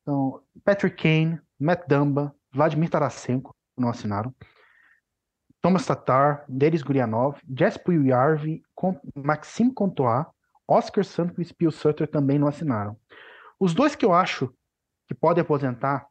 Então, 0.01 0.41
Patrick 0.63 1.01
Kane, 1.01 1.41
Matt 1.59 1.87
Dumba, 1.87 2.35
Vladimir 2.51 2.89
Tarasenko 2.89 3.55
não 3.77 3.89
assinaram. 3.89 4.33
Thomas 5.61 5.85
Tatar, 5.85 6.45
Denis 6.47 6.83
Gurianov, 6.83 7.39
Jesper 7.57 7.99
Yarvi, 8.05 8.61
Maxime 9.15 9.73
Contois, 9.73 10.25
Oscar 10.67 11.03
Sandquist 11.03 11.51
e 11.51 11.55
Pio 11.55 11.71
Sutter 11.71 12.07
também 12.07 12.39
não 12.39 12.47
assinaram. 12.47 12.97
Os 13.59 13.73
dois 13.73 13.95
que 13.95 14.05
eu 14.05 14.13
acho 14.13 14.53
que 15.07 15.13
podem 15.13 15.41
aposentar, 15.41 16.07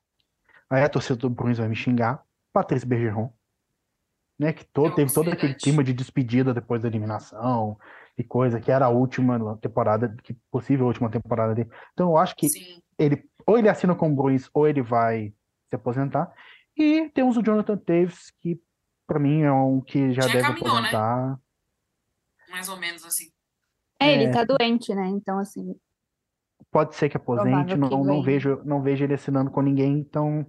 aí 0.70 0.82
a 0.82 0.88
torcida 0.88 1.16
do 1.16 1.30
Bruins 1.30 1.58
vai 1.58 1.68
me 1.68 1.76
xingar, 1.76 2.22
Patrice 2.52 2.86
Bergeron, 2.86 3.32
né, 4.38 4.52
que 4.52 4.64
todo, 4.64 4.94
teve 4.94 5.12
todo 5.12 5.30
aquele 5.30 5.54
clima 5.54 5.82
de 5.82 5.92
despedida 5.92 6.52
depois 6.52 6.82
da 6.82 6.88
eliminação 6.88 7.78
e 8.16 8.24
coisa, 8.24 8.60
que 8.60 8.70
era 8.70 8.86
a 8.86 8.90
última 8.90 9.56
temporada, 9.58 10.14
que 10.22 10.34
possível 10.50 10.86
última 10.86 11.10
temporada 11.10 11.54
dele. 11.54 11.70
Então 11.92 12.10
eu 12.10 12.16
acho 12.16 12.34
que 12.36 12.48
Sim. 12.48 12.80
ele 12.98 13.28
ou 13.46 13.58
ele 13.58 13.68
assina 13.68 13.94
com 13.94 14.10
o 14.10 14.14
Bruins 14.14 14.48
ou 14.54 14.66
ele 14.66 14.82
vai 14.82 15.34
se 15.68 15.76
aposentar. 15.76 16.32
E 16.76 17.08
temos 17.10 17.36
o 17.36 17.42
Jonathan 17.42 17.76
Taves, 17.76 18.30
que 18.40 18.60
pra 19.06 19.18
mim 19.18 19.42
é 19.42 19.52
um 19.52 19.80
que 19.80 20.12
já 20.12 20.22
Já 20.22 20.32
deve 20.32 20.42
caminhou, 20.42 20.80
né? 20.80 20.88
aposentar. 20.88 21.40
Mais 22.48 22.68
ou 22.68 22.76
menos 22.76 23.04
assim. 23.04 23.33
É, 24.00 24.12
ele 24.12 24.24
É. 24.24 24.30
tá 24.30 24.44
doente, 24.44 24.94
né? 24.94 25.06
Então, 25.08 25.38
assim, 25.38 25.74
Pode 26.70 26.96
ser 26.96 27.08
que 27.08 27.16
aposente, 27.16 27.76
não, 27.76 27.88
que 27.88 27.94
não 27.96 28.22
vejo, 28.22 28.60
não 28.64 28.82
vejo 28.82 29.04
ele 29.04 29.14
assinando 29.14 29.48
com 29.50 29.62
ninguém, 29.62 29.98
então 29.98 30.44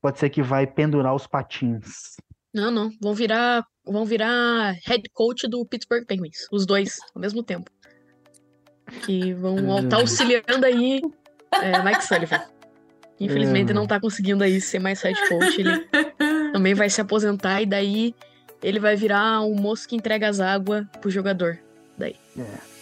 pode 0.00 0.18
ser 0.18 0.30
que 0.30 0.40
vai 0.42 0.66
pendurar 0.66 1.14
os 1.14 1.26
patins. 1.26 2.16
Não, 2.54 2.70
não. 2.70 2.88
Vão 3.02 3.12
virar, 3.12 3.62
vão 3.84 4.06
virar 4.06 4.72
head 4.86 5.02
coach 5.12 5.46
do 5.46 5.66
Pittsburgh 5.66 6.06
Penguins. 6.06 6.46
Os 6.50 6.64
dois, 6.64 6.96
ao 7.14 7.20
mesmo 7.20 7.42
tempo. 7.42 7.70
Que 9.04 9.34
vão 9.34 9.80
estar 9.80 9.98
auxiliando 9.98 10.64
aí 10.64 11.02
é, 11.60 11.82
Mike 11.82 12.04
Sullivan. 12.04 12.40
Infelizmente 13.20 13.72
É. 13.72 13.74
não 13.74 13.86
tá 13.86 14.00
conseguindo 14.00 14.42
aí 14.42 14.60
ser 14.62 14.78
mais 14.78 15.02
head 15.02 15.18
coach. 15.28 15.60
Ele 15.60 15.88
também 16.52 16.72
vai 16.72 16.88
se 16.88 17.00
aposentar 17.02 17.60
e 17.60 17.66
daí 17.66 18.14
ele 18.62 18.80
vai 18.80 18.96
virar 18.96 19.42
um 19.42 19.54
moço 19.54 19.86
que 19.86 19.94
entrega 19.94 20.26
as 20.26 20.40
águas 20.40 20.86
pro 21.02 21.10
jogador. 21.10 21.58
É. 22.42 22.78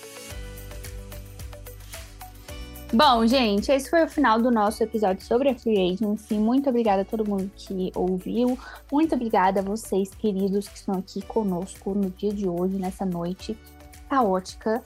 Bom, 2.92 3.26
gente, 3.26 3.70
esse 3.72 3.90
foi 3.90 4.04
o 4.04 4.08
final 4.08 4.40
do 4.40 4.50
nosso 4.50 4.82
episódio 4.82 5.24
sobre 5.24 5.48
a 5.48 5.54
Free 5.54 5.92
Agency. 5.92 6.34
Muito 6.34 6.70
obrigada 6.70 7.02
a 7.02 7.04
todo 7.04 7.28
mundo 7.28 7.50
que 7.56 7.90
ouviu. 7.94 8.56
Muito 8.90 9.14
obrigada 9.14 9.60
a 9.60 9.62
vocês, 9.62 10.10
queridos, 10.14 10.68
que 10.68 10.76
estão 10.76 10.94
aqui 10.94 11.20
conosco 11.22 11.94
no 11.94 12.10
dia 12.10 12.32
de 12.32 12.48
hoje, 12.48 12.76
nessa 12.76 13.04
noite 13.04 13.58
caótica. 14.08 14.82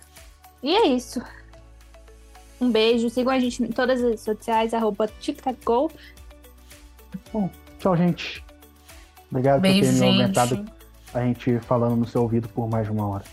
E 0.63 0.75
é 0.75 0.87
isso. 0.89 1.23
Um 2.59 2.71
beijo. 2.71 3.11
Sigam 3.11 3.33
a 3.33 3.39
gente 3.39 3.63
em 3.63 3.69
todas 3.69 4.01
as 4.01 4.07
redes 4.07 4.25
sociais, 4.25 4.73
arroba 4.73 5.07
TicTacGo. 5.07 5.91
Tchau, 7.79 7.97
gente. 7.97 8.43
Obrigado 9.31 9.61
por 9.61 9.69
terem 9.69 9.81
me 9.81 9.93
gente. 9.93 10.21
aguentado 10.23 10.65
a 11.13 11.21
gente 11.21 11.59
falando 11.61 11.97
no 11.97 12.07
seu 12.07 12.23
ouvido 12.23 12.49
por 12.49 12.69
mais 12.69 12.87
de 12.87 12.93
uma 12.93 13.07
hora. 13.07 13.25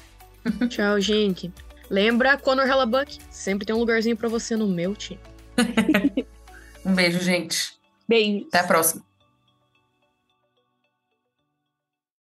Tchau, 0.69 0.99
gente. 0.99 1.51
Lembra, 1.89 2.37
Conor 2.37 2.67
Hellebuck, 2.67 3.17
sempre 3.31 3.65
tem 3.65 3.75
um 3.75 3.79
lugarzinho 3.79 4.17
pra 4.17 4.27
você 4.27 4.55
no 4.55 4.67
meu 4.67 4.95
time. 4.95 5.19
Um 6.85 6.95
beijo, 6.95 7.19
gente. 7.19 7.73
Beijo. 8.07 8.45
Até 8.47 8.59
a 8.59 8.63
próxima. 8.63 9.03